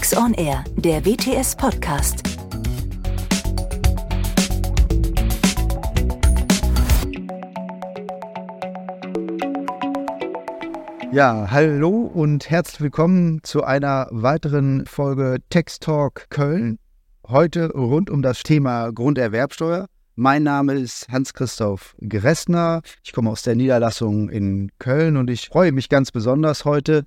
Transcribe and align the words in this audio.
Tax 0.00 0.16
on 0.16 0.32
Air, 0.32 0.64
der 0.76 1.04
WTS 1.04 1.54
Podcast. 1.54 2.22
Ja, 11.12 11.48
hallo 11.50 12.10
und 12.14 12.48
herzlich 12.48 12.80
willkommen 12.80 13.40
zu 13.42 13.62
einer 13.62 14.08
weiteren 14.10 14.86
Folge 14.86 15.36
Text 15.50 15.82
Talk 15.82 16.30
Köln. 16.30 16.78
Heute 17.28 17.70
rund 17.72 18.08
um 18.08 18.22
das 18.22 18.42
Thema 18.42 18.90
Grunderwerbsteuer. 18.92 19.84
Mein 20.14 20.44
Name 20.44 20.80
ist 20.80 21.08
Hans-Christoph 21.10 21.94
Geressner. 21.98 22.80
Ich 23.04 23.12
komme 23.12 23.28
aus 23.28 23.42
der 23.42 23.54
Niederlassung 23.54 24.30
in 24.30 24.70
Köln 24.78 25.18
und 25.18 25.28
ich 25.28 25.48
freue 25.48 25.72
mich 25.72 25.90
ganz 25.90 26.10
besonders 26.10 26.64
heute, 26.64 27.04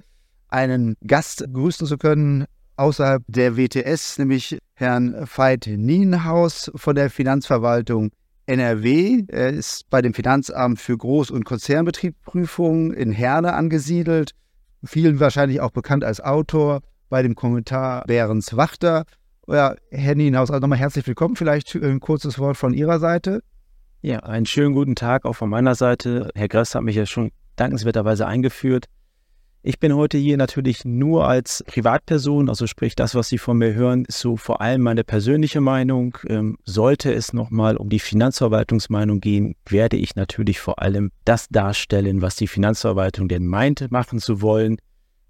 einen 0.47 0.95
Gast 1.01 1.43
grüßen 1.51 1.87
zu 1.87 1.97
können 1.97 2.45
außerhalb 2.75 3.23
der 3.27 3.57
WTS, 3.57 4.17
nämlich 4.17 4.57
Herrn 4.75 5.27
Veit 5.35 5.67
Nienhaus 5.67 6.71
von 6.75 6.95
der 6.95 7.09
Finanzverwaltung 7.09 8.11
NRW. 8.45 9.23
Er 9.27 9.49
ist 9.49 9.89
bei 9.89 10.01
dem 10.01 10.13
Finanzamt 10.13 10.79
für 10.79 10.93
Groß- 10.93 11.31
und 11.31 11.45
Konzernbetriebsprüfungen 11.45 12.93
in 12.93 13.11
Herne 13.11 13.53
angesiedelt. 13.53 14.31
Vielen 14.83 15.19
wahrscheinlich 15.19 15.61
auch 15.61 15.71
bekannt 15.71 16.03
als 16.03 16.19
Autor 16.19 16.81
bei 17.09 17.21
dem 17.21 17.35
Kommentar 17.35 18.03
Behrens 18.05 18.57
Wachter. 18.57 19.05
Ja, 19.47 19.75
Herr 19.91 20.15
Nienhaus, 20.15 20.49
also 20.49 20.61
nochmal 20.61 20.79
herzlich 20.79 21.05
willkommen. 21.07 21.35
Vielleicht 21.35 21.75
ein 21.75 21.99
kurzes 21.99 22.39
Wort 22.39 22.57
von 22.57 22.73
Ihrer 22.73 22.99
Seite. 22.99 23.43
Ja, 24.01 24.19
einen 24.19 24.45
schönen 24.45 24.73
guten 24.73 24.95
Tag 24.95 25.23
auch 25.23 25.33
von 25.33 25.49
meiner 25.49 25.75
Seite. 25.75 26.29
Herr 26.35 26.49
Gress 26.49 26.75
hat 26.75 26.83
mich 26.83 26.95
ja 26.95 27.05
schon 27.05 27.31
dankenswerterweise 27.55 28.27
eingeführt. 28.27 28.87
Ich 29.65 29.79
bin 29.79 29.95
heute 29.95 30.17
hier 30.17 30.35
natürlich 30.35 30.83
nur 30.83 31.25
als 31.25 31.63
Privatperson, 31.65 32.49
also 32.49 32.67
sprich 32.67 32.95
das, 32.95 33.15
was 33.15 33.29
Sie 33.29 33.37
von 33.37 33.57
mir 33.57 33.73
hören, 33.73 34.03
ist 34.03 34.19
so 34.19 34.35
vor 34.35 34.59
allem 34.59 34.81
meine 34.81 35.05
persönliche 35.05 35.61
Meinung. 35.61 36.17
Ähm, 36.27 36.57
sollte 36.65 37.13
es 37.13 37.31
nochmal 37.31 37.77
um 37.77 37.87
die 37.87 37.99
Finanzverwaltungsmeinung 37.99 39.21
gehen, 39.21 39.55
werde 39.65 39.95
ich 39.95 40.17
natürlich 40.17 40.59
vor 40.59 40.81
allem 40.81 41.11
das 41.23 41.47
darstellen, 41.47 42.21
was 42.21 42.35
die 42.35 42.47
Finanzverwaltung 42.47 43.29
denn 43.29 43.47
meint, 43.47 43.89
machen 43.89 44.19
zu 44.19 44.41
wollen. 44.41 44.79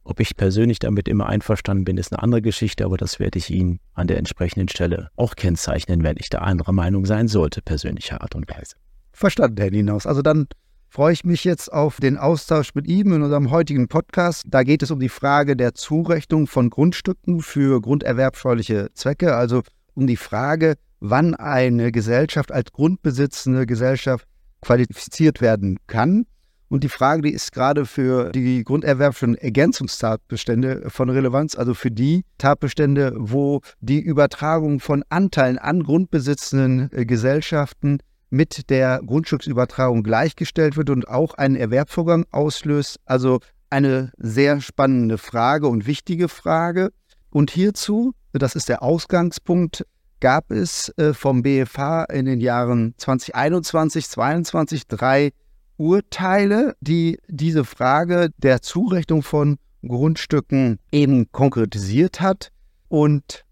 Ob 0.03 0.19
ich 0.19 0.35
persönlich 0.35 0.79
damit 0.79 1.07
immer 1.07 1.27
einverstanden 1.27 1.85
bin, 1.85 1.97
ist 1.97 2.11
eine 2.11 2.23
andere 2.23 2.41
Geschichte, 2.41 2.85
aber 2.85 2.97
das 2.97 3.19
werde 3.19 3.37
ich 3.37 3.51
Ihnen 3.51 3.81
an 3.93 4.07
der 4.07 4.17
entsprechenden 4.17 4.67
Stelle 4.67 5.09
auch 5.15 5.35
kennzeichnen, 5.35 6.03
wenn 6.03 6.17
ich 6.17 6.31
da 6.31 6.39
anderer 6.39 6.71
Meinung 6.71 7.05
sein 7.05 7.27
sollte, 7.27 7.61
persönlicher 7.61 8.21
Art 8.21 8.33
und 8.33 8.49
Weise. 8.49 8.77
Verstanden, 9.11 9.61
Herr 9.61 9.69
Nienaus. 9.69 10.07
Also 10.07 10.23
dann 10.23 10.47
freue 10.93 11.13
ich 11.13 11.23
mich 11.23 11.43
jetzt 11.43 11.73
auf 11.73 11.97
den 11.99 12.19
Austausch 12.19 12.75
mit 12.75 12.87
ihm 12.87 13.13
in 13.13 13.23
unserem 13.23 13.49
heutigen 13.49 13.87
Podcast. 13.87 14.43
Da 14.45 14.61
geht 14.61 14.83
es 14.83 14.91
um 14.91 14.99
die 14.99 15.09
Frage 15.09 15.55
der 15.55 15.73
Zurechnung 15.73 16.45
von 16.45 16.69
Grundstücken 16.69 17.41
für 17.41 17.81
grunderwerbsteuerliche 17.81 18.89
Zwecke, 18.93 19.35
also 19.35 19.63
um 19.95 20.05
die 20.05 20.17
Frage, 20.17 20.75
wann 20.99 21.33
eine 21.33 21.91
Gesellschaft 21.91 22.51
als 22.51 22.71
grundbesitzende 22.71 23.65
Gesellschaft 23.65 24.27
qualifiziert 24.61 25.41
werden 25.41 25.79
kann. 25.87 26.27
Und 26.69 26.83
die 26.83 26.89
Frage, 26.89 27.23
die 27.23 27.33
ist 27.33 27.53
gerade 27.53 27.87
für 27.87 28.29
die 28.29 28.63
grunderwerblichen 28.63 29.33
Ergänzungstatbestände 29.33 30.91
von 30.91 31.09
Relevanz, 31.09 31.55
also 31.55 31.73
für 31.73 31.89
die 31.89 32.23
Tatbestände, 32.37 33.15
wo 33.17 33.61
die 33.79 33.99
Übertragung 33.99 34.79
von 34.79 35.03
Anteilen 35.09 35.57
an 35.57 35.81
grundbesitzenden 35.81 36.91
äh, 36.91 37.07
Gesellschaften 37.07 37.97
mit 38.33 38.71
der 38.71 38.99
Grundstücksübertragung 39.05 40.01
gleichgestellt 40.01 40.75
wird 40.75 40.89
und 40.89 41.07
auch 41.07 41.35
einen 41.35 41.55
Erwerbsvorgang 41.55 42.25
auslöst. 42.31 42.99
Also 43.05 43.39
eine 43.69 44.11
sehr 44.17 44.59
spannende 44.59 45.19
Frage 45.19 45.67
und 45.67 45.85
wichtige 45.85 46.27
Frage. 46.27 46.91
Und 47.29 47.51
hierzu, 47.51 48.13
das 48.31 48.55
ist 48.55 48.69
der 48.69 48.81
Ausgangspunkt, 48.81 49.85
gab 50.19 50.49
es 50.49 50.89
äh, 50.97 51.13
vom 51.13 51.43
BFH 51.43 52.05
in 52.05 52.25
den 52.25 52.41
Jahren 52.41 52.95
2021, 52.97 54.09
2022 54.09 54.87
drei 54.87 55.31
Urteile, 55.77 56.75
die 56.81 57.19
diese 57.27 57.65
Frage 57.65 58.29
der 58.37 58.61
Zurechnung 58.63 59.21
von 59.21 59.57
Grundstücken 59.87 60.79
eben 60.91 61.31
konkretisiert 61.31 62.19
hat. 62.19 62.49
Und 62.87 63.45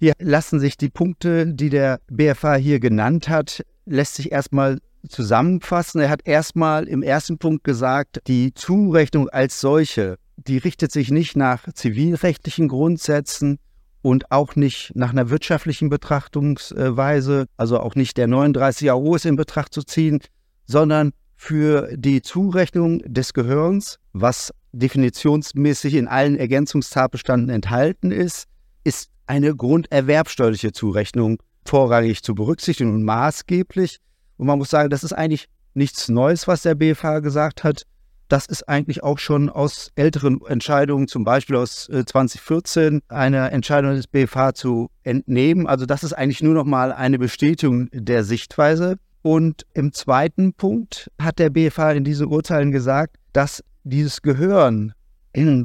hier 0.00 0.14
lassen 0.18 0.58
sich 0.58 0.76
die 0.76 0.90
Punkte, 0.90 1.46
die 1.54 1.70
der 1.70 2.00
BFH 2.08 2.56
hier 2.56 2.80
genannt 2.80 3.28
hat, 3.28 3.62
lässt 3.86 4.14
sich 4.14 4.32
erstmal 4.32 4.78
zusammenfassen. 5.08 6.00
Er 6.00 6.10
hat 6.10 6.26
erstmal 6.26 6.88
im 6.88 7.02
ersten 7.02 7.38
Punkt 7.38 7.64
gesagt, 7.64 8.20
die 8.26 8.54
Zurechnung 8.54 9.28
als 9.28 9.60
solche, 9.60 10.18
die 10.36 10.58
richtet 10.58 10.92
sich 10.92 11.10
nicht 11.10 11.36
nach 11.36 11.72
zivilrechtlichen 11.72 12.68
Grundsätzen 12.68 13.58
und 14.02 14.30
auch 14.30 14.56
nicht 14.56 14.92
nach 14.94 15.10
einer 15.10 15.30
wirtschaftlichen 15.30 15.88
Betrachtungsweise, 15.88 17.46
also 17.56 17.80
auch 17.80 17.94
nicht 17.94 18.16
der 18.16 18.26
39 18.26 18.90
AO 18.90 19.14
ist 19.14 19.26
in 19.26 19.36
Betracht 19.36 19.72
zu 19.72 19.82
ziehen, 19.82 20.20
sondern 20.66 21.12
für 21.36 21.88
die 21.96 22.22
Zurechnung 22.22 23.00
des 23.04 23.32
Gehirns, 23.32 23.98
was 24.12 24.52
definitionsmäßig 24.72 25.94
in 25.94 26.08
allen 26.08 26.36
Ergänzungstatbestanden 26.36 27.50
enthalten 27.50 28.10
ist, 28.10 28.46
ist 28.82 29.10
eine 29.26 29.54
grunderwerbsteuerliche 29.54 30.72
Zurechnung 30.72 31.38
vorrangig 31.64 32.22
zu 32.22 32.34
berücksichtigen 32.34 32.92
und 32.94 33.04
maßgeblich. 33.04 33.98
Und 34.36 34.46
man 34.46 34.58
muss 34.58 34.70
sagen, 34.70 34.90
das 34.90 35.04
ist 35.04 35.12
eigentlich 35.12 35.48
nichts 35.74 36.08
Neues, 36.08 36.46
was 36.48 36.62
der 36.62 36.74
BFH 36.74 37.20
gesagt 37.20 37.64
hat. 37.64 37.84
Das 38.28 38.46
ist 38.46 38.68
eigentlich 38.68 39.02
auch 39.02 39.18
schon 39.18 39.50
aus 39.50 39.92
älteren 39.96 40.40
Entscheidungen, 40.46 41.08
zum 41.08 41.24
Beispiel 41.24 41.56
aus 41.56 41.86
2014, 41.86 42.96
äh, 42.96 43.14
eine 43.14 43.50
Entscheidung 43.50 43.94
des 43.94 44.06
BFH 44.06 44.54
zu 44.54 44.90
entnehmen. 45.02 45.66
Also 45.66 45.84
das 45.84 46.04
ist 46.04 46.14
eigentlich 46.14 46.42
nur 46.42 46.54
noch 46.54 46.64
mal 46.64 46.92
eine 46.92 47.18
Bestätigung 47.18 47.88
der 47.92 48.24
Sichtweise. 48.24 48.96
Und 49.22 49.66
im 49.74 49.92
zweiten 49.92 50.54
Punkt 50.54 51.10
hat 51.20 51.38
der 51.38 51.50
BFH 51.50 51.92
in 51.92 52.04
diesen 52.04 52.26
Urteilen 52.26 52.72
gesagt, 52.72 53.16
dass 53.32 53.62
dieses 53.82 54.22
Gehören, 54.22 54.94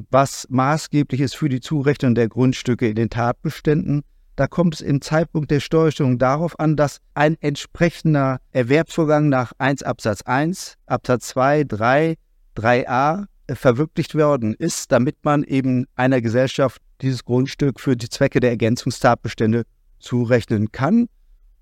was 0.09 0.47
maßgeblich 0.49 1.21
ist 1.21 1.35
für 1.35 1.49
die 1.49 1.59
Zurechnung 1.59 2.15
der 2.15 2.27
Grundstücke 2.27 2.89
in 2.89 2.95
den 2.95 3.09
Tatbeständen, 3.09 4.03
da 4.39 4.47
kommt 4.47 4.75
es 4.75 4.79
im 4.79 5.01
Zeitpunkt 5.01 5.51
der 5.51 5.59
Steuerstellung 5.59 6.17
darauf 6.17 6.57
an, 6.61 6.77
dass 6.77 7.01
ein 7.13 7.35
entsprechender 7.41 8.39
Erwerbsvorgang 8.51 9.27
nach 9.27 9.51
1 9.57 9.83
Absatz 9.83 10.21
1, 10.21 10.77
Absatz 10.85 11.27
2, 11.27 11.65
3, 11.65 12.15
3a 12.55 13.25
verwirklicht 13.53 14.15
worden 14.15 14.53
ist, 14.53 14.93
damit 14.93 15.17
man 15.23 15.43
eben 15.43 15.87
einer 15.95 16.21
Gesellschaft 16.21 16.81
dieses 17.01 17.25
Grundstück 17.25 17.81
für 17.81 17.97
die 17.97 18.07
Zwecke 18.07 18.39
der 18.39 18.51
Ergänzungstatbestände 18.51 19.63
zurechnen 19.99 20.71
kann. 20.71 21.09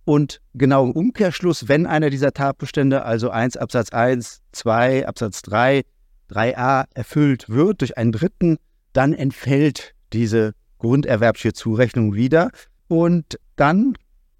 Und 0.05 0.39
genau 0.53 0.85
im 0.85 0.91
Umkehrschluss, 0.91 1.67
wenn 1.67 1.87
einer 1.87 2.11
dieser 2.11 2.31
Tatbestände, 2.31 3.03
also 3.03 3.31
1 3.31 3.57
Absatz 3.57 3.89
1, 3.89 4.43
2 4.51 5.07
Absatz 5.07 5.41
3, 5.41 5.81
3a 6.29 6.85
erfüllt 6.93 7.49
wird 7.49 7.81
durch 7.81 7.97
einen 7.97 8.11
Dritten, 8.11 8.57
dann 8.93 9.13
entfällt 9.13 9.95
diese 10.13 10.53
grunderwerbliche 10.77 11.53
Zurechnung 11.53 12.13
wieder. 12.13 12.49
Und 12.87 13.39
dann 13.55 13.95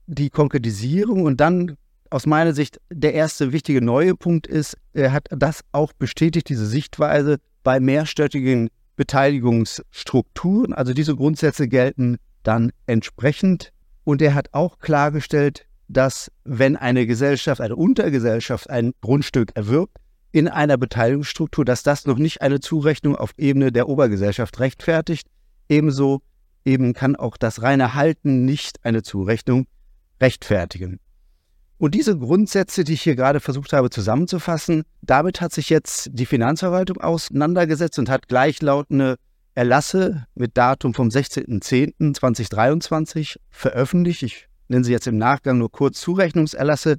die 0.08 0.30
Konkretisierung 0.30 1.24
und 1.24 1.42
dann 1.42 1.78
aus 2.10 2.26
meiner 2.26 2.54
Sicht 2.54 2.80
der 2.90 3.14
erste 3.14 3.52
wichtige 3.52 3.82
neue 3.82 4.16
Punkt 4.16 4.48
ist, 4.48 4.78
er 4.94 5.12
hat 5.12 5.28
das 5.30 5.62
auch 5.72 5.92
bestätigt, 5.94 6.50
diese 6.50 6.66
Sichtweise 6.66 7.38
bei 7.64 7.80
mehrstöttigen 7.80 8.70
Beteiligungsstrukturen. 8.96 10.74
Also 10.74 10.94
diese 10.94 11.16
Grundsätze 11.16 11.68
gelten 11.68 12.18
dann 12.44 12.72
entsprechend. 12.86 13.74
Und 14.06 14.22
er 14.22 14.34
hat 14.34 14.54
auch 14.54 14.80
klargestellt, 14.80 15.66
dass 15.90 16.32
wenn 16.46 16.78
eine 16.78 17.06
Gesellschaft, 17.06 17.62
eine 17.62 17.76
Untergesellschaft 17.76 18.70
ein 18.70 18.94
Grundstück 19.02 19.52
erwirbt 19.56 19.98
in 20.32 20.48
einer 20.48 20.78
Beteiligungsstruktur, 20.78 21.66
dass 21.66 21.84
das 21.84 22.06
noch 22.06 22.18
nicht 22.18 22.42
eine 22.42 22.60
Zurechnung 22.60 23.16
auf 23.16 23.32
Ebene 23.38 23.72
der 23.72 23.90
Obergesellschaft 23.90 24.60
rechtfertigt, 24.60 25.28
Ebenso 25.70 26.22
eben 26.66 26.94
kann 26.94 27.16
auch 27.16 27.38
das 27.38 27.62
reine 27.62 27.94
Halten 27.94 28.44
nicht 28.46 28.84
eine 28.84 29.04
Zurechnung 29.04 29.68
rechtfertigen. 30.22 31.00
Und 31.78 31.94
diese 31.94 32.18
Grundsätze, 32.18 32.84
die 32.84 32.94
ich 32.94 33.04
hier 33.04 33.16
gerade 33.16 33.40
versucht 33.40 33.72
habe 33.72 33.92
zusammenzufassen, 33.92 34.84
damit 35.02 35.42
hat 35.42 35.54
sich 35.54 35.70
jetzt 35.70 36.10
die 36.12 36.26
Finanzverwaltung 36.26 36.98
auseinandergesetzt 36.98 38.00
und 38.00 38.10
hat 38.10 38.28
gleichlautende 38.28 39.18
Erlasse 39.54 40.26
mit 40.34 40.58
Datum 40.58 40.96
vom 40.96 41.10
16.10.2023 41.10 43.38
veröffentlicht. 43.50 44.24
Ich 44.24 44.48
nenne 44.68 44.84
sie 44.84 44.92
jetzt 44.92 45.08
im 45.08 45.18
Nachgang 45.18 45.60
nur 45.60 45.72
kurz 45.72 46.02
Zurechnungserlasse 46.02 46.98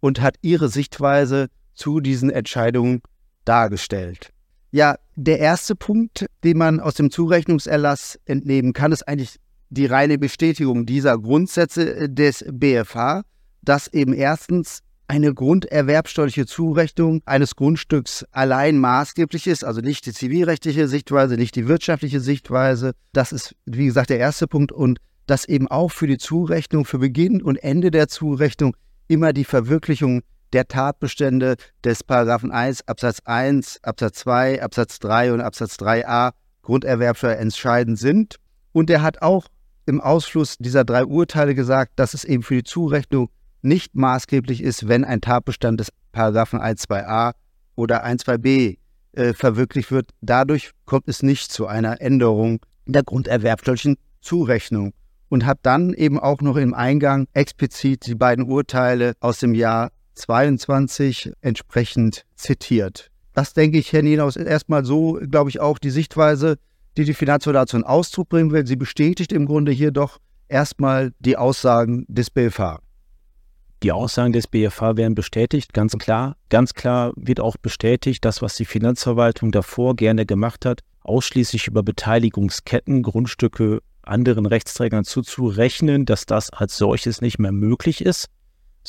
und 0.00 0.20
hat 0.20 0.36
ihre 0.42 0.68
Sichtweise 0.68 1.48
zu 1.74 1.98
diesen 2.00 2.30
Entscheidungen 2.30 3.02
dargestellt. 3.44 4.32
Ja, 4.70 4.96
der 5.16 5.38
erste 5.38 5.74
Punkt, 5.74 6.26
den 6.44 6.58
man 6.58 6.80
aus 6.80 6.94
dem 6.94 7.10
Zurechnungserlass 7.10 8.18
entnehmen 8.26 8.72
kann, 8.72 8.92
ist 8.92 9.08
eigentlich 9.08 9.36
die 9.70 9.86
reine 9.86 10.18
Bestätigung 10.18 10.86
dieser 10.86 11.18
Grundsätze 11.18 11.94
äh, 11.94 12.08
des 12.08 12.44
BFH, 12.50 13.22
dass 13.62 13.88
eben 13.88 14.12
erstens 14.12 14.80
eine 15.08 15.32
grunderwerbsteuerliche 15.32 16.44
Zurechnung 16.44 17.22
eines 17.24 17.56
Grundstücks 17.56 18.26
allein 18.30 18.78
maßgeblich 18.78 19.46
ist, 19.46 19.64
also 19.64 19.80
nicht 19.80 20.04
die 20.04 20.12
zivilrechtliche 20.12 20.86
Sichtweise, 20.86 21.36
nicht 21.36 21.56
die 21.56 21.66
wirtschaftliche 21.66 22.20
Sichtweise. 22.20 22.92
Das 23.14 23.32
ist, 23.32 23.56
wie 23.64 23.86
gesagt, 23.86 24.10
der 24.10 24.18
erste 24.18 24.46
Punkt. 24.46 24.70
Und 24.70 24.98
dass 25.26 25.46
eben 25.46 25.66
auch 25.68 25.90
für 25.90 26.06
die 26.06 26.18
Zurechnung, 26.18 26.84
für 26.84 26.98
Beginn 26.98 27.42
und 27.42 27.56
Ende 27.56 27.90
der 27.90 28.08
Zurechnung 28.08 28.76
immer 29.08 29.32
die 29.32 29.44
Verwirklichung 29.44 30.22
der 30.52 30.68
Tatbestände 30.68 31.56
des 31.84 32.04
Paragraphen 32.04 32.50
1 32.50 32.86
Absatz 32.88 33.20
1, 33.24 33.80
Absatz 33.82 34.18
2, 34.20 34.62
Absatz 34.62 34.98
3 34.98 35.32
und 35.32 35.40
Absatz 35.40 35.76
3a 35.76 36.32
Grunderwerbsteuer 36.62 37.36
entscheidend 37.36 37.98
sind. 37.98 38.36
Und 38.72 38.90
er 38.90 39.02
hat 39.02 39.22
auch 39.22 39.46
im 39.86 40.00
Ausschluss 40.00 40.56
dieser 40.58 40.84
drei 40.84 41.04
Urteile 41.04 41.54
gesagt, 41.54 41.92
dass 41.96 42.14
es 42.14 42.24
eben 42.24 42.42
für 42.42 42.56
die 42.56 42.64
Zurechnung 42.64 43.30
nicht 43.62 43.94
maßgeblich 43.94 44.62
ist, 44.62 44.86
wenn 44.86 45.04
ein 45.04 45.20
Tatbestand 45.20 45.80
des 45.80 45.92
Paragraphen 46.12 46.60
1.2a 46.60 47.32
oder 47.74 48.04
1.2b 48.04 48.78
äh, 49.12 49.32
verwirklicht 49.32 49.90
wird. 49.90 50.10
Dadurch 50.20 50.72
kommt 50.84 51.08
es 51.08 51.22
nicht 51.22 51.50
zu 51.50 51.66
einer 51.66 52.00
Änderung 52.00 52.60
der 52.86 53.02
grunderwerbsteuerlichen 53.02 53.96
Zurechnung 54.20 54.92
und 55.28 55.46
hat 55.46 55.60
dann 55.62 55.94
eben 55.94 56.18
auch 56.18 56.40
noch 56.40 56.56
im 56.56 56.74
Eingang 56.74 57.26
explizit 57.32 58.06
die 58.06 58.14
beiden 58.14 58.44
Urteile 58.44 59.14
aus 59.20 59.38
dem 59.40 59.54
Jahr 59.54 59.90
22 60.18 61.32
entsprechend 61.40 62.24
zitiert. 62.34 63.10
Das 63.34 63.54
denke 63.54 63.78
ich, 63.78 63.92
Herr 63.92 64.02
Nienaus, 64.02 64.36
ist 64.36 64.46
erstmal 64.46 64.84
so, 64.84 65.18
glaube 65.30 65.50
ich, 65.50 65.60
auch 65.60 65.78
die 65.78 65.90
Sichtweise, 65.90 66.58
die 66.96 67.04
die 67.04 67.14
Finanzhoheit 67.14 67.68
zum 67.68 67.84
Ausdruck 67.84 68.28
bringen 68.28 68.50
will. 68.50 68.66
Sie 68.66 68.76
bestätigt 68.76 69.32
im 69.32 69.46
Grunde 69.46 69.70
hier 69.70 69.92
doch 69.92 70.18
erstmal 70.48 71.12
die 71.20 71.36
Aussagen 71.36 72.04
des 72.08 72.30
BFH. 72.30 72.80
Die 73.84 73.92
Aussagen 73.92 74.32
des 74.32 74.48
BFH 74.48 74.96
werden 74.96 75.14
bestätigt, 75.14 75.72
ganz 75.72 75.96
klar. 75.96 76.36
Ganz 76.48 76.74
klar 76.74 77.12
wird 77.14 77.38
auch 77.38 77.56
bestätigt, 77.56 78.24
das, 78.24 78.42
was 78.42 78.56
die 78.56 78.64
Finanzverwaltung 78.64 79.52
davor 79.52 79.94
gerne 79.94 80.26
gemacht 80.26 80.66
hat, 80.66 80.80
ausschließlich 81.02 81.68
über 81.68 81.84
Beteiligungsketten, 81.84 83.04
Grundstücke 83.04 83.80
anderen 84.02 84.46
Rechtsträgern 84.46 85.04
zuzurechnen, 85.04 86.06
dass 86.06 86.26
das 86.26 86.50
als 86.50 86.76
solches 86.76 87.20
nicht 87.20 87.38
mehr 87.38 87.52
möglich 87.52 88.04
ist, 88.04 88.26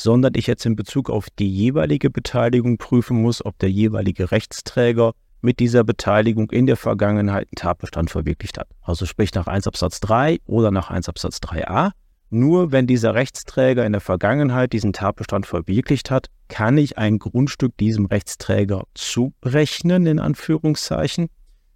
sondern 0.00 0.32
ich 0.34 0.46
jetzt 0.46 0.64
in 0.64 0.76
Bezug 0.76 1.10
auf 1.10 1.28
die 1.38 1.50
jeweilige 1.50 2.08
Beteiligung 2.08 2.78
prüfen 2.78 3.20
muss, 3.20 3.44
ob 3.44 3.58
der 3.58 3.70
jeweilige 3.70 4.30
Rechtsträger 4.30 5.12
mit 5.42 5.58
dieser 5.58 5.84
Beteiligung 5.84 6.50
in 6.50 6.66
der 6.66 6.76
Vergangenheit 6.76 7.48
einen 7.48 7.56
Tatbestand 7.56 8.10
verwirklicht 8.10 8.58
hat. 8.58 8.68
Also 8.80 9.04
sprich 9.04 9.34
nach 9.34 9.46
1 9.46 9.66
Absatz 9.66 10.00
3 10.00 10.38
oder 10.46 10.70
nach 10.70 10.90
1 10.90 11.10
Absatz 11.10 11.36
3a. 11.38 11.90
Nur 12.30 12.72
wenn 12.72 12.86
dieser 12.86 13.14
Rechtsträger 13.14 13.84
in 13.84 13.92
der 13.92 14.00
Vergangenheit 14.00 14.72
diesen 14.72 14.94
Tatbestand 14.94 15.44
verwirklicht 15.44 16.10
hat, 16.10 16.28
kann 16.48 16.78
ich 16.78 16.96
ein 16.96 17.18
Grundstück 17.18 17.76
diesem 17.76 18.06
Rechtsträger 18.06 18.84
zurechnen, 18.94 20.06
in 20.06 20.18
Anführungszeichen, 20.18 21.28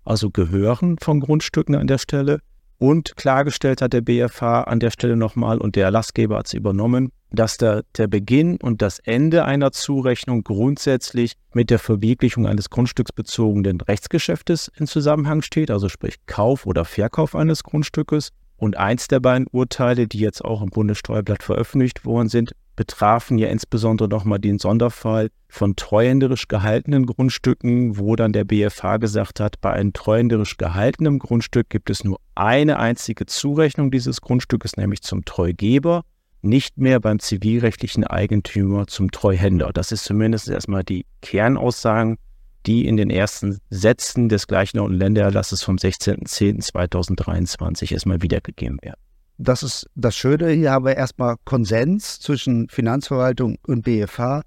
also 0.04 0.30
gehören 0.30 0.96
von 0.98 1.20
Grundstücken 1.20 1.74
an 1.74 1.88
der 1.88 1.98
Stelle. 1.98 2.38
Und 2.78 3.16
klargestellt 3.16 3.82
hat 3.82 3.92
der 3.92 4.00
BFH 4.00 4.62
an 4.62 4.80
der 4.80 4.90
Stelle 4.90 5.16
nochmal 5.16 5.58
und 5.58 5.76
der 5.76 5.84
Erlassgeber 5.84 6.38
hat 6.38 6.46
es 6.46 6.54
übernommen, 6.54 7.10
dass 7.34 7.56
der, 7.56 7.84
der 7.96 8.06
Beginn 8.06 8.56
und 8.56 8.82
das 8.82 8.98
Ende 8.98 9.44
einer 9.44 9.72
Zurechnung 9.72 10.44
grundsätzlich 10.44 11.34
mit 11.52 11.70
der 11.70 11.78
Verwirklichung 11.78 12.46
eines 12.46 12.70
grundstücksbezogenen 12.70 13.80
Rechtsgeschäftes 13.80 14.70
in 14.76 14.86
Zusammenhang 14.86 15.42
steht, 15.42 15.70
also 15.70 15.88
sprich 15.88 16.16
Kauf 16.26 16.66
oder 16.66 16.84
Verkauf 16.84 17.34
eines 17.34 17.62
Grundstückes. 17.62 18.30
Und 18.56 18.76
eins 18.76 19.08
der 19.08 19.20
beiden 19.20 19.46
Urteile, 19.50 20.06
die 20.06 20.20
jetzt 20.20 20.44
auch 20.44 20.62
im 20.62 20.70
Bundessteuerblatt 20.70 21.42
veröffentlicht 21.42 22.04
worden 22.04 22.28
sind, 22.28 22.52
betrafen 22.76 23.38
ja 23.38 23.48
insbesondere 23.48 24.08
nochmal 24.08 24.38
den 24.38 24.58
Sonderfall 24.58 25.30
von 25.48 25.76
treuhänderisch 25.76 26.48
gehaltenen 26.48 27.06
Grundstücken, 27.06 27.98
wo 27.98 28.16
dann 28.16 28.32
der 28.32 28.44
BFH 28.44 28.98
gesagt 28.98 29.40
hat, 29.40 29.60
bei 29.60 29.72
einem 29.72 29.92
treuhänderisch 29.92 30.56
gehaltenen 30.56 31.18
Grundstück 31.18 31.70
gibt 31.70 31.90
es 31.90 32.04
nur 32.04 32.18
eine 32.34 32.78
einzige 32.78 33.26
Zurechnung 33.26 33.90
dieses 33.90 34.20
Grundstückes, 34.20 34.76
nämlich 34.76 35.02
zum 35.02 35.24
Treugeber, 35.24 36.02
nicht 36.44 36.78
mehr 36.78 37.00
beim 37.00 37.18
zivilrechtlichen 37.18 38.04
Eigentümer 38.04 38.86
zum 38.86 39.10
Treuhänder. 39.10 39.72
Das 39.72 39.92
ist 39.92 40.04
zumindest 40.04 40.48
erstmal 40.48 40.84
die 40.84 41.04
Kernaussagen 41.20 42.16
die 42.66 42.86
in 42.86 42.96
den 42.96 43.10
ersten 43.10 43.58
Sätzen 43.70 44.28
des 44.28 44.46
gleichlautenden 44.46 44.98
Ländererlasses 44.98 45.62
vom 45.62 45.76
16.10.2023 45.76 47.92
erstmal 47.92 48.22
wiedergegeben 48.22 48.78
werden. 48.82 49.00
Das 49.36 49.62
ist 49.62 49.86
das 49.94 50.16
Schöne. 50.16 50.48
Hier 50.50 50.70
haben 50.70 50.86
wir 50.86 50.96
erstmal 50.96 51.36
Konsens 51.44 52.20
zwischen 52.20 52.68
Finanzverwaltung 52.68 53.58
und 53.66 53.82
BFH. 53.82 54.42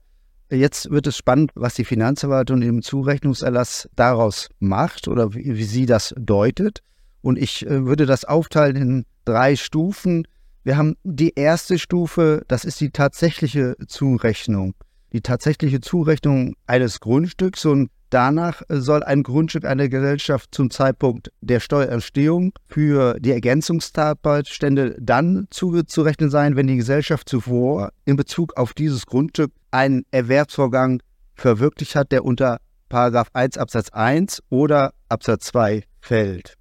Jetzt 0.49 0.89
wird 0.89 1.07
es 1.07 1.17
spannend, 1.17 1.51
was 1.55 1.73
die 1.73 1.83
Finanzverwaltung 1.83 2.61
im 2.61 2.81
Zurechnungserlass 2.81 3.89
daraus 3.95 4.47
macht 4.59 5.09
oder 5.09 5.33
wie, 5.33 5.57
wie 5.57 5.63
sie 5.63 5.85
das 5.85 6.15
deutet. 6.17 6.79
Und 7.21 7.37
ich 7.37 7.65
äh, 7.65 7.85
würde 7.85 8.05
das 8.05 8.23
aufteilen 8.23 8.77
in 8.77 9.03
drei 9.25 9.57
Stufen. 9.57 10.25
Wir 10.67 10.75
haben 10.75 10.97
die 11.05 11.31
erste 11.33 11.79
Stufe, 11.79 12.43
das 12.49 12.65
ist 12.65 12.81
die 12.81 12.89
tatsächliche 12.89 13.77
Zurechnung. 13.87 14.73
Die 15.13 15.21
tatsächliche 15.21 15.79
Zurechnung 15.79 16.55
eines 16.65 16.99
Grundstücks 16.99 17.63
und 17.63 17.89
Danach 18.09 18.61
soll 18.67 19.03
ein 19.03 19.23
Grundstück 19.23 19.63
einer 19.63 19.87
Gesellschaft 19.87 20.53
zum 20.53 20.69
Zeitpunkt 20.69 21.31
der 21.41 21.61
Steuerentstehung 21.61 22.53
für 22.67 23.17
die 23.19 23.31
Ergänzungstatbestände 23.31 24.97
dann 24.99 25.47
zuzurechnen 25.51 26.29
sein, 26.29 26.57
wenn 26.57 26.67
die 26.67 26.77
Gesellschaft 26.77 27.29
zuvor 27.29 27.91
in 28.03 28.17
Bezug 28.17 28.57
auf 28.57 28.73
dieses 28.73 29.05
Grundstück 29.05 29.51
einen 29.71 30.03
Erwerbsvorgang 30.11 31.01
verwirklicht 31.35 31.95
hat, 31.95 32.11
der 32.11 32.25
unter 32.25 32.59
1 32.89 33.57
Absatz 33.57 33.89
1 33.89 34.43
oder 34.49 34.93
Absatz 35.07 35.45
2 35.47 35.83
fällt. 36.01 36.57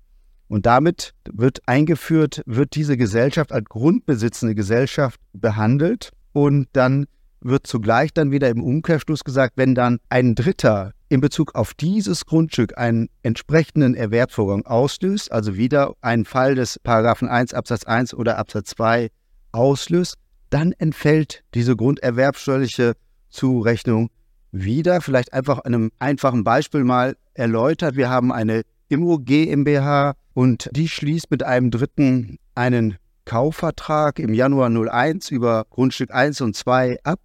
Und 0.48 0.66
damit 0.66 1.14
wird 1.30 1.60
eingeführt, 1.66 2.42
wird 2.46 2.74
diese 2.74 2.96
Gesellschaft 2.96 3.52
als 3.52 3.64
grundbesitzende 3.68 4.54
Gesellschaft 4.54 5.20
behandelt 5.32 6.10
und 6.32 6.68
dann 6.72 7.06
wird 7.40 7.66
zugleich 7.66 8.12
dann 8.12 8.30
wieder 8.30 8.48
im 8.48 8.62
Umkehrschluss 8.62 9.24
gesagt, 9.24 9.54
wenn 9.56 9.74
dann 9.74 9.98
ein 10.08 10.34
Dritter 10.34 10.92
in 11.08 11.20
Bezug 11.20 11.54
auf 11.54 11.74
dieses 11.74 12.26
Grundstück 12.26 12.76
einen 12.76 13.08
entsprechenden 13.22 13.94
Erwerbsvorgang 13.94 14.66
auslöst, 14.66 15.30
also 15.30 15.56
wieder 15.56 15.94
einen 16.00 16.24
Fall 16.24 16.54
des 16.54 16.78
Paragraphen 16.80 17.28
1 17.28 17.54
Absatz 17.54 17.84
1 17.84 18.14
oder 18.14 18.38
Absatz 18.38 18.70
2 18.70 19.10
auslöst, 19.52 20.16
dann 20.50 20.72
entfällt 20.72 21.44
diese 21.54 21.76
grunderwerbsteuerliche 21.76 22.94
Zurechnung 23.30 24.10
wieder. 24.52 25.00
Vielleicht 25.00 25.32
einfach 25.32 25.60
einem 25.60 25.90
einfachen 25.98 26.44
Beispiel 26.44 26.84
mal 26.84 27.16
erläutert. 27.34 27.96
Wir 27.96 28.10
haben 28.10 28.32
eine 28.32 28.62
Immo 28.88 29.18
GmbH 29.18 30.14
und 30.34 30.68
die 30.72 30.88
schließt 30.88 31.30
mit 31.30 31.42
einem 31.42 31.70
Dritten 31.70 32.38
einen 32.54 32.96
Kaufvertrag 33.24 34.18
im 34.18 34.32
Januar 34.32 34.70
01 34.70 35.30
über 35.30 35.64
Grundstück 35.68 36.14
1 36.14 36.40
und 36.40 36.54
2 36.54 36.98
ab. 37.02 37.20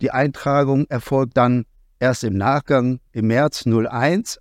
Die 0.00 0.10
Eintragung 0.10 0.86
erfolgt 0.88 1.36
dann 1.36 1.64
erst 2.00 2.24
im 2.24 2.36
Nachgang 2.36 2.98
im 3.12 3.28
März 3.28 3.64
01. 3.66 4.40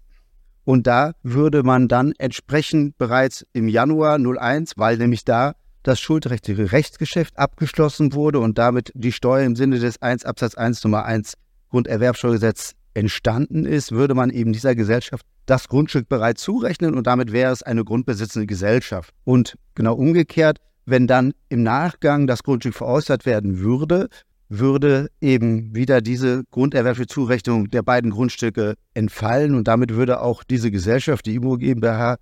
Und 0.65 0.87
da 0.87 1.11
würde 1.21 1.63
man 1.63 1.87
dann 1.87 2.13
entsprechend 2.17 2.97
bereits 2.97 3.45
im 3.53 3.67
Januar 3.67 4.17
01, 4.17 4.73
weil 4.77 4.97
nämlich 4.97 5.25
da 5.25 5.53
das 5.83 5.99
schuldrechtliche 5.99 6.71
Rechtsgeschäft 6.71 7.37
abgeschlossen 7.37 8.13
wurde 8.13 8.39
und 8.39 8.57
damit 8.57 8.91
die 8.95 9.11
Steuer 9.11 9.45
im 9.45 9.55
Sinne 9.55 9.79
des 9.79 10.01
1 10.01 10.25
Absatz 10.25 10.55
1 10.55 10.83
Nummer 10.83 11.05
1 11.05 11.33
Grunderwerbsteuergesetz 11.69 12.73
entstanden 12.93 13.65
ist, 13.65 13.91
würde 13.91 14.13
man 14.13 14.29
eben 14.29 14.53
dieser 14.53 14.75
Gesellschaft 14.75 15.25
das 15.45 15.67
Grundstück 15.67 16.07
bereits 16.07 16.41
zurechnen 16.41 16.95
und 16.95 17.07
damit 17.07 17.31
wäre 17.31 17.51
es 17.51 17.63
eine 17.63 17.83
grundbesitzende 17.83 18.47
Gesellschaft. 18.47 19.13
Und 19.23 19.57
genau 19.75 19.95
umgekehrt, 19.95 20.59
wenn 20.85 21.07
dann 21.07 21.33
im 21.49 21.63
Nachgang 21.63 22.27
das 22.27 22.43
Grundstück 22.43 22.75
veräußert 22.75 23.25
werden 23.25 23.59
würde, 23.59 24.09
würde 24.49 25.09
eben 25.21 25.75
wieder 25.75 26.01
diese 26.01 26.43
grunderwerbliche 26.51 27.07
Zurechnung 27.07 27.69
der 27.71 27.81
beiden 27.81 28.11
Grundstücke 28.11 28.75
entfallen 28.93 29.55
und 29.55 29.67
damit 29.67 29.93
würde 29.93 30.21
auch 30.21 30.43
diese 30.43 30.69
Gesellschaft, 30.69 31.25
die 31.25 31.35
Immo 31.35 31.57
GmbH, 31.57 32.17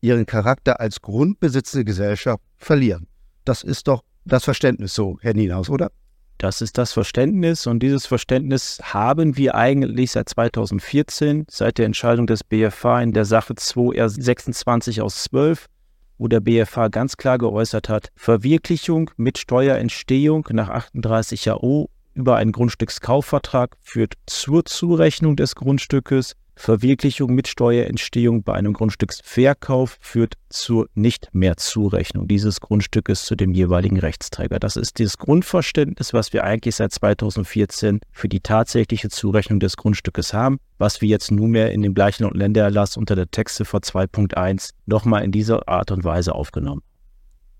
ihren 0.00 0.26
Charakter 0.26 0.80
als 0.80 1.00
grundbesitzende 1.00 1.84
Gesellschaft 1.84 2.42
verlieren. 2.56 3.06
Das 3.44 3.62
ist 3.62 3.88
doch 3.88 4.02
das 4.24 4.44
Verständnis 4.44 4.94
so, 4.94 5.18
Herr 5.20 5.34
Nienhaus, 5.34 5.68
oder? 5.68 5.90
Das 6.38 6.60
ist 6.60 6.78
das 6.78 6.92
Verständnis 6.92 7.66
und 7.66 7.80
dieses 7.80 8.06
Verständnis 8.06 8.80
haben 8.82 9.36
wir 9.36 9.54
eigentlich 9.54 10.10
seit 10.10 10.28
2014, 10.28 11.46
seit 11.48 11.78
der 11.78 11.86
Entscheidung 11.86 12.26
des 12.26 12.44
BFH 12.44 13.02
in 13.02 13.12
der 13.12 13.24
Sache 13.24 13.54
2R26 13.54 15.00
aus 15.00 15.24
12 15.24 15.68
wo 16.18 16.28
der 16.28 16.40
BFH 16.40 16.88
ganz 16.88 17.16
klar 17.16 17.38
geäußert 17.38 17.88
hat, 17.88 18.10
Verwirklichung 18.14 19.10
mit 19.16 19.38
Steuerentstehung 19.38 20.46
nach 20.52 20.68
38 20.68 21.50
AO 21.50 21.90
über 22.14 22.36
einen 22.36 22.52
Grundstückskaufvertrag 22.52 23.76
führt 23.80 24.14
zur 24.26 24.64
Zurechnung 24.64 25.36
des 25.36 25.56
Grundstückes. 25.56 26.36
Verwirklichung 26.56 27.34
mit 27.34 27.48
Steuerentstehung 27.48 28.42
bei 28.42 28.54
einem 28.54 28.72
Grundstücksverkauf 28.72 29.98
führt 30.00 30.34
zur 30.48 30.88
Nicht-mehr-Zurechnung 30.94 32.28
dieses 32.28 32.60
Grundstückes 32.60 33.24
zu 33.24 33.34
dem 33.34 33.52
jeweiligen 33.52 33.98
Rechtsträger. 33.98 34.58
Das 34.60 34.76
ist 34.76 35.00
das 35.00 35.18
Grundverständnis, 35.18 36.12
was 36.12 36.32
wir 36.32 36.44
eigentlich 36.44 36.76
seit 36.76 36.92
2014 36.92 38.00
für 38.12 38.28
die 38.28 38.40
tatsächliche 38.40 39.08
Zurechnung 39.08 39.60
des 39.60 39.76
Grundstückes 39.76 40.32
haben, 40.32 40.58
was 40.78 41.00
wir 41.00 41.08
jetzt 41.08 41.30
nunmehr 41.30 41.72
in 41.72 41.82
dem 41.82 41.94
gleichen 41.94 42.28
Ländererlass 42.30 42.96
unter 42.96 43.16
der 43.16 43.30
Textziffer 43.30 43.78
2.1 43.78 44.70
nochmal 44.86 45.24
in 45.24 45.32
dieser 45.32 45.68
Art 45.68 45.90
und 45.90 46.04
Weise 46.04 46.34
aufgenommen. 46.34 46.82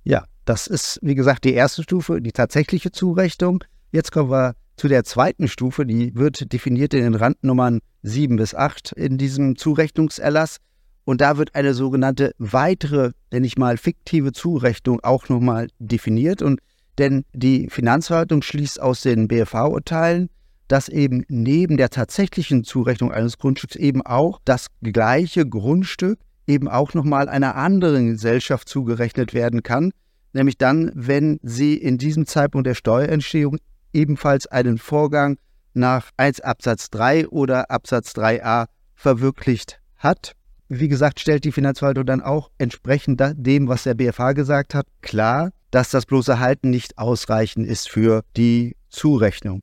Ja, 0.04 0.24
das 0.44 0.66
ist, 0.66 0.98
wie 1.02 1.14
gesagt, 1.14 1.44
die 1.44 1.54
erste 1.54 1.82
Stufe, 1.82 2.20
die 2.20 2.32
tatsächliche 2.32 2.92
Zurechnung. 2.92 3.64
Jetzt 3.90 4.12
kommen 4.12 4.30
wir 4.30 4.54
zu 4.76 4.88
der 4.88 5.04
zweiten 5.04 5.48
Stufe, 5.48 5.86
die 5.86 6.14
wird 6.14 6.52
definiert 6.52 6.94
in 6.94 7.02
den 7.02 7.14
Randnummern 7.14 7.80
7 8.02 8.36
bis 8.36 8.54
8 8.54 8.92
in 8.92 9.18
diesem 9.18 9.56
Zurechnungserlass. 9.56 10.58
Und 11.04 11.20
da 11.20 11.36
wird 11.36 11.54
eine 11.54 11.74
sogenannte 11.74 12.32
weitere, 12.38 13.12
nenne 13.30 13.46
ich 13.46 13.58
mal, 13.58 13.76
fiktive 13.76 14.32
Zurechnung 14.32 15.00
auch 15.02 15.28
nochmal 15.28 15.68
definiert. 15.78 16.42
Und 16.42 16.60
denn 16.98 17.24
die 17.32 17.68
Finanzverwaltung 17.68 18.42
schließt 18.42 18.80
aus 18.80 19.02
den 19.02 19.28
BFH-Urteilen, 19.28 20.30
dass 20.68 20.88
eben 20.88 21.24
neben 21.28 21.76
der 21.76 21.90
tatsächlichen 21.90 22.64
Zurechnung 22.64 23.12
eines 23.12 23.38
Grundstücks 23.38 23.76
eben 23.76 24.02
auch 24.02 24.40
das 24.44 24.68
gleiche 24.82 25.46
Grundstück 25.46 26.18
eben 26.46 26.68
auch 26.68 26.94
nochmal 26.94 27.28
einer 27.28 27.56
anderen 27.56 28.06
Gesellschaft 28.06 28.68
zugerechnet 28.68 29.34
werden 29.34 29.62
kann, 29.62 29.92
nämlich 30.32 30.58
dann, 30.58 30.90
wenn 30.94 31.38
sie 31.42 31.74
in 31.74 31.98
diesem 31.98 32.26
Zeitpunkt 32.26 32.66
der 32.66 32.74
Steuerentstehung 32.74 33.58
ebenfalls 33.94 34.46
einen 34.46 34.78
Vorgang 34.78 35.38
nach 35.72 36.10
1 36.16 36.40
Absatz 36.40 36.90
3 36.90 37.28
oder 37.28 37.70
Absatz 37.70 38.12
3a 38.12 38.66
verwirklicht 38.94 39.80
hat. 39.96 40.32
Wie 40.68 40.88
gesagt, 40.88 41.20
stellt 41.20 41.44
die 41.44 41.52
Finanzverwaltung 41.52 42.06
dann 42.06 42.22
auch 42.22 42.50
entsprechend 42.58 43.22
dem, 43.36 43.68
was 43.68 43.84
der 43.84 43.94
BFH 43.94 44.32
gesagt 44.32 44.74
hat, 44.74 44.86
klar, 45.02 45.50
dass 45.70 45.90
das 45.90 46.06
bloße 46.06 46.38
Halten 46.38 46.70
nicht 46.70 46.98
ausreichend 46.98 47.66
ist 47.66 47.88
für 47.88 48.22
die 48.36 48.76
Zurechnung. 48.88 49.62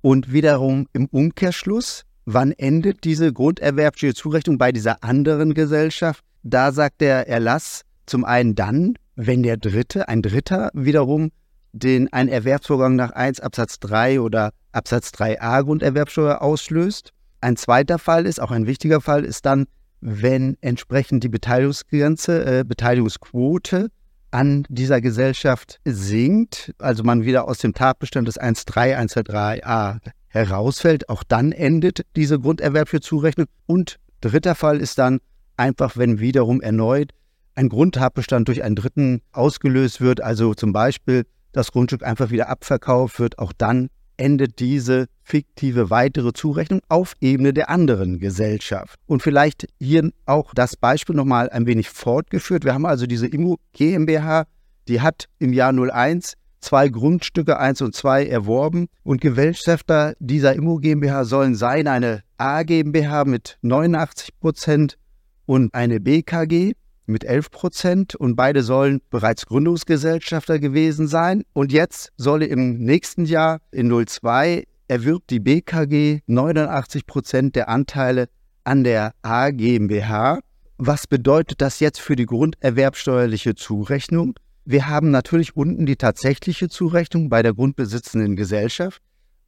Und 0.00 0.32
wiederum 0.32 0.86
im 0.92 1.06
Umkehrschluss, 1.06 2.02
wann 2.24 2.52
endet 2.52 3.04
diese 3.04 3.32
grunderwerbliche 3.32 4.14
Zurechnung 4.14 4.58
bei 4.58 4.72
dieser 4.72 5.02
anderen 5.02 5.54
Gesellschaft? 5.54 6.22
Da 6.42 6.72
sagt 6.72 7.00
der 7.00 7.28
Erlass 7.28 7.82
zum 8.04 8.24
einen 8.24 8.54
dann, 8.54 8.94
wenn 9.16 9.42
der 9.42 9.56
Dritte, 9.56 10.08
ein 10.08 10.20
Dritter 10.20 10.70
wiederum 10.74 11.30
den 11.74 12.12
ein 12.12 12.28
Erwerbsvorgang 12.28 12.94
nach 12.94 13.10
1 13.10 13.40
Absatz 13.40 13.80
3 13.80 14.20
oder 14.20 14.52
Absatz 14.72 15.10
3a 15.10 15.64
Grunderwerbsteuer 15.64 16.40
auslöst. 16.40 17.10
Ein 17.40 17.56
zweiter 17.56 17.98
Fall 17.98 18.26
ist, 18.26 18.40
auch 18.40 18.52
ein 18.52 18.66
wichtiger 18.66 19.00
Fall, 19.00 19.24
ist 19.24 19.44
dann, 19.44 19.66
wenn 20.00 20.56
entsprechend 20.60 21.24
die 21.24 21.28
Beteiligungsgrenze, 21.28 22.60
äh, 22.60 22.64
Beteiligungsquote 22.64 23.88
an 24.30 24.64
dieser 24.68 25.00
Gesellschaft 25.00 25.80
sinkt, 25.84 26.72
also 26.78 27.02
man 27.02 27.24
wieder 27.24 27.48
aus 27.48 27.58
dem 27.58 27.74
Tatbestand 27.74 28.28
des 28.28 28.40
1.3, 28.40 28.96
1.3a 28.96 29.98
herausfällt, 30.28 31.08
auch 31.08 31.22
dann 31.24 31.52
endet 31.52 32.02
diese 32.16 32.38
grunderwerbliche 32.38 33.00
Zurechnung. 33.00 33.46
Und 33.66 33.96
dritter 34.20 34.54
Fall 34.54 34.80
ist 34.80 34.98
dann 34.98 35.20
einfach, 35.56 35.96
wenn 35.96 36.20
wiederum 36.20 36.60
erneut 36.60 37.12
ein 37.56 37.68
Grundtatbestand 37.68 38.48
durch 38.48 38.62
einen 38.62 38.76
Dritten 38.76 39.22
ausgelöst 39.32 40.00
wird, 40.00 40.20
also 40.20 40.54
zum 40.54 40.72
Beispiel 40.72 41.24
das 41.54 41.72
Grundstück 41.72 42.02
einfach 42.02 42.30
wieder 42.30 42.48
abverkauft 42.48 43.18
wird, 43.18 43.38
auch 43.38 43.52
dann 43.52 43.88
endet 44.16 44.60
diese 44.60 45.06
fiktive 45.22 45.90
weitere 45.90 46.32
Zurechnung 46.32 46.80
auf 46.88 47.14
Ebene 47.20 47.52
der 47.52 47.70
anderen 47.70 48.18
Gesellschaft. 48.18 48.98
Und 49.06 49.22
vielleicht 49.22 49.66
hier 49.80 50.10
auch 50.26 50.52
das 50.54 50.76
Beispiel 50.76 51.16
nochmal 51.16 51.50
ein 51.50 51.66
wenig 51.66 51.88
fortgeführt. 51.88 52.64
Wir 52.64 52.74
haben 52.74 52.86
also 52.86 53.06
diese 53.06 53.26
Immo 53.26 53.58
GmbH, 53.72 54.46
die 54.88 55.00
hat 55.00 55.28
im 55.38 55.52
Jahr 55.52 55.72
01 55.72 56.34
zwei 56.60 56.88
Grundstücke 56.88 57.58
1 57.58 57.82
und 57.82 57.94
2 57.94 58.26
erworben 58.26 58.88
und 59.02 59.20
Gesellschafter 59.20 60.14
dieser 60.18 60.54
Immo 60.54 60.76
GmbH 60.76 61.24
sollen 61.24 61.54
sein 61.54 61.86
eine 61.86 62.22
A 62.38 62.62
GmbH 62.62 63.24
mit 63.24 63.58
89 63.60 64.40
Prozent 64.40 64.96
und 65.44 65.74
eine 65.74 66.00
BKG 66.00 66.72
mit 67.06 67.24
11 67.24 67.50
Prozent 67.50 68.14
und 68.14 68.36
beide 68.36 68.62
sollen 68.62 69.00
bereits 69.10 69.46
Gründungsgesellschafter 69.46 70.58
gewesen 70.58 71.06
sein. 71.06 71.44
Und 71.52 71.72
jetzt 71.72 72.12
soll 72.16 72.42
im 72.42 72.78
nächsten 72.78 73.24
Jahr 73.24 73.60
in 73.70 73.90
02 74.06 74.64
erwirbt 74.88 75.30
die 75.30 75.40
BKG 75.40 76.20
89 76.26 77.06
Prozent 77.06 77.56
der 77.56 77.68
Anteile 77.68 78.28
an 78.64 78.84
der 78.84 79.12
A 79.22 79.50
GmbH. 79.50 80.40
Was 80.78 81.06
bedeutet 81.06 81.60
das 81.60 81.80
jetzt 81.80 82.00
für 82.00 82.16
die 82.16 82.26
grunderwerbsteuerliche 82.26 83.54
Zurechnung? 83.54 84.34
Wir 84.64 84.88
haben 84.88 85.10
natürlich 85.10 85.56
unten 85.56 85.86
die 85.86 85.96
tatsächliche 85.96 86.68
Zurechnung 86.68 87.28
bei 87.28 87.42
der 87.42 87.54
grundbesitzenden 87.54 88.34
Gesellschaft. 88.34 89.00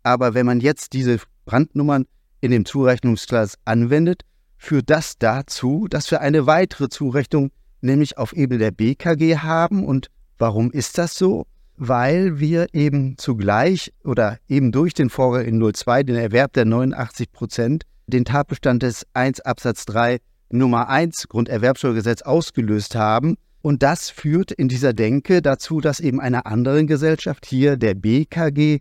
Aber 0.02 0.34
wenn 0.34 0.46
man 0.46 0.60
jetzt 0.60 0.92
diese 0.92 1.18
Brandnummern 1.46 2.04
in 2.40 2.50
dem 2.50 2.64
Zurechnungsklass 2.64 3.56
anwendet, 3.64 4.22
führt 4.58 4.90
das 4.90 5.18
dazu, 5.18 5.86
dass 5.88 6.10
wir 6.10 6.20
eine 6.20 6.46
weitere 6.46 6.88
Zurechnung, 6.88 7.50
nämlich 7.80 8.18
auf 8.18 8.32
Ebene 8.32 8.58
der 8.58 8.70
BKG 8.70 9.38
haben. 9.38 9.84
Und 9.84 10.08
warum 10.38 10.70
ist 10.70 10.98
das 10.98 11.14
so? 11.14 11.46
Weil 11.76 12.40
wir 12.40 12.68
eben 12.72 13.18
zugleich 13.18 13.92
oder 14.02 14.38
eben 14.48 14.72
durch 14.72 14.94
den 14.94 15.10
Vorgang 15.10 15.44
in 15.44 15.72
02, 15.72 16.04
den 16.04 16.16
Erwerb 16.16 16.54
der 16.54 16.64
89 16.64 17.32
Prozent, 17.32 17.84
den 18.06 18.24
Tatbestand 18.24 18.82
des 18.82 19.06
1 19.12 19.40
Absatz 19.40 19.84
3 19.84 20.18
Nummer 20.48 20.88
1 20.88 21.28
Grunderwerbsteuergesetz 21.28 22.22
ausgelöst 22.22 22.94
haben. 22.94 23.36
Und 23.62 23.82
das 23.82 24.10
führt 24.10 24.52
in 24.52 24.68
dieser 24.68 24.92
Denke 24.92 25.42
dazu, 25.42 25.80
dass 25.80 26.00
eben 26.00 26.20
einer 26.20 26.46
anderen 26.46 26.86
Gesellschaft, 26.86 27.44
hier 27.44 27.76
der 27.76 27.94
BKG, 27.94 28.78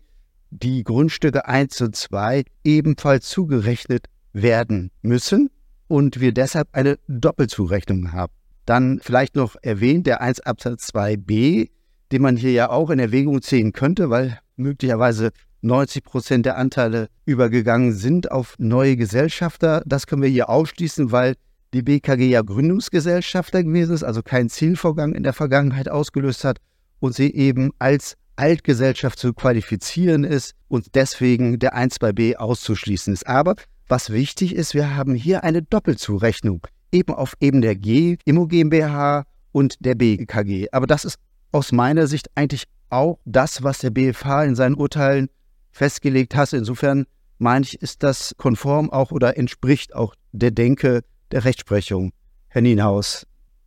die 0.50 0.84
Grundstücke 0.84 1.46
1 1.46 1.80
und 1.82 1.96
2 1.96 2.44
ebenfalls 2.62 3.28
zugerechnet 3.28 4.06
werden 4.32 4.90
müssen 5.02 5.50
und 5.88 6.20
wir 6.20 6.32
deshalb 6.32 6.68
eine 6.72 6.98
Doppelzurechnung 7.08 8.12
haben. 8.12 8.32
Dann 8.64 9.00
vielleicht 9.02 9.36
noch 9.36 9.56
erwähnt 9.62 10.06
der 10.06 10.20
1 10.20 10.40
Absatz 10.40 10.90
2b, 10.92 11.70
den 12.12 12.22
man 12.22 12.36
hier 12.36 12.52
ja 12.52 12.70
auch 12.70 12.90
in 12.90 12.98
Erwägung 12.98 13.42
ziehen 13.42 13.72
könnte, 13.72 14.10
weil 14.10 14.38
möglicherweise 14.56 15.30
90 15.62 16.04
Prozent 16.04 16.46
der 16.46 16.56
Anteile 16.56 17.08
übergegangen 17.24 17.92
sind 17.92 18.30
auf 18.30 18.54
neue 18.58 18.96
Gesellschafter. 18.96 19.82
Das 19.86 20.06
können 20.06 20.22
wir 20.22 20.28
hier 20.28 20.48
ausschließen, 20.48 21.12
weil 21.12 21.34
die 21.74 21.82
BKG 21.82 22.28
ja 22.28 22.42
Gründungsgesellschafter 22.42 23.62
gewesen 23.64 23.94
ist, 23.94 24.04
also 24.04 24.22
kein 24.22 24.48
Zielvorgang 24.48 25.14
in 25.14 25.22
der 25.22 25.32
Vergangenheit 25.32 25.88
ausgelöst 25.88 26.44
hat 26.44 26.58
und 27.00 27.14
sie 27.14 27.34
eben 27.34 27.70
als 27.78 28.16
Altgesellschaft 28.36 29.18
zu 29.18 29.32
qualifizieren 29.32 30.24
ist 30.24 30.54
und 30.68 30.94
deswegen 30.94 31.58
der 31.58 31.74
1 31.74 31.94
2 31.94 32.12
b 32.12 32.36
auszuschließen 32.36 33.12
ist. 33.12 33.26
Aber 33.26 33.56
was 33.88 34.10
wichtig 34.10 34.54
ist, 34.54 34.74
wir 34.74 34.96
haben 34.96 35.14
hier 35.14 35.44
eine 35.44 35.62
Doppelzurechnung, 35.62 36.66
eben 36.92 37.14
auf 37.14 37.34
eben 37.40 37.60
der 37.60 37.76
G, 37.76 38.16
Immo 38.24 38.46
GmbH 38.46 39.24
und 39.52 39.76
der 39.84 39.94
BKG. 39.94 40.68
Aber 40.72 40.86
das 40.86 41.04
ist 41.04 41.18
aus 41.52 41.72
meiner 41.72 42.06
Sicht 42.06 42.28
eigentlich 42.34 42.64
auch 42.90 43.18
das, 43.24 43.62
was 43.62 43.78
der 43.78 43.90
BFH 43.90 44.44
in 44.44 44.54
seinen 44.54 44.74
Urteilen 44.74 45.28
festgelegt 45.70 46.34
hat. 46.34 46.52
Insofern 46.52 47.06
meine 47.38 47.64
ich, 47.64 47.80
ist 47.82 48.02
das 48.02 48.34
konform 48.38 48.90
auch 48.90 49.12
oder 49.12 49.36
entspricht 49.36 49.94
auch 49.94 50.14
der 50.32 50.50
Denke 50.50 51.02
der 51.30 51.44
Rechtsprechung. 51.44 52.12
Herr 52.48 52.62
Nienhaus. 52.62 53.26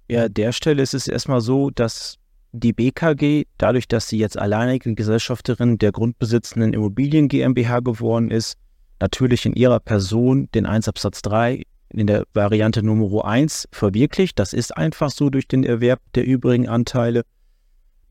Ja, 0.10 0.26
an 0.26 0.34
der 0.34 0.52
Stelle 0.52 0.82
ist 0.82 0.94
es 0.94 1.08
erstmal 1.08 1.42
so, 1.42 1.70
dass 1.70 2.16
die 2.52 2.74
BKG, 2.74 3.46
dadurch, 3.58 3.88
dass 3.88 4.08
sie 4.08 4.18
jetzt 4.18 4.40
alleinige 4.40 4.96
Gesellschafterin 4.96 5.78
der 5.78 5.92
grundbesitzenden 5.92 6.74
Immobilien 6.74 7.28
GmbH 7.28 7.80
geworden 7.82 8.32
ist, 8.32 8.58
natürlich 9.00 9.46
in 9.46 9.53
ihrer 9.53 9.79
Person 9.79 10.50
den 10.53 10.65
1 10.65 10.88
Absatz 10.88 11.22
3 11.22 11.63
in 11.89 12.08
der 12.08 12.25
Variante 12.34 12.84
Nummer 12.84 13.25
1 13.25 13.68
verwirklicht. 13.72 14.38
Das 14.39 14.53
ist 14.53 14.75
einfach 14.75 15.10
so 15.10 15.29
durch 15.29 15.48
den 15.48 15.63
Erwerb 15.63 16.00
der 16.15 16.25
übrigen 16.25 16.68
Anteile. 16.68 17.24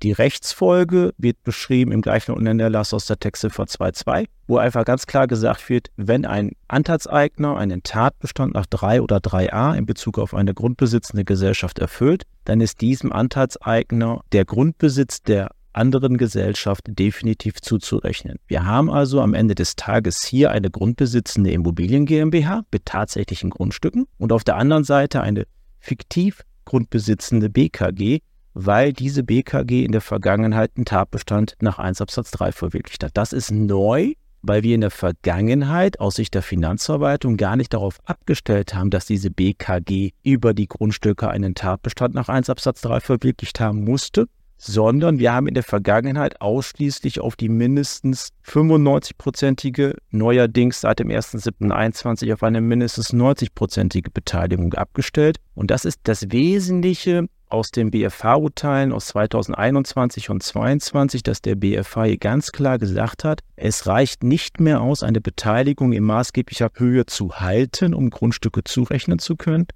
Die 0.05 0.13
Rechtsfolge 0.13 1.13
wird 1.19 1.43
beschrieben 1.43 1.91
im 1.91 2.03
gleichen 2.03 2.33
Untererlass 2.33 2.95
aus 2.95 3.07
der 3.07 3.19
Textziffer 3.19 3.65
2.2, 3.65 4.27
wo 4.47 4.59
einfach 4.59 4.85
ganz 4.85 5.07
klar 5.07 5.27
gesagt 5.27 5.69
wird, 5.69 5.89
wenn 5.97 6.25
ein 6.25 6.53
Anteilseigner 6.69 7.57
einen 7.57 7.83
Tatbestand 7.83 8.55
nach 8.55 8.67
3 8.67 9.03
oder 9.03 9.17
3a 9.17 9.75
in 9.75 9.87
Bezug 9.87 10.19
auf 10.19 10.35
eine 10.35 10.55
grundbesitzende 10.55 11.25
Gesellschaft 11.25 11.81
erfüllt, 11.81 12.25
dann 12.45 12.61
ist 12.61 12.81
diesem 12.81 13.13
Anteilseigner 13.13 14.21
der 14.31 14.45
Grundbesitz 14.45 15.23
der 15.23 15.51
anderen 15.79 16.19
Gesellschaft 16.19 16.85
definitiv 16.87 17.61
zuzurechnen. 17.63 18.39
Wir 18.47 18.67
haben 18.67 18.91
also 18.91 19.21
am 19.23 19.33
Ende 19.33 19.55
des 19.55 19.77
Tages 19.77 20.25
hier 20.25 20.51
eine 20.51 20.71
grundbesitzende 20.71 21.51
Immobilien 21.53 22.05
GmbH 22.05 22.65
mit 22.71 22.85
tatsächlichen 22.85 23.51
Grundstücken 23.51 24.07
und 24.19 24.33
auf 24.33 24.45
der 24.45 24.57
anderen 24.57 24.85
Seite 24.85 25.23
eine 25.23 25.45
fiktiv 25.79 26.43
grundbesitzende 26.65 27.49
BKG, 27.49 28.19
weil 28.53 28.93
diese 28.93 29.23
BKG 29.23 29.85
in 29.85 29.93
der 29.93 30.01
Vergangenheit 30.01 30.73
einen 30.77 30.85
Tatbestand 30.85 31.55
nach 31.61 31.79
1 31.79 32.01
Absatz 32.01 32.31
3 32.33 32.53
verwirklicht 32.53 33.05
hat. 33.05 33.13
Das 33.15 33.33
ist 33.33 33.51
neu, 33.51 34.13
weil 34.43 34.63
wir 34.63 34.75
in 34.75 34.81
der 34.81 34.91
Vergangenheit 34.91 36.01
aus 36.01 36.17
Sicht 36.17 36.35
der 36.35 36.43
Finanzverwaltung 36.43 37.37
gar 37.37 37.57
nicht 37.57 37.73
darauf 37.73 37.99
abgestellt 38.05 38.75
haben, 38.75 38.91
dass 38.91 39.07
diese 39.07 39.31
BKG 39.31 40.11
über 40.23 40.55
die 40.55 40.67
Grundstücke 40.67 41.31
einen 41.31 41.55
Tatbestand 41.55 42.15
nach 42.15 42.29
1 42.29 42.51
Absatz 42.51 42.81
3 42.83 43.01
verwirklicht 43.01 43.61
haben 43.61 43.85
musste, 43.85 44.27
sondern 44.59 45.19
wir 45.19 45.33
haben 45.33 45.47
in 45.47 45.55
der 45.55 45.63
Vergangenheit 45.63 46.41
ausschließlich 46.41 47.21
auf 47.21 47.37
die 47.37 47.49
mindestens 47.49 48.31
95-prozentige, 48.45 49.97
neuerdings 50.11 50.81
seit 50.81 50.99
dem 50.99 51.09
1.7.21 51.09 52.33
auf 52.35 52.43
eine 52.43 52.61
mindestens 52.61 53.15
90-prozentige 53.15 54.11
Beteiligung 54.13 54.75
abgestellt. 54.75 55.39
Und 55.55 55.71
das 55.71 55.85
ist 55.85 56.01
das 56.03 56.31
Wesentliche 56.31 57.29
aus 57.49 57.71
den 57.71 57.91
BFH-Urteilen 57.91 58.93
aus 58.93 59.07
2021 59.07 60.31
und 60.31 60.43
2022, 60.43 61.23
dass 61.23 61.41
der 61.41 61.55
BFH 61.55 62.05
hier 62.05 62.19
ganz 62.19 62.53
klar 62.53 62.79
gesagt 62.79 63.25
hat, 63.25 63.41
es 63.57 63.87
reicht 63.87 64.23
nicht 64.23 64.61
mehr 64.61 64.81
aus, 64.81 65.03
eine 65.03 65.21
Beteiligung 65.21 65.93
in 65.93 66.05
maßgeblicher 66.05 66.71
Höhe 66.75 67.07
zu 67.07 67.37
halten, 67.37 67.95
um 67.95 68.11
Grundstücke 68.11 68.65
zurechnen 68.65 69.19
zu 69.19 69.37
können, 69.37 69.67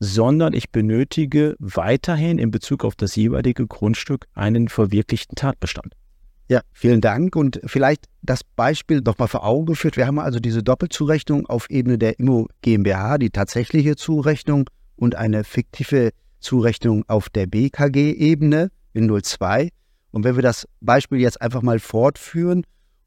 sondern 0.00 0.54
ich 0.54 0.70
benötige 0.70 1.54
weiterhin 1.58 2.38
in 2.38 2.50
Bezug 2.50 2.84
auf 2.84 2.96
das 2.96 3.14
jeweilige 3.16 3.66
Grundstück 3.66 4.26
einen 4.34 4.68
verwirklichten 4.68 5.36
Tatbestand. 5.36 5.94
Ja, 6.48 6.62
vielen 6.72 7.00
Dank. 7.00 7.36
Und 7.36 7.60
vielleicht 7.66 8.06
das 8.22 8.42
Beispiel 8.42 9.02
nochmal 9.02 9.28
vor 9.28 9.44
Augen 9.44 9.66
geführt. 9.66 9.96
Wir 9.96 10.06
haben 10.06 10.18
also 10.18 10.40
diese 10.40 10.64
Doppelzurechnung 10.64 11.46
auf 11.46 11.70
Ebene 11.70 11.98
der 11.98 12.18
Immo 12.18 12.48
GmbH, 12.62 13.18
die 13.18 13.30
tatsächliche 13.30 13.94
Zurechnung 13.94 14.68
und 14.96 15.14
eine 15.14 15.44
fiktive 15.44 16.10
Zurechnung 16.40 17.04
auf 17.06 17.28
der 17.28 17.46
BKG-Ebene 17.46 18.70
in 18.94 19.22
02. 19.22 19.68
Und 20.10 20.24
wenn 20.24 20.34
wir 20.34 20.42
das 20.42 20.66
Beispiel 20.80 21.20
jetzt 21.20 21.40
einfach 21.40 21.62
mal 21.62 21.78
fortführen 21.78 22.64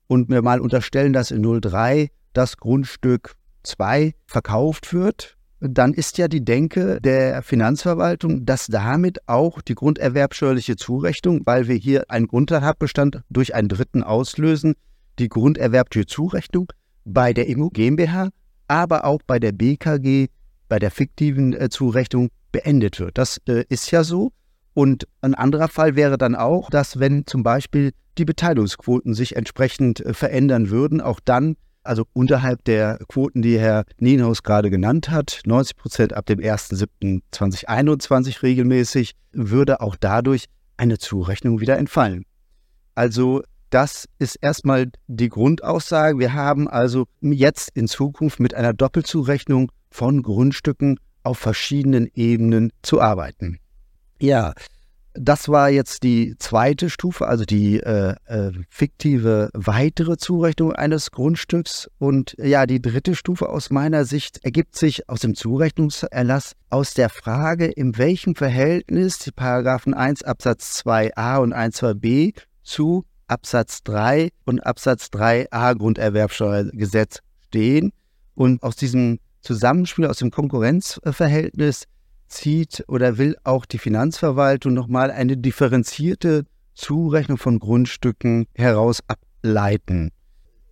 und 0.08 0.30
mir 0.30 0.42
mal 0.42 0.62
unterstellen, 0.62 1.12
dass 1.12 1.32
in 1.32 1.42
03 1.42 2.12
das 2.34 2.56
Grundstück 2.58 3.34
2 3.64 4.14
verkauft 4.26 4.94
wird 4.94 5.38
dann 5.64 5.94
ist 5.94 6.18
ja 6.18 6.28
die 6.28 6.44
Denke 6.44 7.00
der 7.02 7.42
Finanzverwaltung, 7.42 8.46
dass 8.46 8.68
damit 8.68 9.28
auch 9.30 9.62
die 9.62 9.76
grunderwerbsteuerliche 9.76 10.76
Zurechnung, 10.76 11.42
weil 11.46 11.68
wir 11.70 11.76
hier 11.76 12.04
einen 12.10 12.28
Grundtatbestand 12.28 13.22
durch 13.30 13.56
einen 13.56 13.70
Dritten 13.70 14.04
auslösen, 14.04 14.76
die 15.20 15.30
grunderwerbliche 15.30 16.06
Zurechnung 16.06 16.68
bei 17.06 17.34
der 17.34 17.48
Immo 17.48 17.70
GmbH, 17.70 18.30
aber 18.68 19.06
auch 19.06 19.22
bei 19.26 19.40
der 19.40 19.54
BKG, 19.54 20.28
bei 20.68 20.80
der 20.80 20.92
fiktiven 20.92 21.54
äh, 21.54 21.70
Zurechnung 21.70 22.30
beendet 22.52 23.00
wird. 23.00 23.18
Das 23.18 23.40
äh, 23.48 23.64
ist 23.70 23.90
ja 23.92 24.04
so. 24.04 24.32
Und 24.74 25.08
ein 25.22 25.36
anderer 25.36 25.70
Fall 25.70 25.96
wäre 25.96 26.18
dann 26.18 26.36
auch, 26.36 26.70
dass 26.70 27.00
wenn 27.00 27.26
zum 27.26 27.44
Beispiel 27.44 27.92
die 28.18 28.26
Beteiligungsquoten 28.26 29.14
sich 29.14 29.36
entsprechend 29.36 30.06
äh, 30.06 30.14
verändern 30.14 30.70
würden, 30.70 31.00
auch 31.00 31.22
dann 31.24 31.56
also 31.84 32.06
unterhalb 32.14 32.64
der 32.64 33.00
Quoten, 33.08 33.42
die 33.42 33.60
Herr 33.60 33.86
Nienhaus 34.00 34.44
gerade 34.44 34.70
genannt 34.70 35.10
hat, 35.10 35.42
90 35.46 35.78
Prozent 35.78 36.14
ab 36.14 36.26
dem 36.26 36.40
1.7.2021 36.40 38.44
regelmäßig, 38.44 39.16
würde 39.32 39.82
auch 39.82 39.96
dadurch 40.00 40.46
eine 40.78 40.98
Zurechnung 40.98 41.60
wieder 41.60 41.78
entfallen. 41.78 42.26
Also 42.96 43.44
das 43.70 44.08
ist 44.20 44.36
erstmal 44.36 44.92
die 45.08 45.30
Grundaussage. 45.30 46.20
Wir 46.20 46.34
haben 46.34 46.68
also 46.68 47.06
jetzt 47.22 47.70
in 47.74 47.88
Zukunft 47.88 48.40
mit 48.40 48.54
einer 48.54 48.74
Doppelzurechnung 48.74 49.72
von 49.90 50.22
Grundstücken 50.22 51.00
auf 51.24 51.40
verschiedenen 51.40 52.08
Ebenen 52.14 52.72
zu 52.82 53.02
arbeiten. 53.02 53.58
Ja, 54.20 54.54
das 55.16 55.48
war 55.48 55.70
jetzt 55.70 56.04
die 56.04 56.36
zweite 56.40 56.90
Stufe, 56.90 57.28
also 57.28 57.46
die 57.46 57.80
äh, 57.80 58.16
äh, 58.26 58.52
fiktive 58.70 59.50
weitere 59.54 60.18
Zurechnung 60.18 60.74
eines 60.74 61.12
Grundstücks. 61.12 61.90
Und 62.00 62.36
ja, 62.40 62.66
die 62.66 62.82
dritte 62.82 63.16
Stufe 63.16 63.50
aus 63.50 63.70
meiner 63.70 64.06
Sicht 64.06 64.44
ergibt 64.44 64.76
sich 64.76 65.10
aus 65.10 65.20
dem 65.20 65.36
Zurechnungserlass 65.36 66.54
aus 66.70 66.94
der 66.96 67.10
Frage, 67.10 67.66
in 67.68 67.98
welchem 67.98 68.36
Verhältnis 68.36 69.20
die 69.20 69.32
Paragraphen 69.32 69.94
1 69.94 70.24
Absatz 70.24 70.82
2a 70.84 71.38
und 71.38 71.54
1 71.54 71.82
2b 71.82 72.34
zu 72.64 73.06
Absatz 73.28 73.84
3 73.84 74.30
und 74.46 74.66
Absatz 74.66 75.08
3a 75.14 75.78
Grunderwerbsteuergesetz 75.78 77.20
stehen. 77.48 77.92
Und 78.36 78.64
aus 78.64 78.76
diesem 78.76 79.20
Zusammenspiel, 79.42 80.08
aus 80.08 80.18
dem 80.18 80.32
Konkurrenzverhältnis 80.32 81.86
zieht 82.34 82.84
oder 82.88 83.18
will 83.18 83.38
auch 83.44 83.66
die 83.66 83.78
Finanzverwaltung 83.78 84.74
nochmal 84.74 85.12
eine 85.12 85.38
differenzierte 85.38 86.46
Zurechnung 86.74 87.38
von 87.38 87.60
Grundstücken 87.60 88.46
heraus 88.56 89.02
ableiten. 89.08 90.12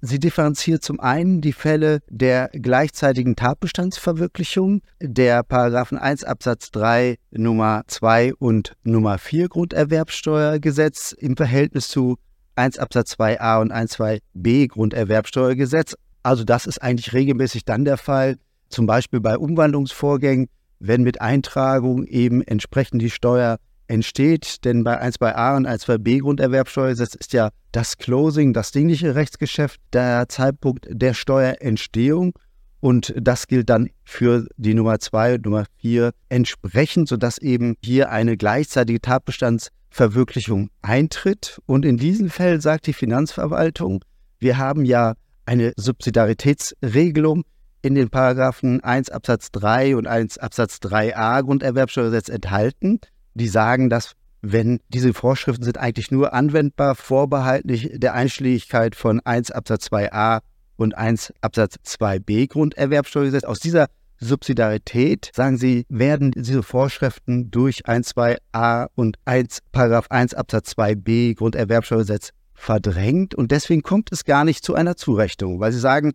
Sie 0.04 0.18
differenziert 0.18 0.84
zum 0.84 1.00
einen 1.00 1.42
die 1.42 1.54
Fälle 1.54 2.00
der 2.10 2.50
gleichzeitigen 2.50 3.36
Tatbestandsverwirklichung 3.36 4.82
der 5.00 5.44
Paragraphen 5.44 6.00
1 6.00 6.24
Absatz 6.24 6.72
3 6.72 7.18
Nummer 7.30 7.84
2 7.86 8.34
und 8.34 8.74
Nummer 8.84 9.20
4 9.20 9.48
Grunderwerbsteuergesetz 9.50 11.12
im 11.12 11.38
Verhältnis 11.38 11.90
zu 11.90 12.18
1 12.56 12.80
Absatz 12.80 13.14
2a 13.14 13.62
und 13.62 13.72
1 13.72 14.00
2b 14.00 14.70
Grunderwerbsteuergesetz. 14.70 15.96
Also 16.24 16.44
das 16.44 16.66
ist 16.66 16.82
eigentlich 16.82 17.14
regelmäßig 17.14 17.66
dann 17.66 17.86
der 17.86 17.98
Fall, 17.98 18.38
zum 18.70 18.88
Beispiel 18.88 19.20
bei 19.20 19.38
Umwandlungsvorgängen, 19.38 20.48
wenn 20.82 21.04
mit 21.04 21.22
Eintragung 21.22 22.06
eben 22.06 22.42
entsprechend 22.42 23.02
die 23.02 23.10
Steuer 23.10 23.58
entsteht. 23.88 24.66
Denn 24.66 24.84
bei 24.84 25.00
1 25.00 25.20
bei 25.20 25.36
A 25.36 25.56
und 25.56 25.66
1 25.66 25.86
bei 25.86 25.98
B 25.98 26.20
Grunderwerbsteuergesetz 26.20 27.16
ist 27.16 27.34
ja 27.34 27.50
das 27.72 27.98
Closing, 27.98 28.54
das 28.54 28.72
dingliche 28.72 29.16
Rechtsgeschäft, 29.16 29.80
der 29.94 30.28
Zeitpunkt 30.30 30.88
der 30.90 31.14
Steuerentstehung. 31.14 32.34
Und 32.80 33.14
das 33.16 33.46
gilt 33.46 33.70
dann 33.70 33.90
für 34.04 34.48
die 34.58 34.74
Nummer 34.74 35.00
2 35.00 35.36
und 35.36 35.46
Nummer 35.46 35.66
4 35.82 36.12
entsprechend, 36.30 37.08
sodass 37.08 37.38
eben 37.38 37.76
hier 37.84 38.10
eine 38.10 38.38
gleichzeitige 38.38 39.00
Tatbestandsverwirklichung 39.00 40.72
eintritt. 40.82 41.60
Und 41.68 41.86
in 41.86 41.98
diesem 41.98 42.32
Fall 42.32 42.60
sagt 42.60 42.88
die 42.88 42.94
Finanzverwaltung, 42.94 44.04
wir 44.40 44.58
haben 44.58 44.84
ja 44.86 45.14
eine 45.46 45.74
Subsidiaritätsregelung, 45.76 47.44
in 47.82 47.96
den 47.96 48.10
Paragraphen 48.10 48.84
1 48.84 49.10
Absatz 49.10 49.52
3 49.52 49.96
und 49.96 50.08
1 50.08 50.38
Absatz 50.38 50.78
3a 50.78 51.42
Grunderwerbsteuergesetz 51.44 52.30
enthalten, 52.30 53.00
die 53.34 53.48
sagen, 53.48 53.90
dass 53.90 54.14
wenn 54.42 54.80
diese 54.90 55.14
Vorschriften 55.14 55.64
sind 55.64 55.78
eigentlich 55.78 56.12
nur 56.12 56.34
anwendbar, 56.34 56.96
vorbehaltlich 56.96 57.92
der 57.94 58.14
Einschlägigkeit 58.14 58.96
von 58.96 59.20
1 59.24 59.52
Absatz 59.52 59.88
2a 59.88 60.40
und 60.78 60.98
1 60.98 61.34
Absatz 61.42 61.76
2b 61.86 62.50
Grunderwerbsteuergesetz. 62.50 63.44
Aus 63.44 63.60
dieser 63.60 63.88
Subsidiarität, 64.20 65.32
sagen 65.34 65.58
Sie, 65.58 65.86
werden 65.90 66.32
diese 66.32 66.64
Vorschriften 66.64 67.52
durch 67.52 67.88
1, 67.88 68.16
2a 68.16 68.88
und 68.96 69.18
1, 69.26 69.60
Paragraph 69.72 70.08
1 70.10 70.34
Absatz 70.34 70.74
2b 70.74 71.36
Grunderwerbsteuergesetz 71.36 72.32
verdrängt 72.54 73.34
und 73.34 73.52
deswegen 73.52 73.82
kommt 73.82 74.12
es 74.12 74.24
gar 74.24 74.46
nicht 74.46 74.64
zu 74.64 74.76
einer 74.76 74.96
Zurechnung, 74.96 75.60
weil 75.60 75.72
Sie 75.72 75.80
sagen, 75.80 76.14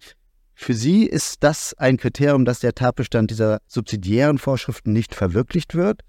für 0.59 0.73
sie 0.73 1.05
ist 1.05 1.45
das 1.45 1.75
ein 1.75 1.99
Kriterium, 1.99 2.47
dass 2.47 2.61
der 2.61 2.75
Tatbestand 2.75 3.31
dieser 3.31 3.59
subsidiären 3.67 4.39
Vorschriften 4.39 4.95
nicht 4.95 5.15
verwirklicht 5.15 5.75
wird. 5.75 6.01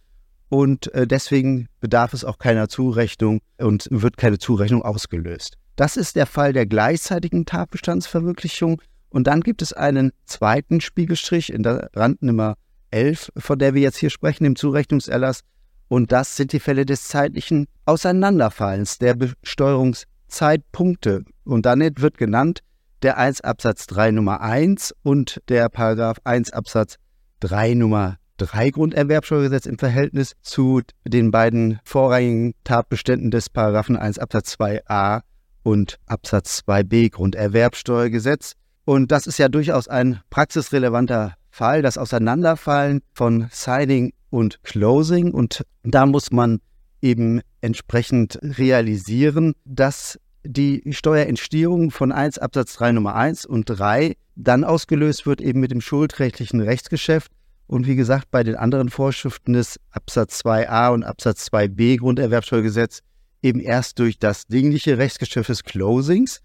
Und 0.47 0.89
äh, 0.93 1.05
deswegen 1.05 1.67
bedarf 1.81 2.13
es 2.13 2.23
auch 2.23 2.37
keiner 2.39 2.69
Zurechnung 2.69 3.41
und 3.57 3.89
wird 3.91 4.15
keine 4.15 4.39
Zurechnung 4.39 4.83
ausgelöst. 4.83 5.57
Das 5.75 5.97
ist 5.97 6.15
der 6.15 6.25
Fall 6.25 6.53
der 6.53 6.65
gleichzeitigen 6.65 7.45
Tatbestandsverwirklichung. 7.45 8.81
Und 9.09 9.27
dann 9.27 9.41
gibt 9.41 9.61
es 9.61 9.73
einen 9.73 10.13
zweiten 10.25 10.79
Spiegelstrich 10.79 11.51
in 11.51 11.63
der 11.63 11.89
Randnummer 11.93 12.55
11, 12.91 13.33
von 13.37 13.59
der 13.59 13.73
wir 13.73 13.81
jetzt 13.81 13.97
hier 13.97 14.09
sprechen, 14.09 14.45
im 14.45 14.55
Zurechnungserlass. 14.55 15.41
Und 15.89 16.13
das 16.13 16.37
sind 16.37 16.53
die 16.53 16.61
Fälle 16.61 16.85
des 16.85 17.09
zeitlichen 17.09 17.67
Auseinanderfallens 17.85 18.97
der 18.97 19.15
Besteuerungszeitpunkte. 19.15 21.25
Und 21.43 21.65
dann 21.65 21.81
wird 21.81 22.17
genannt, 22.17 22.61
der 23.03 23.17
1 23.17 23.41
Absatz 23.41 23.87
3 23.87 24.11
Nummer 24.11 24.41
1 24.41 24.93
und 25.03 25.41
der 25.49 25.69
Paragraph 25.69 26.17
1 26.23 26.51
Absatz 26.51 26.97
3 27.41 27.75
Nummer 27.75 28.17
3 28.37 28.69
Grunderwerbsteuergesetz 28.69 29.65
im 29.65 29.77
Verhältnis 29.77 30.33
zu 30.41 30.81
den 31.05 31.31
beiden 31.31 31.79
vorrangigen 31.83 32.53
Tatbeständen 32.63 33.31
des 33.31 33.49
Paragraphen 33.49 33.97
1 33.97 34.19
Absatz 34.19 34.55
2a 34.55 35.21
und 35.63 35.97
Absatz 36.05 36.63
2b 36.65 37.11
Grunderwerbsteuergesetz. 37.11 38.53
Und 38.85 39.11
das 39.11 39.27
ist 39.27 39.37
ja 39.37 39.49
durchaus 39.49 39.87
ein 39.87 40.21
praxisrelevanter 40.29 41.33
Fall, 41.49 41.81
das 41.81 41.97
Auseinanderfallen 41.97 43.01
von 43.13 43.47
Signing 43.51 44.13
und 44.29 44.63
Closing. 44.63 45.31
Und 45.31 45.65
da 45.83 46.05
muss 46.05 46.31
man 46.31 46.59
eben 47.01 47.41
entsprechend 47.61 48.39
realisieren, 48.41 49.53
dass 49.65 50.19
die 50.47 50.83
Steuerentstehung 50.93 51.91
von 51.91 52.11
1 52.11 52.37
Absatz 52.37 52.75
3 52.75 52.93
Nummer 52.93 53.15
1 53.15 53.45
und 53.45 53.65
3 53.65 54.15
dann 54.35 54.63
ausgelöst 54.63 55.25
wird 55.25 55.41
eben 55.41 55.59
mit 55.59 55.71
dem 55.71 55.81
schuldrechtlichen 55.81 56.61
Rechtsgeschäft. 56.61 57.31
Und 57.67 57.85
wie 57.85 57.95
gesagt, 57.95 58.31
bei 58.31 58.43
den 58.43 58.55
anderen 58.55 58.89
Vorschriften 58.89 59.53
des 59.53 59.79
Absatz 59.91 60.41
2a 60.41 60.93
und 60.93 61.03
Absatz 61.03 61.47
2b 61.47 61.99
Grunderwerbsteuergesetz 61.99 63.01
eben 63.41 63.59
erst 63.59 63.99
durch 63.99 64.19
das 64.19 64.47
dingliche 64.47 64.97
Rechtsgeschäft 64.97 65.49
des 65.49 65.63
Closings. 65.63 66.41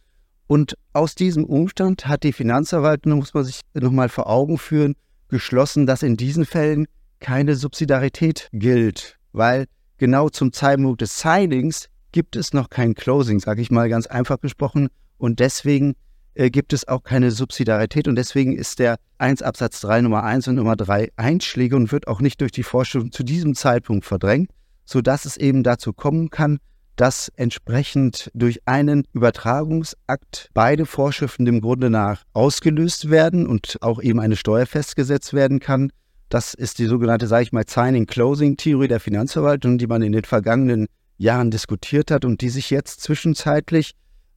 Und 0.47 0.77
aus 0.93 1.15
diesem 1.15 1.45
Umstand 1.45 2.07
hat 2.07 2.25
die 2.25 2.33
Finanzverwaltung, 2.33 3.19
muss 3.19 3.35
man 3.35 3.45
sich 3.45 3.61
nochmal 3.75 4.09
vor 4.09 4.29
Augen 4.29 4.59
führen, 4.59 4.95
geschlossen, 5.29 5.87
dass 5.87 6.03
in 6.03 6.17
diesen 6.17 6.45
Fällen 6.45 6.87
keine 7.21 7.55
Subsidiarität 7.55 8.49
gilt, 8.53 9.17
weil 9.33 9.67
genau 9.99 10.29
zum 10.29 10.53
Zeitpunkt 10.53 11.01
des 11.01 11.21
Signings 11.21 11.89
gibt 12.13 12.37
es 12.37 12.53
noch 12.53 12.71
kein 12.71 12.95
Closing, 12.95 13.41
sage 13.41 13.63
ich 13.63 13.71
mal 13.71 13.89
ganz 13.89 14.07
einfach 14.07 14.41
gesprochen. 14.41 14.89
Und 15.19 15.41
deswegen 15.41 15.95
äh, 16.35 16.51
gibt 16.51 16.73
es 16.73 16.89
auch 16.89 17.03
keine 17.03 17.31
Subsidiarität 17.31 18.09
und 18.09 18.17
deswegen 18.17 18.57
ist 18.57 18.79
der 18.79 18.97
1 19.19 19.43
Absatz 19.43 19.81
3 19.81 20.03
Nummer 20.03 20.23
1 20.25 20.49
und 20.49 20.57
Nummer 20.57 20.77
3 20.77 21.11
Einschläge 21.17 21.77
und 21.77 21.93
wird 21.93 22.09
auch 22.09 22.21
nicht 22.21 22.41
durch 22.41 22.53
die 22.53 22.63
Vorschrift 22.63 23.13
zu 23.13 23.23
diesem 23.23 23.55
Zeitpunkt 23.55 24.05
verdrängt, 24.05 24.51
sodass 24.85 25.25
es 25.25 25.37
eben 25.37 25.63
dazu 25.63 25.93
kommen 25.93 26.31
kann, 26.31 26.59
dass 26.97 27.31
entsprechend 27.37 28.31
durch 28.35 28.61
einen 28.67 29.05
Übertragungsakt 29.13 30.51
beide 30.55 30.87
Vorschriften 30.87 31.45
dem 31.45 31.61
Grunde 31.61 31.91
nach 31.91 32.23
ausgelöst 32.33 33.11
werden 33.11 33.47
und 33.47 33.79
auch 33.81 34.01
eben 34.03 34.21
eine 34.21 34.37
Steuer 34.37 34.67
festgesetzt 34.67 35.33
werden 35.33 35.59
kann. 35.61 35.91
Das 36.29 36.55
ist 36.55 36.79
die 36.79 36.87
sogenannte, 36.87 37.27
sage 37.27 37.45
ich 37.45 37.53
mal, 37.53 37.65
Signing-Closing-Theorie 37.67 38.89
der 38.89 39.01
Finanzverwaltung, 39.01 39.79
die 39.79 39.87
man 39.87 40.03
in 40.03 40.13
den 40.13 40.25
vergangenen 40.25 40.87
Jahren 41.19 41.51
diskutiert 41.51 42.11
hat 42.11 42.25
und 42.25 42.41
die 42.41 42.49
sich 42.49 42.71
jetzt 42.71 43.01
zwischenzeitlich 43.01 43.93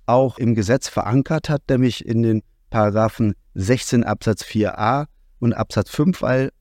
auch 0.05 0.37
im 0.37 0.55
Gesetz 0.55 0.87
verankert 0.87 1.49
hat, 1.49 1.63
nämlich 1.69 2.05
in 2.05 2.23
den 2.23 2.41
Paragraphen 2.69 3.33
16 3.55 4.03
Absatz 4.03 4.43
4a 4.43 5.05
und 5.39 5.53
Absatz 5.53 5.89
5 5.89 6.21
weil, 6.21 6.51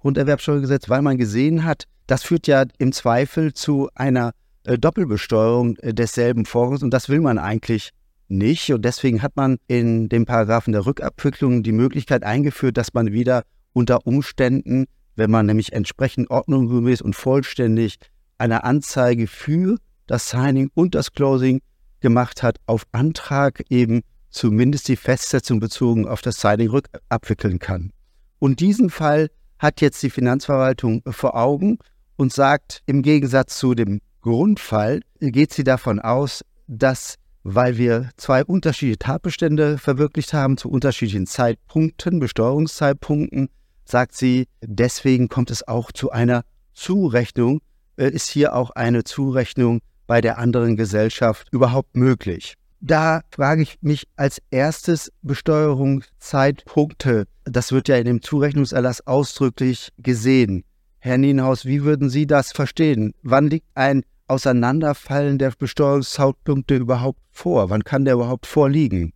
Grunderwerbsteuergesetz, 0.00 0.88
weil 0.88 1.02
man 1.02 1.16
gesehen 1.16 1.64
hat, 1.64 1.84
das 2.06 2.22
führt 2.24 2.46
ja 2.46 2.64
im 2.78 2.92
Zweifel 2.92 3.52
zu 3.54 3.88
einer 3.94 4.32
äh, 4.64 4.78
Doppelbesteuerung 4.78 5.76
äh, 5.76 5.94
desselben 5.94 6.44
Vorgangs 6.44 6.82
und 6.82 6.90
das 6.90 7.08
will 7.08 7.20
man 7.20 7.38
eigentlich 7.38 7.90
nicht. 8.28 8.72
Und 8.72 8.84
deswegen 8.84 9.22
hat 9.22 9.36
man 9.36 9.58
in 9.66 10.08
den 10.08 10.26
Paragraphen 10.26 10.72
der 10.72 10.86
Rückabwicklung 10.86 11.62
die 11.62 11.72
Möglichkeit 11.72 12.24
eingeführt, 12.24 12.76
dass 12.76 12.94
man 12.94 13.12
wieder 13.12 13.44
unter 13.72 14.06
Umständen, 14.06 14.86
wenn 15.16 15.30
man 15.30 15.46
nämlich 15.46 15.72
entsprechend 15.72 16.30
ordnungsgemäß 16.30 17.02
und 17.02 17.14
vollständig 17.14 17.98
eine 18.40 18.64
Anzeige 18.64 19.26
für 19.26 19.76
das 20.06 20.30
Signing 20.30 20.70
und 20.74 20.94
das 20.94 21.12
Closing 21.12 21.60
gemacht 22.00 22.42
hat, 22.42 22.56
auf 22.66 22.84
Antrag 22.92 23.62
eben 23.68 24.02
zumindest 24.30 24.88
die 24.88 24.96
Festsetzung 24.96 25.60
bezogen 25.60 26.08
auf 26.08 26.22
das 26.22 26.40
Signing 26.40 26.70
rückabwickeln 26.70 27.58
kann. 27.58 27.92
Und 28.38 28.60
diesen 28.60 28.90
Fall 28.90 29.28
hat 29.58 29.80
jetzt 29.80 30.02
die 30.02 30.10
Finanzverwaltung 30.10 31.02
vor 31.06 31.36
Augen 31.36 31.78
und 32.16 32.32
sagt, 32.32 32.82
im 32.86 33.02
Gegensatz 33.02 33.58
zu 33.58 33.74
dem 33.74 34.00
Grundfall 34.22 35.00
geht 35.20 35.52
sie 35.52 35.64
davon 35.64 36.00
aus, 36.00 36.42
dass, 36.66 37.16
weil 37.42 37.76
wir 37.76 38.10
zwei 38.16 38.44
unterschiedliche 38.44 38.98
Tatbestände 38.98 39.78
verwirklicht 39.78 40.32
haben, 40.32 40.56
zu 40.56 40.70
unterschiedlichen 40.70 41.26
Zeitpunkten, 41.26 42.20
Besteuerungszeitpunkten, 42.20 43.48
sagt 43.84 44.16
sie, 44.16 44.46
deswegen 44.62 45.28
kommt 45.28 45.50
es 45.50 45.66
auch 45.66 45.92
zu 45.92 46.10
einer 46.10 46.42
Zurechnung, 46.72 47.60
ist 48.08 48.28
hier 48.28 48.54
auch 48.54 48.70
eine 48.70 49.04
Zurechnung 49.04 49.80
bei 50.06 50.20
der 50.20 50.38
anderen 50.38 50.76
Gesellschaft 50.76 51.48
überhaupt 51.52 51.96
möglich? 51.96 52.54
Da 52.80 53.20
frage 53.30 53.62
ich 53.62 53.78
mich 53.82 54.08
als 54.16 54.40
erstes 54.50 55.12
Besteuerungszeitpunkte. 55.22 57.26
Das 57.44 57.72
wird 57.72 57.88
ja 57.88 57.96
in 57.96 58.06
dem 58.06 58.22
Zurechnungserlass 58.22 59.06
ausdrücklich 59.06 59.90
gesehen. 59.98 60.64
Herr 60.98 61.18
Nienhaus, 61.18 61.66
wie 61.66 61.84
würden 61.84 62.08
Sie 62.08 62.26
das 62.26 62.52
verstehen? 62.52 63.12
Wann 63.22 63.48
liegt 63.48 63.66
ein 63.74 64.02
Auseinanderfallen 64.28 65.38
der 65.38 65.52
Besteuerungszeitpunkte 65.58 66.76
überhaupt 66.76 67.20
vor? 67.30 67.68
Wann 67.68 67.84
kann 67.84 68.04
der 68.04 68.14
überhaupt 68.14 68.46
vorliegen? 68.46 69.12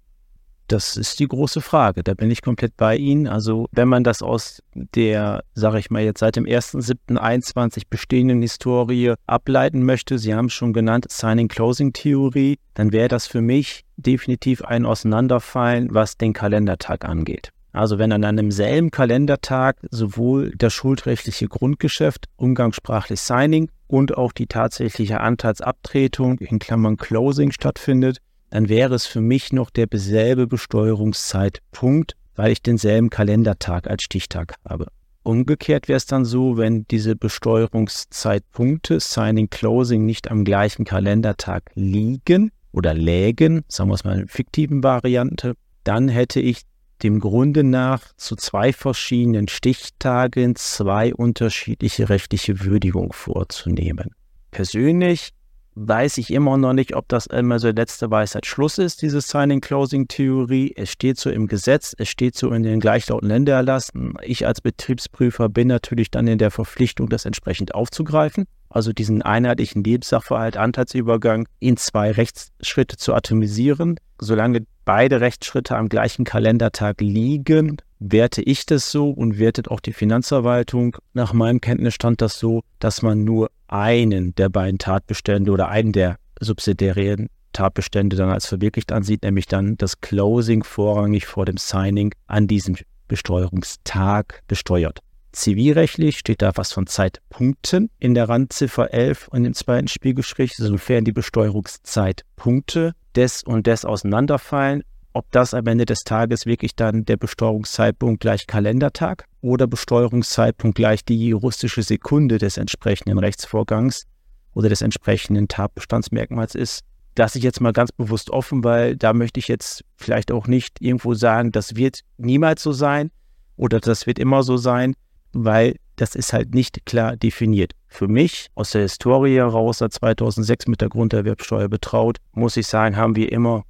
Das 0.68 0.96
ist 0.96 1.20
die 1.20 1.28
große 1.28 1.60
Frage. 1.60 2.02
Da 2.02 2.14
bin 2.14 2.30
ich 2.30 2.40
komplett 2.40 2.76
bei 2.76 2.96
Ihnen. 2.96 3.26
Also 3.26 3.68
wenn 3.72 3.88
man 3.88 4.02
das 4.02 4.22
aus 4.22 4.62
der, 4.74 5.44
sage 5.54 5.78
ich 5.78 5.90
mal 5.90 6.02
jetzt 6.02 6.20
seit 6.20 6.36
dem 6.36 6.46
1.7.21 6.46 7.82
bestehenden 7.90 8.40
Historie 8.40 9.14
ableiten 9.26 9.84
möchte, 9.84 10.18
Sie 10.18 10.34
haben 10.34 10.46
es 10.46 10.54
schon 10.54 10.72
genannt, 10.72 11.06
Signing-Closing-Theorie, 11.10 12.58
dann 12.74 12.92
wäre 12.92 13.08
das 13.08 13.26
für 13.26 13.40
mich 13.40 13.84
definitiv 13.96 14.62
ein 14.62 14.86
Auseinanderfallen, 14.86 15.88
was 15.92 16.16
den 16.16 16.32
Kalendertag 16.32 17.04
angeht. 17.04 17.50
Also 17.72 17.98
wenn 17.98 18.12
an 18.12 18.24
einem 18.24 18.52
selben 18.52 18.92
Kalendertag 18.92 19.78
sowohl 19.90 20.52
das 20.56 20.72
schuldrechtliche 20.72 21.48
Grundgeschäft, 21.48 22.26
umgangssprachlich 22.36 23.20
Signing 23.20 23.68
und 23.88 24.16
auch 24.16 24.32
die 24.32 24.46
tatsächliche 24.46 25.20
Anteilsabtretung 25.20 26.38
in 26.38 26.60
Klammern 26.60 26.96
Closing 26.96 27.50
stattfindet, 27.50 28.18
dann 28.50 28.68
wäre 28.68 28.94
es 28.94 29.06
für 29.06 29.20
mich 29.20 29.52
noch 29.52 29.70
der 29.70 29.88
selbe 29.92 30.46
Besteuerungszeitpunkt, 30.46 32.16
weil 32.34 32.52
ich 32.52 32.62
denselben 32.62 33.10
Kalendertag 33.10 33.88
als 33.88 34.02
Stichtag 34.02 34.54
habe. 34.68 34.86
Umgekehrt 35.22 35.88
wäre 35.88 35.96
es 35.96 36.06
dann 36.06 36.26
so, 36.26 36.58
wenn 36.58 36.86
diese 36.88 37.16
Besteuerungszeitpunkte 37.16 39.00
Signing 39.00 39.48
Closing 39.48 40.04
nicht 40.04 40.30
am 40.30 40.44
gleichen 40.44 40.84
Kalendertag 40.84 41.70
liegen 41.74 42.52
oder 42.72 42.92
lägen, 42.92 43.64
sagen 43.68 43.88
wir 43.88 43.94
es 43.94 44.04
mal 44.04 44.20
in 44.20 44.28
fiktiven 44.28 44.82
Variante, 44.82 45.54
dann 45.82 46.08
hätte 46.08 46.40
ich 46.40 46.62
dem 47.02 47.20
Grunde 47.20 47.64
nach 47.64 48.14
zu 48.16 48.36
zwei 48.36 48.72
verschiedenen 48.72 49.48
Stichtagen 49.48 50.56
zwei 50.56 51.14
unterschiedliche 51.14 52.08
rechtliche 52.08 52.60
Würdigungen 52.60 53.12
vorzunehmen. 53.12 54.10
Persönlich 54.50 55.30
weiß 55.74 56.18
ich 56.18 56.32
immer 56.32 56.56
noch 56.56 56.72
nicht, 56.72 56.94
ob 56.94 57.08
das 57.08 57.26
immer 57.26 57.58
so 57.58 57.68
letzte 57.70 58.10
Weisheit 58.10 58.46
Schluss 58.46 58.78
ist, 58.78 59.02
diese 59.02 59.20
Signing-Closing-Theorie. 59.20 60.74
Es 60.76 60.90
steht 60.90 61.18
so 61.18 61.30
im 61.30 61.46
Gesetz, 61.46 61.94
es 61.98 62.08
steht 62.08 62.36
so 62.36 62.50
in 62.52 62.62
den 62.62 62.80
gleichlauten 62.80 63.28
Ländererlassen. 63.28 64.14
Ich 64.22 64.46
als 64.46 64.60
Betriebsprüfer 64.60 65.48
bin 65.48 65.68
natürlich 65.68 66.10
dann 66.10 66.26
in 66.26 66.38
der 66.38 66.50
Verpflichtung, 66.50 67.08
das 67.08 67.24
entsprechend 67.24 67.74
aufzugreifen. 67.74 68.46
Also 68.68 68.92
diesen 68.92 69.22
einheitlichen 69.22 69.84
Lebenssachverhalt, 69.84 70.56
Anteilsübergang 70.56 71.46
in 71.60 71.76
zwei 71.76 72.10
Rechtsschritte 72.10 72.96
zu 72.96 73.14
atomisieren. 73.14 74.00
Solange 74.20 74.66
beide 74.84 75.20
Rechtsschritte 75.20 75.76
am 75.76 75.88
gleichen 75.88 76.24
Kalendertag 76.24 77.00
liegen, 77.00 77.76
werte 77.98 78.42
ich 78.42 78.66
das 78.66 78.90
so 78.90 79.10
und 79.10 79.38
wertet 79.38 79.70
auch 79.70 79.80
die 79.80 79.92
Finanzverwaltung. 79.92 80.96
Nach 81.14 81.32
meinem 81.32 81.60
Kenntnisstand 81.60 82.20
das 82.20 82.38
so, 82.38 82.62
dass 82.78 83.02
man 83.02 83.24
nur 83.24 83.50
einen 83.68 84.34
der 84.34 84.48
beiden 84.48 84.78
Tatbestände 84.78 85.50
oder 85.50 85.68
einen 85.68 85.92
der 85.92 86.18
subsidiären 86.40 87.28
Tatbestände 87.52 88.16
dann 88.16 88.30
als 88.30 88.46
verwirklicht 88.46 88.92
ansieht, 88.92 89.22
nämlich 89.22 89.46
dann 89.46 89.76
das 89.76 90.00
Closing 90.00 90.64
vorrangig 90.64 91.26
vor 91.26 91.46
dem 91.46 91.56
Signing 91.56 92.14
an 92.26 92.46
diesem 92.46 92.76
Besteuerungstag 93.08 94.42
besteuert. 94.48 95.00
Zivilrechtlich 95.32 96.18
steht 96.18 96.42
da 96.42 96.52
was 96.54 96.72
von 96.72 96.86
Zeitpunkten 96.86 97.90
in 97.98 98.14
der 98.14 98.28
Randziffer 98.28 98.92
11 98.92 99.28
und 99.28 99.44
im 99.44 99.54
zweiten 99.54 99.88
Spielgespräch, 99.88 100.54
sofern 100.56 101.04
die 101.04 101.12
Besteuerungszeitpunkte 101.12 102.92
des 103.16 103.42
und 103.42 103.66
des 103.66 103.84
auseinanderfallen 103.84 104.84
ob 105.14 105.30
das 105.30 105.54
am 105.54 105.66
Ende 105.66 105.86
des 105.86 106.04
Tages 106.04 106.44
wirklich 106.44 106.74
dann 106.74 107.04
der 107.04 107.16
Besteuerungszeitpunkt 107.16 108.20
gleich 108.20 108.46
Kalendertag 108.46 109.26
oder 109.40 109.66
Besteuerungszeitpunkt 109.66 110.76
gleich 110.76 111.04
die 111.04 111.28
juristische 111.28 111.82
Sekunde 111.82 112.38
des 112.38 112.56
entsprechenden 112.56 113.18
Rechtsvorgangs 113.18 114.06
oder 114.54 114.68
des 114.68 114.82
entsprechenden 114.82 115.46
Tatbestandsmerkmals 115.48 116.56
ist, 116.56 116.82
lasse 117.16 117.38
ich 117.38 117.44
jetzt 117.44 117.60
mal 117.60 117.72
ganz 117.72 117.92
bewusst 117.92 118.30
offen, 118.30 118.64
weil 118.64 118.96
da 118.96 119.12
möchte 119.12 119.38
ich 119.38 119.46
jetzt 119.46 119.84
vielleicht 119.96 120.32
auch 120.32 120.48
nicht 120.48 120.80
irgendwo 120.80 121.14
sagen, 121.14 121.52
das 121.52 121.76
wird 121.76 122.00
niemals 122.18 122.62
so 122.62 122.72
sein 122.72 123.10
oder 123.56 123.78
das 123.78 124.06
wird 124.08 124.18
immer 124.18 124.42
so 124.42 124.56
sein, 124.56 124.94
weil 125.32 125.76
das 125.94 126.16
ist 126.16 126.32
halt 126.32 126.54
nicht 126.54 126.86
klar 126.86 127.16
definiert. 127.16 127.72
Für 127.86 128.08
mich 128.08 128.48
aus 128.56 128.72
der 128.72 128.82
Historie 128.82 129.36
heraus, 129.36 129.78
seit 129.78 129.92
2006 129.92 130.66
mit 130.66 130.80
der 130.80 130.88
Grunderwerbsteuer 130.88 131.68
betraut, 131.68 132.18
muss 132.32 132.56
ich 132.56 132.66
sagen, 132.66 132.96
haben 132.96 133.14
wir 133.14 133.30
immer 133.30 133.62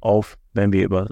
auf 0.00 0.36
wenn 0.56 0.72
wir 0.72 0.84
über 0.84 1.08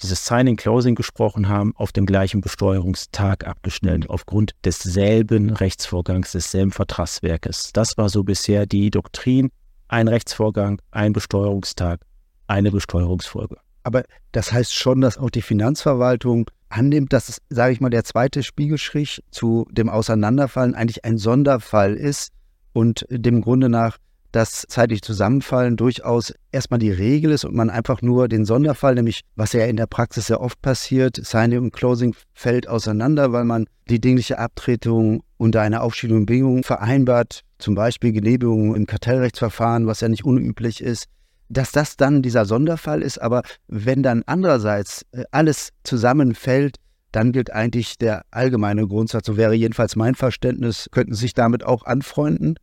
dieses 0.00 0.26
Signing-Closing 0.26 0.94
gesprochen 0.94 1.48
haben, 1.48 1.74
auf 1.76 1.92
dem 1.92 2.06
gleichen 2.06 2.40
Besteuerungstag 2.40 3.46
abgestellt, 3.46 4.08
aufgrund 4.08 4.52
desselben 4.64 5.50
Rechtsvorgangs, 5.50 6.32
desselben 6.32 6.72
Vertragswerkes. 6.72 7.72
Das 7.72 7.96
war 7.98 8.08
so 8.08 8.24
bisher 8.24 8.66
die 8.66 8.90
Doktrin. 8.90 9.50
Ein 9.88 10.08
Rechtsvorgang, 10.08 10.80
ein 10.90 11.12
Besteuerungstag, 11.12 12.00
eine 12.46 12.70
Besteuerungsfolge. 12.70 13.56
Aber 13.82 14.04
das 14.32 14.52
heißt 14.52 14.74
schon, 14.74 15.00
dass 15.00 15.18
auch 15.18 15.30
die 15.30 15.42
Finanzverwaltung 15.42 16.50
annimmt, 16.68 17.12
dass 17.12 17.28
es, 17.28 17.38
sage 17.48 17.72
ich 17.72 17.80
mal, 17.80 17.90
der 17.90 18.04
zweite 18.04 18.42
Spiegelstrich 18.42 19.22
zu 19.30 19.66
dem 19.70 19.88
Auseinanderfallen 19.88 20.74
eigentlich 20.74 21.04
ein 21.04 21.18
Sonderfall 21.18 21.94
ist 21.94 22.32
und 22.72 23.04
dem 23.10 23.40
Grunde 23.40 23.68
nach 23.68 23.98
dass 24.32 24.64
zeitlich 24.68 25.02
Zusammenfallen 25.02 25.76
durchaus 25.76 26.32
erstmal 26.52 26.78
die 26.78 26.90
Regel 26.90 27.32
ist 27.32 27.44
und 27.44 27.54
man 27.54 27.70
einfach 27.70 28.02
nur 28.02 28.28
den 28.28 28.44
Sonderfall, 28.44 28.94
nämlich 28.94 29.22
was 29.36 29.52
ja 29.52 29.64
in 29.64 29.76
der 29.76 29.86
Praxis 29.86 30.26
sehr 30.26 30.40
oft 30.40 30.60
passiert, 30.62 31.16
Signing 31.22 31.58
und 31.58 31.72
Closing 31.72 32.14
fällt 32.32 32.68
auseinander, 32.68 33.32
weil 33.32 33.44
man 33.44 33.66
die 33.88 34.00
dingliche 34.00 34.38
Abtretung 34.38 35.22
unter 35.36 35.62
einer 35.62 35.82
Aufschiebung 35.82 36.26
Bedingung 36.26 36.62
vereinbart, 36.62 37.42
zum 37.58 37.74
Beispiel 37.74 38.12
Genehmigung 38.12 38.74
im 38.74 38.86
Kartellrechtsverfahren, 38.86 39.86
was 39.86 40.00
ja 40.00 40.08
nicht 40.08 40.24
unüblich 40.24 40.82
ist. 40.82 41.06
dass 41.52 41.72
das 41.72 41.96
dann 41.96 42.22
dieser 42.22 42.44
Sonderfall 42.44 43.02
ist. 43.02 43.20
Aber 43.20 43.42
wenn 43.66 44.04
dann 44.04 44.22
andererseits 44.24 45.04
äh, 45.10 45.24
alles 45.32 45.70
zusammenfällt, 45.82 46.76
dann 47.12 47.32
gilt 47.32 47.52
eigentlich 47.52 47.98
der 47.98 48.22
allgemeine 48.30 48.86
Grundsatz, 48.86 49.26
so 49.26 49.36
wäre 49.36 49.54
jedenfalls 49.54 49.96
mein 49.96 50.14
Verständnis, 50.14 50.88
könnten 50.92 51.14
sich 51.14 51.34
damit 51.34 51.64
auch 51.64 51.84
anfreunden? 51.84 52.54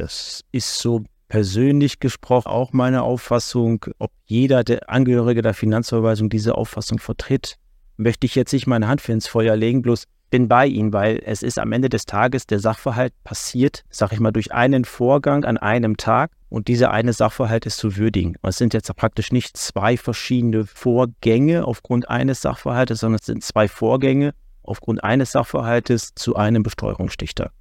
Das 0.00 0.46
ist 0.50 0.78
so 0.78 1.04
persönlich 1.28 2.00
gesprochen 2.00 2.48
auch 2.48 2.72
meine 2.72 3.02
Auffassung. 3.02 3.84
Ob 3.98 4.10
jeder 4.24 4.64
der 4.64 4.88
Angehörige 4.88 5.42
der 5.42 5.52
Finanzverwaltung 5.52 6.30
diese 6.30 6.54
Auffassung 6.54 6.98
vertritt, 6.98 7.56
möchte 7.98 8.24
ich 8.24 8.34
jetzt 8.34 8.54
nicht 8.54 8.66
meine 8.66 8.88
Hand 8.88 9.02
für 9.02 9.12
ins 9.12 9.26
Feuer 9.26 9.56
legen, 9.56 9.82
bloß 9.82 10.04
bin 10.30 10.48
bei 10.48 10.66
Ihnen, 10.66 10.94
weil 10.94 11.20
es 11.22 11.42
ist 11.42 11.58
am 11.58 11.72
Ende 11.72 11.90
des 11.90 12.06
Tages 12.06 12.46
der 12.46 12.60
Sachverhalt 12.60 13.12
passiert, 13.24 13.84
sag 13.90 14.12
ich 14.12 14.20
mal, 14.20 14.30
durch 14.30 14.52
einen 14.52 14.86
Vorgang 14.86 15.44
an 15.44 15.58
einem 15.58 15.98
Tag 15.98 16.30
und 16.48 16.68
dieser 16.68 16.92
eine 16.92 17.12
Sachverhalt 17.12 17.66
ist 17.66 17.76
zu 17.76 17.98
würdigen. 17.98 18.36
Es 18.42 18.56
sind 18.56 18.72
jetzt 18.72 18.96
praktisch 18.96 19.32
nicht 19.32 19.54
zwei 19.54 19.98
verschiedene 19.98 20.64
Vorgänge 20.64 21.66
aufgrund 21.66 22.08
eines 22.08 22.40
Sachverhaltes, 22.40 23.00
sondern 23.00 23.18
es 23.20 23.26
sind 23.26 23.44
zwei 23.44 23.68
Vorgänge 23.68 24.32
aufgrund 24.62 25.04
eines 25.04 25.32
Sachverhaltes 25.32 26.14
zu 26.14 26.36
einem 26.36 26.62
Besteuerungsstichtag. 26.62 27.52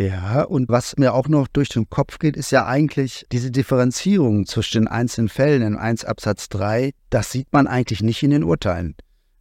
Ja, 0.00 0.44
und 0.44 0.70
was 0.70 0.96
mir 0.96 1.12
auch 1.12 1.28
noch 1.28 1.46
durch 1.46 1.68
den 1.68 1.90
Kopf 1.90 2.18
geht, 2.18 2.34
ist 2.34 2.52
ja 2.52 2.64
eigentlich 2.64 3.26
diese 3.32 3.50
Differenzierung 3.50 4.46
zwischen 4.46 4.84
den 4.84 4.88
einzelnen 4.88 5.28
Fällen 5.28 5.60
in 5.60 5.76
1 5.76 6.06
Absatz 6.06 6.48
3, 6.48 6.92
das 7.10 7.30
sieht 7.30 7.52
man 7.52 7.66
eigentlich 7.66 8.02
nicht 8.02 8.22
in 8.22 8.30
den 8.30 8.42
Urteilen. 8.42 8.96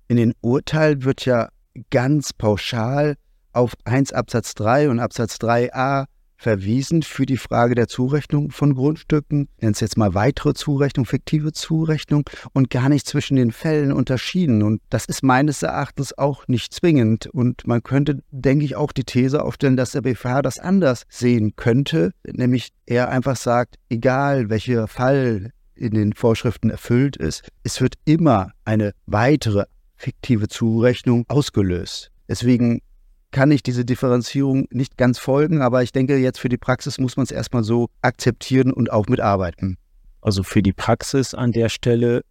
In 0.09 0.17
den 0.17 0.33
Urteilen 0.41 1.05
wird 1.05 1.23
ja 1.23 1.47
ganz 1.91 2.33
pauschal 2.33 3.15
auf 3.53 3.71
1 3.85 4.11
Absatz 4.11 4.53
3 4.55 4.89
und 4.89 4.99
Absatz 4.99 5.35
3a 5.35 6.07
verwiesen 6.39 7.03
für 7.03 7.25
die 7.25 7.37
Frage 7.37 7.75
der 7.75 7.89
Zurechnung 7.89 8.49
von 8.49 8.73
Grundstücken, 8.73 9.49
nennen 9.59 9.73
es 9.73 9.81
jetzt 9.81 9.97
mal 9.97 10.13
weitere 10.13 10.53
Zurechnung, 10.53 11.05
fiktive 11.05 11.51
Zurechnung 11.51 12.23
und 12.53 12.69
gar 12.69 12.87
nicht 12.87 13.05
zwischen 13.05 13.35
den 13.35 13.51
Fällen 13.51 13.91
unterschieden. 13.91 14.63
Und 14.63 14.81
das 14.89 15.05
ist 15.05 15.21
meines 15.21 15.61
Erachtens 15.61 16.17
auch 16.17 16.47
nicht 16.47 16.73
zwingend. 16.73 17.27
Und 17.27 17.67
man 17.67 17.83
könnte, 17.83 18.23
denke 18.31 18.63
ich, 18.63 18.77
auch 18.77 18.93
die 18.93 19.03
These 19.03 19.43
aufstellen, 19.43 19.75
dass 19.75 19.91
der 19.91 20.01
BFH 20.01 20.41
das 20.41 20.59
anders 20.59 21.03
sehen 21.09 21.57
könnte, 21.57 22.13
nämlich 22.25 22.69
er 22.85 23.09
einfach 23.09 23.35
sagt, 23.35 23.75
egal 23.89 24.49
welcher 24.49 24.87
Fall 24.87 25.51
in 25.75 25.93
den 25.93 26.13
Vorschriften 26.13 26.69
erfüllt 26.69 27.17
ist, 27.17 27.47
es 27.63 27.81
wird 27.81 27.95
immer 28.05 28.51
eine 28.63 28.93
weitere 29.05 29.65
fiktive 29.97 30.47
Zurechnung 30.47 31.25
ausgelöst. 31.27 32.11
Deswegen 32.29 32.81
kann 33.31 33.51
ich 33.51 33.63
diese 33.63 33.85
Differenzierung 33.85 34.67
nicht 34.71 34.97
ganz 34.97 35.19
folgen, 35.19 35.61
aber 35.61 35.83
ich 35.83 35.91
denke, 35.91 36.17
jetzt 36.17 36.39
für 36.39 36.49
die 36.49 36.57
Praxis 36.57 36.97
muss 36.97 37.17
man 37.17 37.23
es 37.23 37.31
erstmal 37.31 37.63
so 37.63 37.89
akzeptieren 38.01 38.71
und 38.71 38.91
auch 38.91 39.07
mitarbeiten. 39.07 39.77
Also 40.21 40.43
für 40.43 40.61
die 40.61 40.73
Praxis 40.73 41.33
an 41.33 41.51
der 41.51 41.69
Stelle 41.69 42.23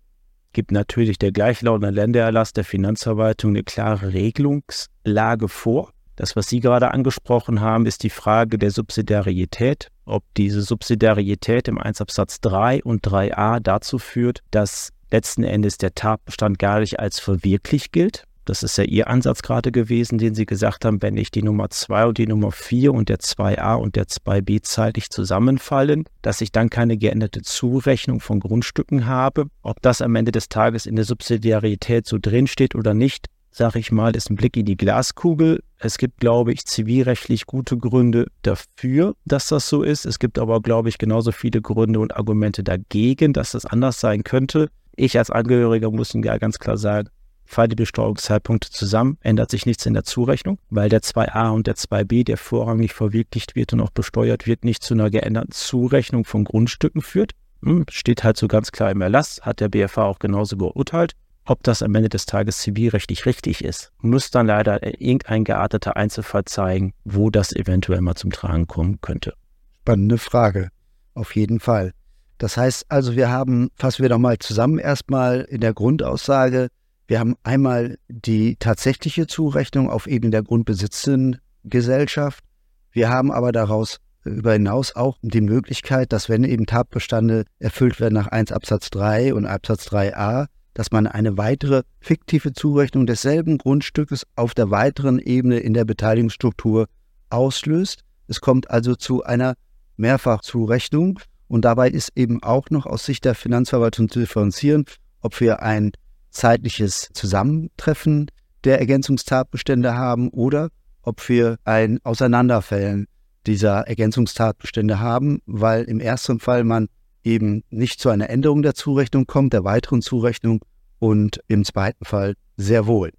gibt 0.53 0.73
natürlich 0.73 1.19
der 1.19 1.33
gleichlautende 1.33 1.91
Ländererlass 1.91 2.53
der 2.53 2.65
Finanzverwaltung 2.65 3.51
eine 3.51 3.65
klare 3.65 4.13
Regelungslage 4.13 5.49
vor. 5.49 5.93
Das, 6.17 6.35
was 6.35 6.49
Sie 6.49 6.59
gerade 6.59 6.91
angesprochen 6.91 7.61
haben, 7.61 7.87
ist 7.87 8.03
die 8.03 8.11
Frage 8.11 8.59
der 8.59 8.73
Subsidiarität, 8.73 9.89
ob 10.05 10.25
diese 10.37 10.63
Subsidiarität 10.63 11.69
im 11.69 11.79
1 11.79 12.01
Absatz 12.01 12.41
3 12.41 12.83
und 12.83 13.07
3a 13.07 13.61
dazu 13.61 13.99
führt, 13.99 14.41
dass 14.51 14.91
letzten 15.13 15.45
Endes 15.45 15.79
der 15.79 15.95
Tatbestand 15.95 16.59
gar 16.59 16.81
nicht 16.81 16.99
als 16.99 17.21
verwirklicht 17.21 17.93
gilt. 17.93 18.25
Das 18.49 18.63
ist 18.63 18.79
ja 18.79 18.85
Ihr 18.85 19.09
Ansatz 19.09 19.43
gerade 19.43 19.71
gewesen, 19.71 20.17
den 20.17 20.35
Sie 20.35 20.47
gesagt 20.47 20.87
haben, 20.87 21.03
wenn 21.03 21.19
ich 21.19 21.31
die 21.31 21.43
Nummer 21.43 21.69
2 21.69 22.07
und 22.07 22.17
die 22.17 22.27
Nummer 22.27 22.51
4 22.51 22.95
und 22.95 23.11
der 23.11 23.19
2a 23.19 23.75
und 23.75 23.95
der 23.95 24.07
2b 24.07 24.63
zeitlich 24.63 25.11
zusammenfallen, 25.11 26.05
dass 26.23 26.41
ich 26.41 26.51
dann 26.51 26.71
keine 26.71 26.97
geänderte 26.97 27.43
Zurechnung 27.43 28.21
von 28.21 28.41
Grundstücken 28.41 29.05
habe. 29.05 29.49
Ob 29.61 29.83
das 29.83 30.01
am 30.01 30.15
Ende 30.15 30.33
des 30.33 30.49
Tages 30.49 30.87
in 30.87 30.97
der 30.97 31.05
Subsidiarität 31.05 32.07
so 32.07 32.17
drinsteht 32.19 32.75
oder 32.75 32.95
nicht, 32.95 33.27
sage 33.51 33.81
ich 33.81 33.93
mal, 33.93 34.17
ist 34.17 34.31
ein 34.31 34.37
Blick 34.37 34.57
in 34.57 34.65
die 34.65 34.79
Glaskugel. 34.79 35.63
Es 35.79 35.99
gibt, 35.99 36.19
glaube 36.19 36.55
ich, 36.55 36.65
zivilrechtlich 36.65 37.45
gute 37.45 37.77
Gründe 37.77 38.29
dafür, 38.41 39.15
dass 39.27 39.49
das 39.49 39.69
so 39.69 39.83
ist. 39.83 40.07
Es 40.07 40.19
gibt 40.19 40.39
aber, 40.39 40.63
glaube 40.63 40.89
ich, 40.89 40.97
genauso 40.97 41.33
viele 41.33 41.61
Gründe 41.61 42.01
und 42.01 42.17
Argumente 42.17 42.65
dagegen, 42.65 43.35
dass 43.35 43.53
das 43.53 43.67
anders 43.67 44.01
sein 44.01 44.25
könnte. 44.25 44.71
Ich 44.97 45.19
als 45.19 45.31
Angehöriger 45.31 45.91
muss 45.91 46.15
Ihnen 46.15 46.25
ja 46.25 46.39
ganz 46.39 46.59
klar 46.59 46.79
sagen, 46.79 47.11
fallen 47.49 47.71
die 47.71 47.77
Besteuerungszeitpunkte 47.77 48.71
zusammen, 48.71 49.19
ändert 49.23 49.51
sich 49.51 49.67
nichts 49.67 49.87
in 49.87 49.95
der 49.95 50.05
Zurechnung, 50.05 50.59
weil 50.69 50.89
der 50.89 51.01
2a 51.01 51.51
und 51.51 51.67
der 51.67 51.77
2b, 51.77 52.25
der 52.25 52.37
vorrangig 52.37 52.93
verwirklicht 52.93 53.57
wird 53.57 53.73
und 53.73 53.81
auch 53.81 53.91
besteuert 53.91 54.47
wird, 54.47 54.65
nicht 54.65 54.83
zu 54.83 54.95
einer 54.95 55.11
geänderten 55.11 55.53
Zurechnung 55.53 56.25
von 56.25 56.45
Grundstücken 56.45 57.01
führt. 57.01 57.33
Hm, 57.63 57.87
steht 57.91 58.23
halt 58.23 58.37
so 58.37 58.47
ganz 58.49 58.71
klar 58.71 58.91
im 58.91 59.01
Erlass, 59.01 59.41
hat 59.43 59.61
der 59.61 59.69
BFH 59.69 60.05
auch 60.05 60.19
genauso 60.19 60.57
geurteilt. 60.57 61.15
Ob 61.47 61.63
das 61.63 61.83
am 61.83 61.95
Ende 61.95 62.11
des 62.11 62.27
Tages 62.27 62.59
zivilrechtlich 62.59 63.25
richtig 63.25 63.65
ist, 63.65 63.91
muss 64.03 64.31
dann 64.31 64.47
leider 64.47 64.83
irgendein 65.01 65.45
gearteter 65.45 65.97
Einzelfall 65.97 66.45
zeigen, 66.45 66.93
wo 67.05 67.31
das 67.31 67.55
eventuell 67.55 68.03
mal 68.03 68.15
zum 68.15 68.31
Tragen 68.31 68.67
kommen 68.67 69.01
könnte. 69.01 69.33
Spannende 69.81 70.19
Frage. 70.19 70.69
Auf 71.15 71.35
jeden 71.35 71.61
Fall. 71.61 71.93
Das 72.37 72.59
heißt 72.59 72.87
also, 72.91 73.17
wir 73.17 73.31
haben, 73.31 73.71
fassen 73.75 74.03
wir 74.03 74.11
doch 74.11 74.19
mal 74.19 74.39
zusammen 74.39 74.79
erstmal 74.79 75.41
in 75.41 75.63
der 75.63 75.73
Grundaussage, 75.73 76.69
wir 77.09 77.21
haben 77.21 77.37
einmal 77.43 77.99
die 78.09 78.57
tatsächliche 78.57 79.27
Zurechnung 79.27 79.89
auf 79.89 80.07
Ebene 80.07 80.31
der 80.31 80.43
grundbesitzenden 80.43 81.41
Gesellschaft. 81.65 82.45
Wir 82.93 83.09
haben 83.09 83.33
aber 83.33 83.51
daraus 83.51 83.99
über 84.25 84.53
hinaus 84.53 84.95
auch 84.95 85.17
die 85.23 85.41
Möglichkeit, 85.41 86.13
dass 86.13 86.29
wenn 86.29 86.45
eben 86.45 86.67
Tatbestände 86.67 87.45
erfüllt 87.59 87.99
werden 87.99 88.13
nach 88.13 88.27
1 88.27 88.53
Absatz 88.53 88.91
3 88.91 89.33
und 89.33 89.47
Absatz 89.47 89.89
3a, 89.89 90.49
dass 90.75 90.93
man 90.93 91.07
eine 91.07 91.39
weitere 91.39 91.83
fiktive 91.99 92.53
Zurechnung 92.53 93.07
desselben 93.07 93.57
Grundstückes 93.57 94.27
auf 94.37 94.53
der 94.53 94.71
weiteren 94.71 95.19
Ebene 95.19 95.61
in 95.61 95.73
der 95.73 95.87
Beteiligungsstruktur 95.87 96.89
auslöst. 97.31 98.05
Es 98.27 98.43
kommt 98.43 98.71
also 98.71 98.95
zu 98.95 99.25
einer 99.25 99.55
Mehrfachzurechnung 99.97 101.21
und 101.49 101.65
dabei 101.65 101.89
ist 101.89 102.13
eben 102.17 102.43
auch 102.43 102.69
noch 102.69 102.85
aus 102.85 103.07
Sicht 103.07 103.25
der 103.25 103.35
Finanzverwaltung 103.35 104.11
zu 104.11 104.21
differenzieren, 104.21 104.85
ob 105.21 105.41
wir 105.41 105.63
ein 105.63 105.93
zeitliches 106.39 107.11
Zusammentreffen 107.13 108.31
der 108.65 108.79
Ergänzungstatbestände 108.79 109.95
haben 109.95 110.31
oder 110.31 110.69
ob 111.03 111.29
wir 111.29 111.59
ein 111.65 111.99
Auseinanderfällen 112.05 113.07
dieser 113.47 113.89
Ergänzungstatbestände 113.89 115.01
haben, 115.01 115.41
weil 115.47 115.85
im 115.85 116.01
ersten 116.01 116.39
Fall 116.39 116.65
man 116.65 116.89
eben 117.25 117.65
nicht 117.71 118.01
zu 118.01 118.09
einer 118.09 118.31
Änderung 118.31 118.63
der 118.63 118.75
Zurechnung 118.75 119.27
kommt, 119.27 119.53
der 119.53 119.65
weiteren 119.65 120.01
Zurechnung 120.01 120.61
und 120.99 121.41
im 121.49 121.65
zweiten 121.65 122.05
Fall 122.05 122.35
sehr 122.57 122.87
wohl. 122.87 123.13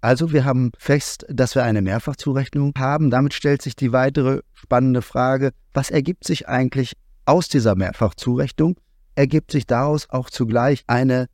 Also 0.00 0.32
wir 0.32 0.44
haben 0.44 0.70
fest, 0.78 1.26
dass 1.28 1.54
wir 1.54 1.64
eine 1.64 1.82
Mehrfachzurechnung 1.82 2.72
haben. 2.78 3.10
Damit 3.10 3.34
stellt 3.34 3.62
sich 3.62 3.76
die 3.76 3.92
weitere 3.92 4.40
spannende 4.54 5.02
Frage, 5.02 5.50
was 5.74 5.90
ergibt 5.90 6.24
sich 6.24 6.48
eigentlich 6.48 6.94
aus 7.26 7.48
dieser 7.48 7.74
Mehrfachzurechnung 7.74 8.76
ergibt 9.14 9.50
sich 9.50 9.66
daraus 9.66 10.08
auch 10.08 10.30
zugleich 10.30 10.82
eine 10.86 11.26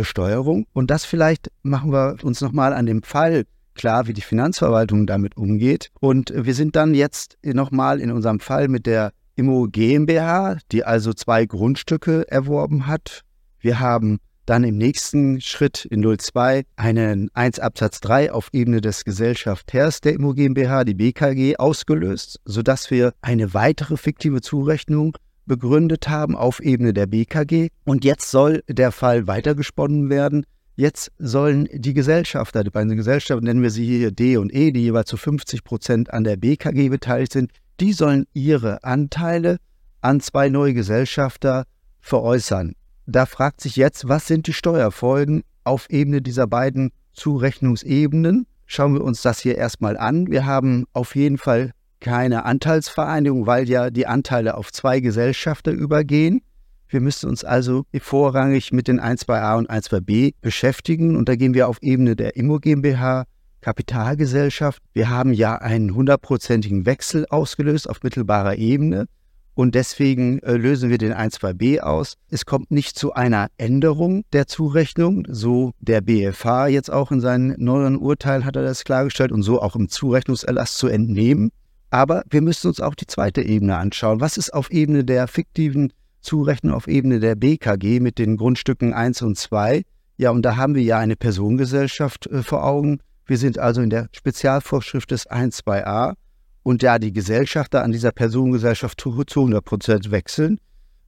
Mehrfachbesteuerung. 0.00 0.66
Und 0.72 0.90
das 0.90 1.04
vielleicht 1.04 1.50
machen 1.62 1.92
wir 1.92 2.16
uns 2.22 2.40
nochmal 2.40 2.72
an 2.72 2.86
dem 2.86 3.02
Fall 3.02 3.44
klar, 3.74 4.06
wie 4.06 4.12
die 4.12 4.20
Finanzverwaltung 4.20 5.06
damit 5.06 5.36
umgeht. 5.36 5.90
Und 6.00 6.32
wir 6.34 6.54
sind 6.54 6.76
dann 6.76 6.94
jetzt 6.94 7.38
nochmal 7.42 8.00
in 8.00 8.10
unserem 8.10 8.40
Fall 8.40 8.68
mit 8.68 8.86
der 8.86 9.12
Immo 9.36 9.68
GmbH, 9.70 10.58
die 10.72 10.84
also 10.84 11.12
zwei 11.12 11.46
Grundstücke 11.46 12.30
erworben 12.30 12.86
hat. 12.86 13.22
Wir 13.60 13.80
haben 13.80 14.18
dann 14.44 14.64
im 14.64 14.76
nächsten 14.76 15.40
Schritt 15.40 15.84
in 15.84 16.02
02 16.02 16.64
einen 16.76 17.30
1 17.34 17.60
Absatz 17.60 18.00
3 18.00 18.32
auf 18.32 18.48
Ebene 18.52 18.80
des 18.80 19.04
Gesellschafters 19.04 20.00
der 20.00 20.14
Immo 20.14 20.34
GmbH, 20.34 20.84
die 20.84 20.94
BKG, 20.94 21.56
ausgelöst, 21.56 22.40
sodass 22.44 22.90
wir 22.90 23.14
eine 23.22 23.54
weitere 23.54 23.96
fiktive 23.96 24.40
Zurechnung 24.40 25.16
begründet 25.50 26.08
haben 26.08 26.36
auf 26.36 26.60
Ebene 26.60 26.94
der 26.94 27.06
BKG. 27.06 27.68
Und 27.84 28.04
jetzt 28.04 28.30
soll 28.30 28.62
der 28.68 28.92
Fall 28.92 29.26
weitergesponnen 29.26 30.08
werden. 30.08 30.46
Jetzt 30.76 31.12
sollen 31.18 31.68
die 31.72 31.92
Gesellschafter, 31.92 32.64
die 32.64 32.70
beiden 32.70 32.96
Gesellschaften, 32.96 33.44
nennen 33.44 33.62
wir 33.62 33.70
sie 33.70 33.84
hier 33.84 34.12
D 34.12 34.36
und 34.38 34.54
E, 34.54 34.70
die 34.70 34.80
jeweils 34.80 35.08
zu 35.08 35.16
50 35.16 35.64
Prozent 35.64 36.12
an 36.12 36.24
der 36.24 36.36
BKG 36.36 36.88
beteiligt 36.88 37.32
sind, 37.32 37.50
die 37.80 37.92
sollen 37.92 38.26
ihre 38.32 38.82
Anteile 38.84 39.58
an 40.00 40.20
zwei 40.20 40.48
neue 40.48 40.72
Gesellschafter 40.72 41.64
veräußern 42.00 42.74
da 43.10 43.26
fragt 43.26 43.60
sich 43.60 43.76
jetzt, 43.76 44.08
was 44.08 44.26
sind 44.26 44.46
die 44.46 44.52
Steuerfolgen 44.52 45.42
auf 45.64 45.90
Ebene 45.90 46.22
dieser 46.22 46.46
beiden 46.46 46.92
Zurechnungsebenen? 47.12 48.46
Schauen 48.66 48.94
wir 48.94 49.02
uns 49.02 49.22
das 49.22 49.40
hier 49.40 49.58
erstmal 49.58 49.96
an. 49.96 50.28
Wir 50.30 50.46
haben 50.46 50.84
auf 50.92 51.16
jeden 51.16 51.38
Fall 51.38 51.72
keine 52.00 52.44
Anteilsvereinigung, 52.44 53.46
weil 53.46 53.68
ja 53.68 53.90
die 53.90 54.06
Anteile 54.06 54.56
auf 54.56 54.72
zwei 54.72 55.00
Gesellschafter 55.00 55.70
übergehen. 55.72 56.42
Wir 56.88 57.00
müssen 57.00 57.28
uns 57.28 57.44
also 57.44 57.84
vorrangig 58.00 58.72
mit 58.72 58.88
den 58.88 58.98
1 58.98 59.28
2a 59.28 59.58
und 59.58 59.70
1 59.70 59.90
2b 59.90 60.34
beschäftigen 60.40 61.14
und 61.16 61.28
da 61.28 61.36
gehen 61.36 61.54
wir 61.54 61.68
auf 61.68 61.78
Ebene 61.82 62.16
der 62.16 62.34
Immo 62.36 62.58
GmbH, 62.58 63.26
Kapitalgesellschaft. 63.60 64.82
Wir 64.92 65.08
haben 65.08 65.32
ja 65.32 65.56
einen 65.56 65.94
hundertprozentigen 65.94 66.86
Wechsel 66.86 67.26
ausgelöst 67.30 67.88
auf 67.88 68.02
mittelbarer 68.02 68.56
Ebene 68.56 69.06
Und 69.54 69.74
deswegen 69.74 70.38
äh, 70.40 70.54
lösen 70.54 70.90
wir 70.90 70.98
den 70.98 71.12
1.2b 71.12 71.80
aus. 71.80 72.14
Es 72.30 72.46
kommt 72.46 72.70
nicht 72.70 72.98
zu 72.98 73.12
einer 73.12 73.48
Änderung 73.58 74.24
der 74.32 74.46
Zurechnung, 74.46 75.26
so 75.28 75.72
der 75.80 76.00
BFH 76.00 76.68
jetzt 76.68 76.90
auch 76.90 77.12
in 77.12 77.20
seinem 77.20 77.54
neuen 77.58 77.96
Urteil 77.96 78.44
hat 78.44 78.56
er 78.56 78.62
das 78.62 78.84
klargestellt 78.84 79.32
und 79.32 79.42
so 79.42 79.60
auch 79.60 79.76
im 79.76 79.88
Zurechnungserlass 79.88 80.76
zu 80.76 80.88
entnehmen. 80.88 81.50
Aber 81.90 82.22
wir 82.30 82.40
müssen 82.40 82.68
uns 82.68 82.80
auch 82.80 82.94
die 82.94 83.06
zweite 83.06 83.42
Ebene 83.42 83.76
anschauen. 83.76 84.20
Was 84.20 84.36
ist 84.36 84.54
auf 84.54 84.70
Ebene 84.70 85.04
der 85.04 85.26
fiktiven 85.26 85.92
Zurechnung, 86.20 86.74
auf 86.74 86.86
Ebene 86.86 87.18
der 87.18 87.34
BKG 87.34 88.00
mit 88.00 88.18
den 88.18 88.36
Grundstücken 88.36 88.94
1 88.94 89.22
und 89.22 89.36
2? 89.36 89.82
Ja, 90.16 90.30
und 90.30 90.42
da 90.42 90.56
haben 90.56 90.74
wir 90.74 90.82
ja 90.82 90.98
eine 90.98 91.16
Personengesellschaft 91.16 92.26
äh, 92.26 92.42
vor 92.42 92.64
Augen. 92.64 93.00
Wir 93.26 93.38
sind 93.38 93.58
also 93.58 93.80
in 93.80 93.90
der 93.90 94.08
Spezialvorschrift 94.12 95.10
des 95.10 95.28
1.2a 95.28 96.14
und 96.62 96.82
da 96.82 96.98
die 96.98 97.12
Gesellschafter 97.12 97.82
an 97.82 97.92
dieser 97.92 98.12
Personengesellschaft 98.12 99.00
zu 99.00 99.10
100 99.10 99.64
Prozent 99.64 100.10
wechseln, 100.10 100.58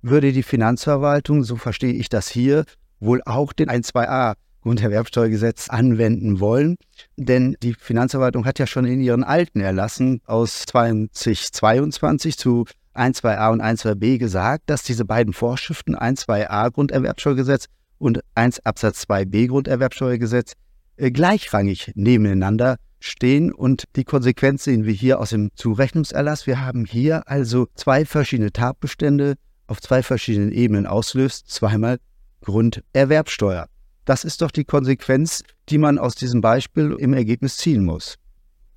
würde 0.01 0.33
die 0.33 0.43
Finanzverwaltung, 0.43 1.45
so 1.45 1.57
verstehe 1.57 1.93
ich 1.93 2.09
das 2.09 2.29
hier, 2.29 2.65
wohl 3.01 3.23
auch 3.25 3.53
den 3.53 3.69
1.2a 3.69 4.35
Grunderwerbsteuergesetz 4.63 5.69
anwenden 5.69 6.41
wollen. 6.41 6.77
Denn 7.17 7.57
die 7.63 7.75
Finanzverwaltung 7.75 8.45
hat 8.45 8.59
ja 8.59 8.67
schon 8.67 8.85
in 8.85 9.01
ihren 9.01 9.25
alten 9.25 9.61
Erlassen 9.61 10.21
aus 10.27 10.63
2022 10.67 12.39
zu 12.39 12.65
1.2a 12.95 13.51
und 13.51 13.63
1.2b 13.63 14.19
gesagt, 14.19 14.65
dass 14.67 14.83
diese 14.83 15.05
beiden 15.05 15.33
Vorschriften 15.33 15.97
1.2a 15.97 16.71
Grunderwerbsteuergesetz 16.71 17.67
und 17.99 18.21
1 18.35 18.65
Absatz 18.67 19.05
2b 19.05 19.49
Grunderwerbsteuergesetz 19.49 20.55
äh, 20.97 21.11
gleichrangig 21.11 21.93
nebeneinander 21.95 22.77
stehen. 23.01 23.53
Und 23.53 23.85
die 23.97 24.05
Konsequenz 24.05 24.65
sehen 24.65 24.85
wir 24.85 24.93
hier 24.93 25.21
aus 25.21 25.31
dem 25.31 25.51
Zurechnungserlass. 25.55 26.47
Wir 26.47 26.61
haben 26.61 26.85
hier 26.85 27.29
also 27.29 27.69
zwei 27.75 28.05
verschiedene 28.05 28.53
Tatbestände 28.53 29.35
auf 29.67 29.81
zwei 29.81 30.03
verschiedenen 30.03 30.53
Ebenen 30.53 30.87
auslöst, 30.87 31.49
zweimal 31.49 31.99
Grunderwerbsteuer. 32.43 33.67
Das 34.05 34.25
ist 34.25 34.43
doch 34.43 34.51
die 34.51 34.65
Konsequenz, 34.65 35.43
die 35.69 35.79
man 35.79 35.99
aus 35.99 36.15
diesem 36.15 36.41
Beispiel 36.41 36.97
im 36.99 37.15
Ergebnis 37.15 37.57
ziehen 37.57 37.85
muss. 37.85 38.17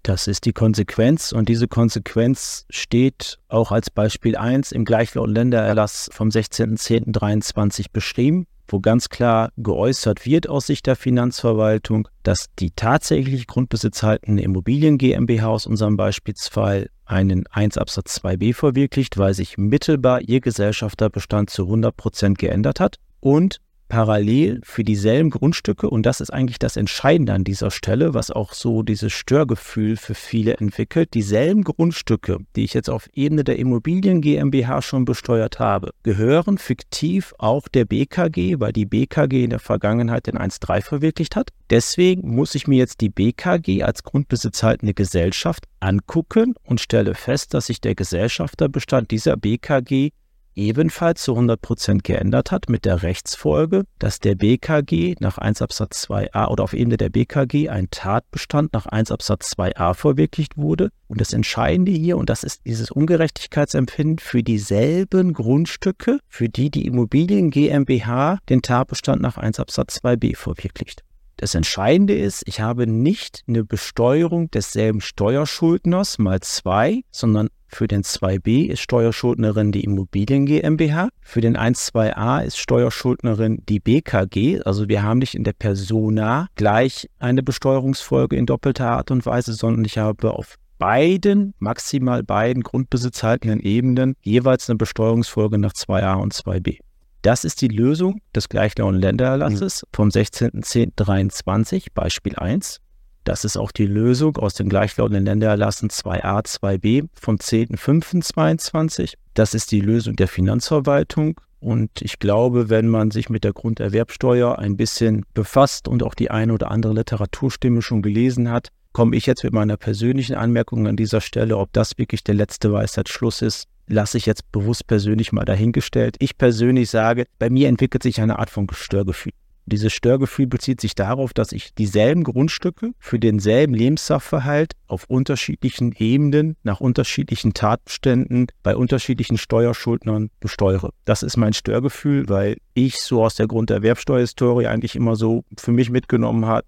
Das 0.03 0.27
ist 0.27 0.45
die 0.45 0.53
Konsequenz 0.53 1.31
und 1.31 1.49
diese 1.49 1.67
Konsequenz 1.67 2.65
steht 2.69 3.39
auch 3.47 3.71
als 3.71 3.89
Beispiel 3.89 4.35
1 4.35 4.71
im 4.71 4.85
Gleichlaut 4.85 5.29
Ländererlass 5.29 6.09
vom 6.13 6.29
16.10.23 6.29 7.87
beschrieben 7.91 8.45
wo 8.67 8.79
ganz 8.79 9.09
klar 9.09 9.51
geäußert 9.57 10.25
wird 10.25 10.49
aus 10.49 10.67
Sicht 10.67 10.87
der 10.87 10.95
Finanzverwaltung, 10.95 12.07
dass 12.23 12.47
die 12.59 12.71
tatsächlich 12.71 13.47
grundbesitzhaltende 13.47 14.43
Immobilien 14.43 14.97
GmbH 14.97 15.47
aus 15.47 15.67
unserem 15.67 15.97
Beispielsfall 15.97 16.89
einen 17.05 17.45
1 17.47 17.77
Absatz 17.77 18.17
2b 18.17 18.53
verwirklicht, 18.53 19.17
weil 19.17 19.33
sich 19.33 19.57
mittelbar 19.57 20.21
ihr 20.21 20.41
Gesellschafterbestand 20.41 21.49
zu 21.49 21.63
100 21.63 21.95
Prozent 21.95 22.37
geändert 22.39 22.79
hat 22.79 22.97
und 23.19 23.61
parallel 23.87 24.59
für 24.63 24.83
dieselben 24.83 25.29
Grundstücke, 25.29 25.89
und 25.89 26.05
das 26.05 26.21
ist 26.21 26.31
eigentlich 26.31 26.59
das 26.59 26.77
Entscheidende 26.77 27.33
an 27.33 27.43
dieser 27.43 27.71
Stelle, 27.71 28.13
was 28.13 28.31
auch 28.31 28.53
so 28.53 28.83
dieses 28.83 29.13
Störgefühl 29.13 29.97
für 29.97 30.15
viele 30.15 30.55
entwickelt, 30.57 31.13
dieselben 31.13 31.63
Grundstücke, 31.63 32.39
die 32.55 32.63
ich 32.63 32.73
jetzt 32.73 32.89
auf 32.89 33.07
Ebene 33.13 33.43
der 33.43 33.57
Immobilien 33.57 34.21
GmbH 34.21 34.81
schon 34.81 35.05
besteuert 35.05 35.59
habe, 35.59 35.91
gehören 36.03 36.57
fiktiv 36.57 37.33
auch 37.37 37.67
der 37.67 37.85
BKG, 37.85 38.59
weil 38.59 38.73
die 38.73 38.85
BKG 38.85 39.43
in 39.43 39.51
der 39.51 39.59
Vergangenheit 39.59 40.27
den 40.27 40.37
1.3 40.37 40.81
verwirklicht 40.81 41.35
hat. 41.35 41.49
Deswegen 41.69 42.35
muss 42.35 42.55
ich 42.55 42.67
mir 42.67 42.77
jetzt 42.77 43.01
die 43.01 43.09
BKG 43.09 43.83
als 43.83 44.03
grundbesitzhaltende 44.03 44.93
Gesellschaft 44.93 45.65
angucken 45.79 46.55
und 46.63 46.81
stelle 46.81 47.15
fest, 47.15 47.53
dass 47.53 47.67
sich 47.67 47.81
der 47.81 47.95
Gesellschafterbestand 47.95 49.11
dieser 49.11 49.37
BKG 49.37 50.11
ebenfalls 50.55 51.23
zu 51.23 51.33
100 51.33 51.61
Prozent 51.61 52.03
geändert 52.03 52.51
hat 52.51 52.69
mit 52.69 52.85
der 52.85 53.03
Rechtsfolge, 53.03 53.83
dass 53.99 54.19
der 54.19 54.35
BKG 54.35 55.15
nach 55.19 55.37
1 55.37 55.61
Absatz 55.61 56.05
2a 56.05 56.47
oder 56.47 56.63
auf 56.63 56.73
Ebene 56.73 56.97
der 56.97 57.09
BKG 57.09 57.69
ein 57.69 57.89
Tatbestand 57.91 58.73
nach 58.73 58.85
1 58.85 59.11
Absatz 59.11 59.53
2a 59.57 59.93
verwirklicht 59.93 60.57
wurde. 60.57 60.89
Und 61.07 61.21
das 61.21 61.33
Entscheidende 61.33 61.91
hier, 61.91 62.17
und 62.17 62.29
das 62.29 62.43
ist 62.43 62.65
dieses 62.65 62.89
Ungerechtigkeitsempfinden 62.91 64.19
für 64.19 64.43
dieselben 64.43 65.33
Grundstücke, 65.33 66.19
für 66.27 66.49
die 66.49 66.71
die 66.71 66.85
Immobilien 66.85 67.51
GmbH 67.51 68.39
den 68.49 68.61
Tatbestand 68.61 69.21
nach 69.21 69.37
1 69.37 69.59
Absatz 69.59 69.97
2b 69.97 70.35
verwirklicht. 70.35 71.03
Das 71.37 71.53
Entscheidende 71.53 72.17
ist, 72.17 72.43
ich 72.45 72.61
habe 72.61 72.87
nicht 72.87 73.43
eine 73.47 73.65
Besteuerung 73.65 74.49
desselben 74.51 75.01
Steuerschuldners 75.01 76.17
mal 76.17 76.39
zwei, 76.39 77.01
sondern 77.11 77.49
für 77.75 77.87
den 77.87 78.03
2b 78.03 78.67
ist 78.67 78.79
Steuerschuldnerin 78.79 79.73
die 79.73 79.83
Immobilien 79.83 80.45
GmbH, 80.45 81.09
für 81.21 81.41
den 81.41 81.57
1.2a 81.57 82.43
ist 82.43 82.57
Steuerschuldnerin 82.57 83.63
die 83.67 83.81
BKG. 83.81 84.61
Also 84.63 84.87
wir 84.87 85.03
haben 85.03 85.19
nicht 85.19 85.35
in 85.35 85.43
der 85.43 85.53
Persona 85.53 86.47
gleich 86.55 87.09
eine 87.19 87.43
Besteuerungsfolge 87.43 88.37
in 88.37 88.45
doppelter 88.45 88.91
Art 88.91 89.11
und 89.11 89.25
Weise, 89.25 89.53
sondern 89.53 89.83
ich 89.83 89.97
habe 89.97 90.31
auf 90.31 90.55
beiden, 90.77 91.53
maximal 91.59 92.23
beiden 92.23 92.63
grundbesitzhaltenden 92.63 93.59
Ebenen 93.59 94.15
jeweils 94.21 94.69
eine 94.69 94.77
Besteuerungsfolge 94.77 95.57
nach 95.57 95.73
2a 95.73 96.15
und 96.15 96.33
2b. 96.33 96.79
Das 97.21 97.43
ist 97.43 97.61
die 97.61 97.67
Lösung 97.67 98.21
des 98.35 98.49
gleichlauten 98.49 99.01
Ländererlasses 99.01 99.81
mhm. 99.81 99.87
vom 99.93 100.09
16.10.23, 100.09 101.87
Beispiel 101.93 102.35
1. 102.35 102.81
Das 103.25 103.43
ist 103.43 103.57
auch 103.57 103.71
die 103.71 103.87
Lösung 103.87 104.37
aus 104.37 104.53
dem 104.53 104.69
gleichlautenden 104.69 105.25
Ländererlassen 105.25 105.89
2a, 105.89 106.45
2b 106.45 107.07
vom 107.19 107.35
10.05.22. 107.35 109.15
Das 109.33 109.55
ist 109.55 109.71
die 109.71 109.81
Lösung 109.81 110.15
der 110.15 110.27
Finanzverwaltung. 110.27 111.41
Und 111.59 111.89
ich 112.03 112.19
glaube, 112.19 112.69
wenn 112.69 112.87
man 112.87 113.09
sich 113.09 113.29
mit 113.29 113.43
der 113.43 113.53
Grunderwerbsteuer 113.53 114.59
ein 114.59 114.77
bisschen 114.77 115.25
befasst 115.33 115.87
und 115.87 116.03
auch 116.03 116.13
die 116.13 116.29
eine 116.29 116.53
oder 116.53 116.69
andere 116.69 116.93
Literaturstimme 116.93 117.81
schon 117.81 118.03
gelesen 118.03 118.51
hat, 118.51 118.69
komme 118.93 119.15
ich 119.15 119.25
jetzt 119.25 119.43
mit 119.43 119.53
meiner 119.53 119.75
persönlichen 119.75 120.35
Anmerkung 120.35 120.85
an 120.85 120.95
dieser 120.95 121.19
Stelle, 121.19 121.57
ob 121.57 121.73
das 121.73 121.97
wirklich 121.97 122.23
der 122.23 122.35
letzte 122.35 122.71
Weisheitsschluss 122.71 123.41
ist, 123.41 123.67
lasse 123.87 124.19
ich 124.19 124.27
jetzt 124.27 124.51
bewusst 124.51 124.85
persönlich 124.85 125.31
mal 125.31 125.45
dahingestellt. 125.45 126.15
Ich 126.19 126.37
persönlich 126.37 126.91
sage, 126.91 127.25
bei 127.39 127.49
mir 127.49 127.69
entwickelt 127.69 128.03
sich 128.03 128.21
eine 128.21 128.37
Art 128.37 128.51
von 128.51 128.67
Störgefühl. 128.71 129.33
Dieses 129.67 129.93
Störgefühl 129.93 130.45
bezieht 130.45 130.79
sich 130.79 130.93
darauf, 130.93 131.33
dass 131.33 131.51
ich 131.51 131.73
dieselben 131.73 132.23
Grundstücke 132.23 132.91
für 132.99 133.17
denselben 133.17 133.73
Lebenssachverhalt 133.73 134.73
auf 134.87 135.05
unterschiedlichen 135.07 135.91
Ebenen, 135.97 136.55
nach 136.61 136.81
unterschiedlichen 136.81 137.53
Tatbeständen, 137.53 138.47
bei 138.61 138.75
unterschiedlichen 138.75 139.39
Steuerschuldnern 139.39 140.29
besteuere. 140.39 140.91
Das 141.05 141.23
ist 141.23 141.37
mein 141.37 141.53
Störgefühl, 141.53 142.29
weil 142.29 142.57
ich 142.75 143.01
so 143.01 143.23
aus 143.23 143.35
der 143.35 143.47
Grunderwerbsteuerhistorie 143.47 144.67
eigentlich 144.67 144.95
immer 144.95 145.15
so 145.15 145.43
für 145.57 145.71
mich 145.71 145.89
mitgenommen 145.89 146.45
habe, 146.45 146.67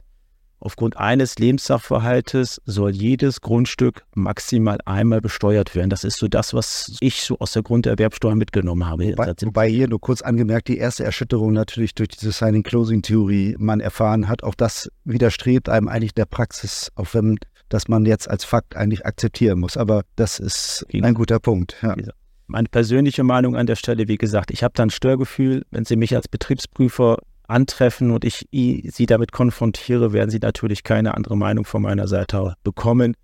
Aufgrund 0.59 0.97
eines 0.97 1.37
Lebenssachverhaltes 1.37 2.61
soll 2.65 2.91
jedes 2.91 3.41
Grundstück 3.41 4.05
maximal 4.15 4.79
einmal 4.85 5.21
besteuert 5.21 5.75
werden. 5.75 5.89
Das 5.91 6.03
ist 6.03 6.17
so 6.17 6.27
das, 6.27 6.53
was 6.53 6.97
ich 6.99 7.21
so 7.21 7.37
aus 7.39 7.51
der 7.51 7.61
Grunderwerbsteuer 7.61 8.35
mitgenommen 8.35 8.87
habe. 8.87 9.09
Wobei, 9.09 9.33
wobei 9.41 9.69
hier 9.69 9.87
nur 9.87 10.01
kurz 10.01 10.23
angemerkt, 10.23 10.67
die 10.67 10.77
erste 10.77 11.03
Erschütterung 11.03 11.53
natürlich 11.53 11.93
durch 11.93 12.09
diese 12.09 12.31
Signing-Closing-Theorie 12.31 13.55
man 13.59 13.79
erfahren 13.79 14.27
hat. 14.27 14.43
Auch 14.43 14.55
das 14.55 14.89
widerstrebt 15.03 15.69
einem 15.69 15.87
eigentlich 15.87 16.15
der 16.15 16.25
Praxis, 16.25 16.91
auch 16.95 17.13
wenn 17.13 17.37
das 17.69 17.87
man 17.87 18.05
jetzt 18.05 18.29
als 18.29 18.43
Fakt 18.43 18.75
eigentlich 18.75 19.05
akzeptieren 19.05 19.59
muss. 19.59 19.77
Aber 19.77 20.03
das 20.15 20.39
ist 20.39 20.85
ein 20.91 21.13
guter 21.13 21.39
Punkt. 21.39 21.75
Ja. 21.83 21.95
Meine 22.47 22.69
persönliche 22.69 23.23
Meinung 23.23 23.57
an 23.57 23.67
der 23.67 23.75
Stelle, 23.75 24.07
wie 24.07 24.17
gesagt, 24.17 24.51
ich 24.51 24.63
habe 24.63 24.73
da 24.73 24.83
ein 24.83 24.89
Störgefühl, 24.89 25.65
wenn 25.69 25.83
Sie 25.83 25.97
mich 25.97 26.15
als 26.15 26.29
Betriebsprüfer 26.29 27.17
antreffen 27.47 28.11
und 28.11 28.25
ich 28.25 28.47
sie 28.51 29.05
damit 29.05 29.31
konfrontiere, 29.31 30.13
werden 30.13 30.29
sie 30.29 30.39
natürlich 30.39 30.83
keine 30.83 31.15
andere 31.15 31.37
Meinung 31.37 31.65
von 31.65 31.81
meiner 31.81 32.07
Seite 32.07 32.55
bekommen, 32.63 33.15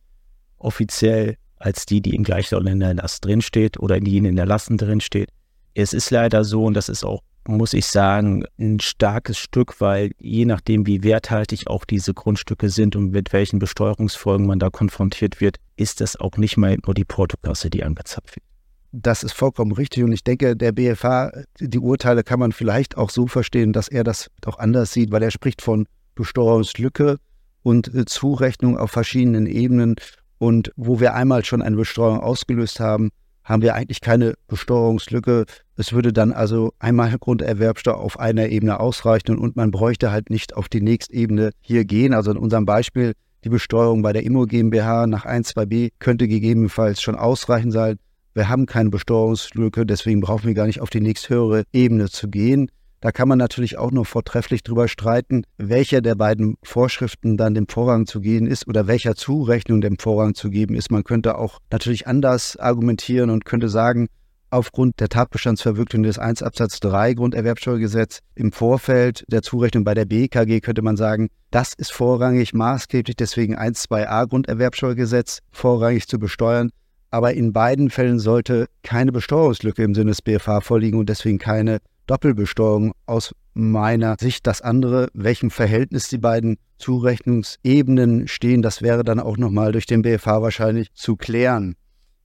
offiziell 0.57 1.37
als 1.57 1.85
die, 1.85 2.01
die 2.01 2.15
im 2.15 2.23
gleichen 2.23 2.81
Erlass 2.81 3.21
drinsteht 3.21 3.79
oder 3.79 3.99
die 3.99 4.17
in 4.17 4.25
den 4.25 4.37
Erlassen 4.37 4.77
drinsteht. 4.77 5.29
Es 5.73 5.93
ist 5.93 6.11
leider 6.11 6.43
so 6.43 6.65
und 6.65 6.73
das 6.73 6.89
ist 6.89 7.03
auch, 7.03 7.21
muss 7.47 7.73
ich 7.73 7.85
sagen, 7.85 8.45
ein 8.57 8.79
starkes 8.79 9.37
Stück, 9.37 9.81
weil 9.81 10.11
je 10.19 10.45
nachdem, 10.45 10.85
wie 10.87 11.03
werthaltig 11.03 11.67
auch 11.67 11.83
diese 11.83 12.13
Grundstücke 12.13 12.69
sind 12.69 12.95
und 12.95 13.11
mit 13.11 13.33
welchen 13.33 13.59
Besteuerungsfolgen 13.59 14.45
man 14.45 14.59
da 14.59 14.69
konfrontiert 14.69 15.41
wird, 15.41 15.57
ist 15.75 15.99
das 15.99 16.15
auch 16.15 16.37
nicht 16.37 16.57
mal 16.57 16.77
nur 16.85 16.93
die 16.93 17.05
Portokasse, 17.05 17.69
die 17.69 17.83
angezapft 17.83 18.35
wird. 18.35 18.52
Das 18.95 19.23
ist 19.23 19.33
vollkommen 19.33 19.71
richtig 19.71 20.03
und 20.03 20.11
ich 20.11 20.23
denke, 20.23 20.55
der 20.55 20.71
BFH, 20.71 21.31
die 21.59 21.79
Urteile 21.79 22.23
kann 22.23 22.39
man 22.39 22.51
vielleicht 22.51 22.95
auch 22.95 23.09
so 23.09 23.25
verstehen, 23.25 23.73
dass 23.73 23.87
er 23.87 24.03
das 24.03 24.29
auch 24.45 24.59
anders 24.59 24.93
sieht, 24.93 25.11
weil 25.11 25.23
er 25.23 25.31
spricht 25.31 25.63
von 25.63 25.87
Besteuerungslücke 26.13 27.17
und 27.63 27.91
äh, 27.95 28.05
Zurechnung 28.05 28.77
auf 28.77 28.91
verschiedenen 28.91 29.47
Ebenen. 29.47 29.95
Und 30.37 30.71
wo 30.75 30.99
wir 30.99 31.15
einmal 31.15 31.43
schon 31.43 31.63
eine 31.63 31.75
Besteuerung 31.75 32.19
ausgelöst 32.19 32.79
haben, 32.79 33.09
haben 33.43 33.63
wir 33.63 33.73
eigentlich 33.73 33.99
keine 33.99 34.35
Besteuerungslücke. 34.47 35.45
Es 35.75 35.91
würde 35.91 36.13
dann 36.13 36.31
also 36.31 36.71
einmal 36.77 37.17
Grunderwerbsteuer 37.17 37.97
auf 37.97 38.19
einer 38.19 38.49
Ebene 38.49 38.79
ausreichen 38.79 39.39
und 39.39 39.55
man 39.55 39.71
bräuchte 39.71 40.11
halt 40.11 40.29
nicht 40.29 40.55
auf 40.55 40.69
die 40.69 40.81
nächste 40.81 41.15
Ebene 41.15 41.49
hier 41.61 41.83
gehen. 41.83 42.13
Also 42.13 42.29
in 42.29 42.37
unserem 42.37 42.67
Beispiel, 42.67 43.13
die 43.43 43.49
Besteuerung 43.49 44.03
bei 44.03 44.13
der 44.13 44.23
Immo 44.23 44.45
GmbH 44.45 45.07
nach 45.07 45.25
1, 45.25 45.55
2b 45.55 45.93
könnte 45.97 46.27
gegebenenfalls 46.27 47.01
schon 47.01 47.15
ausreichend 47.15 47.73
sein 47.73 47.97
wir 48.33 48.49
haben 48.49 48.65
keine 48.65 48.89
Besteuerungslücke, 48.89 49.85
deswegen 49.85 50.21
brauchen 50.21 50.47
wir 50.47 50.53
gar 50.53 50.67
nicht 50.67 50.81
auf 50.81 50.89
die 50.89 51.01
nächsthöhere 51.01 51.63
Ebene 51.71 52.09
zu 52.09 52.27
gehen. 52.27 52.69
Da 53.01 53.11
kann 53.11 53.27
man 53.27 53.37
natürlich 53.37 53.77
auch 53.77 53.91
noch 53.91 54.05
vortrefflich 54.05 54.63
drüber 54.63 54.87
streiten, 54.87 55.43
welcher 55.57 56.01
der 56.01 56.15
beiden 56.15 56.55
Vorschriften 56.63 57.35
dann 57.35 57.53
dem 57.53 57.67
Vorrang 57.67 58.05
zu 58.05 58.21
gehen 58.21 58.47
ist 58.47 58.65
oder 58.67 58.87
welcher 58.87 59.15
Zurechnung 59.15 59.81
dem 59.81 59.99
Vorrang 59.99 60.35
zu 60.35 60.49
geben 60.49 60.73
ist. 60.75 60.89
Man 60.89 61.03
könnte 61.03 61.37
auch 61.37 61.59
natürlich 61.69 62.07
anders 62.07 62.55
argumentieren 62.55 63.29
und 63.29 63.43
könnte 63.43 63.67
sagen, 63.67 64.07
aufgrund 64.51 64.99
der 64.99 65.09
Tatbestandsverwirklichung 65.09 66.03
des 66.03 66.17
1 66.17 66.43
Absatz 66.43 66.79
3 66.79 67.15
Grunderwerbsteuergesetz 67.15 68.19
im 68.35 68.51
Vorfeld 68.51 69.25
der 69.27 69.41
Zurechnung 69.41 69.83
bei 69.83 69.95
der 69.95 70.05
BKG 70.05 70.61
könnte 70.61 70.81
man 70.81 70.95
sagen, 70.95 71.29
das 71.51 71.73
ist 71.73 71.91
vorrangig 71.91 72.53
maßgeblich, 72.53 73.15
deswegen 73.15 73.55
1 73.55 73.89
2a 73.89 74.27
Grunderwerbsteuergesetz 74.29 75.39
vorrangig 75.51 76.07
zu 76.07 76.19
besteuern. 76.19 76.69
Aber 77.13 77.35
in 77.35 77.53
beiden 77.53 77.91
Fällen 77.91 78.17
sollte 78.17 78.65
keine 78.81 79.11
Besteuerungslücke 79.11 79.83
im 79.83 79.93
Sinne 79.93 80.09
des 80.09 80.23
BFH 80.23 80.61
vorliegen 80.61 80.97
und 80.97 81.09
deswegen 81.09 81.37
keine 81.37 81.77
Doppelbesteuerung 82.07 82.93
aus 83.05 83.35
meiner 83.53 84.15
Sicht. 84.19 84.47
Das 84.47 84.61
andere, 84.61 85.09
welchem 85.13 85.51
Verhältnis 85.51 86.07
die 86.07 86.17
beiden 86.17 86.57
Zurechnungsebenen 86.79 88.27
stehen, 88.27 88.63
das 88.63 88.81
wäre 88.81 89.03
dann 89.03 89.19
auch 89.19 89.37
nochmal 89.37 89.73
durch 89.73 89.85
den 89.85 90.01
BFH 90.01 90.41
wahrscheinlich 90.41 90.91
zu 90.95 91.15
klären. 91.15 91.75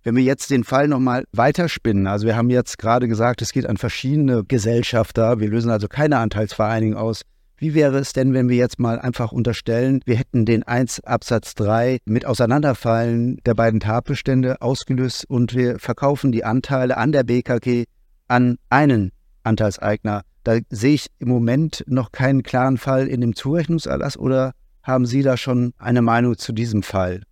Wenn 0.05 0.17
wir 0.17 0.23
jetzt 0.23 0.49
den 0.49 0.65
Fall 0.65 0.89
nochmal 0.89 1.25
weiterspinnen, 1.33 2.07
also 2.07 2.27
wir 2.27 2.35
haben 2.35 2.49
jetzt 2.49 2.79
gerade 2.79 3.09
gesagt, 3.09 3.43
es 3.43 3.53
geht 3.53 3.67
an 3.67 3.77
verschiedene 3.77 4.43
Gesellschafter, 4.43 5.39
wir 5.39 5.51
lösen 5.51 5.71
also 5.71 5.87
keine 5.87 6.17
Anteilsvereinigung 6.17 6.97
aus. 6.97 7.27
Wie 7.61 7.75
wäre 7.75 7.99
es 7.99 8.13
denn, 8.13 8.35
wenn 8.35 8.49
wir 8.49 8.57
jetzt 8.57 8.79
mal 8.79 9.01
einfach 9.01 9.33
unterstellen, 9.33 10.01
wir 10.07 10.15
hätten 10.15 10.47
den 10.47 10.63
1 10.63 11.01
Absatz 11.01 11.57
3 11.57 11.99
mit 12.05 12.25
Auseinanderfallen 12.25 13.39
der 13.45 13.55
beiden 13.55 13.81
Tatbestände 13.81 14.63
ausgelöst 14.63 15.25
und 15.29 15.57
wir 15.57 15.81
verkaufen 15.81 16.31
die 16.31 16.45
Anteile 16.45 16.97
an 16.97 17.11
der 17.11 17.25
BKG 17.25 17.87
an 18.29 18.59
einen 18.71 19.11
Anteilseigner. 19.43 20.23
Da 20.45 20.59
sehe 20.71 20.95
ich 20.95 21.09
im 21.19 21.29
Moment 21.29 21.83
noch 21.89 22.13
keinen 22.13 22.45
klaren 22.45 22.79
Fall 22.79 23.09
in 23.09 23.21
dem 23.21 23.35
Zurechnungserlass 23.35 24.17
oder 24.17 24.53
haben 24.85 25.05
Sie 25.05 25.23
da 25.23 25.37
schon 25.37 25.75
eine 25.79 26.01
Meinung 26.01 26.39
zu 26.39 26.53
diesem 26.53 26.85
Fall? 26.85 27.23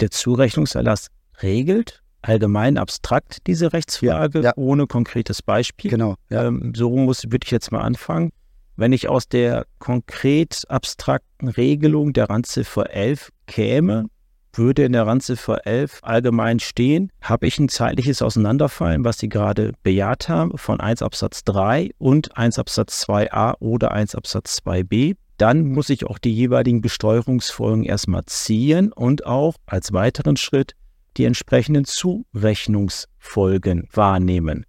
Der 0.00 0.10
Zurechnungserlass 0.10 1.06
regelt 1.42 2.02
allgemein 2.22 2.76
abstrakt 2.76 3.46
diese 3.46 3.72
Rechtsfrage 3.72 4.40
ja. 4.40 4.52
ohne 4.56 4.86
konkretes 4.86 5.42
Beispiel. 5.42 5.90
Genau. 5.90 6.16
Ja. 6.28 6.46
Ähm, 6.46 6.72
so 6.74 6.90
muss 6.90 7.24
würde 7.24 7.44
ich 7.44 7.50
jetzt 7.50 7.70
mal 7.70 7.82
anfangen. 7.82 8.32
Wenn 8.76 8.92
ich 8.92 9.08
aus 9.08 9.28
der 9.28 9.66
konkret 9.78 10.62
abstrakten 10.68 11.48
Regelung 11.48 12.12
der 12.12 12.28
Randziffer 12.28 12.90
11 12.90 13.30
käme, 13.46 14.06
würde 14.52 14.84
in 14.84 14.92
der 14.92 15.06
Randziffer 15.06 15.66
11 15.66 16.00
allgemein 16.02 16.58
stehen, 16.58 17.12
habe 17.20 17.46
ich 17.46 17.58
ein 17.58 17.68
zeitliches 17.68 18.20
Auseinanderfallen, 18.20 19.04
was 19.04 19.18
Sie 19.18 19.28
gerade 19.28 19.72
bejaht 19.82 20.28
haben, 20.28 20.58
von 20.58 20.80
1 20.80 21.02
Absatz 21.02 21.44
3 21.44 21.90
und 21.98 22.36
1 22.36 22.58
Absatz 22.58 23.04
2a 23.04 23.54
oder 23.60 23.92
1 23.92 24.16
Absatz 24.16 24.60
2b. 24.64 25.16
Dann 25.38 25.66
muss 25.66 25.90
ich 25.90 26.06
auch 26.06 26.18
die 26.18 26.34
jeweiligen 26.34 26.80
Besteuerungsfolgen 26.80 27.84
erstmal 27.84 28.24
ziehen 28.26 28.92
und 28.92 29.26
auch 29.26 29.54
als 29.66 29.92
weiteren 29.92 30.36
Schritt 30.36 30.74
die 31.16 31.24
entsprechenden 31.24 31.84
Zurechnungsfolgen 31.84 33.88
wahrnehmen. 33.92 34.66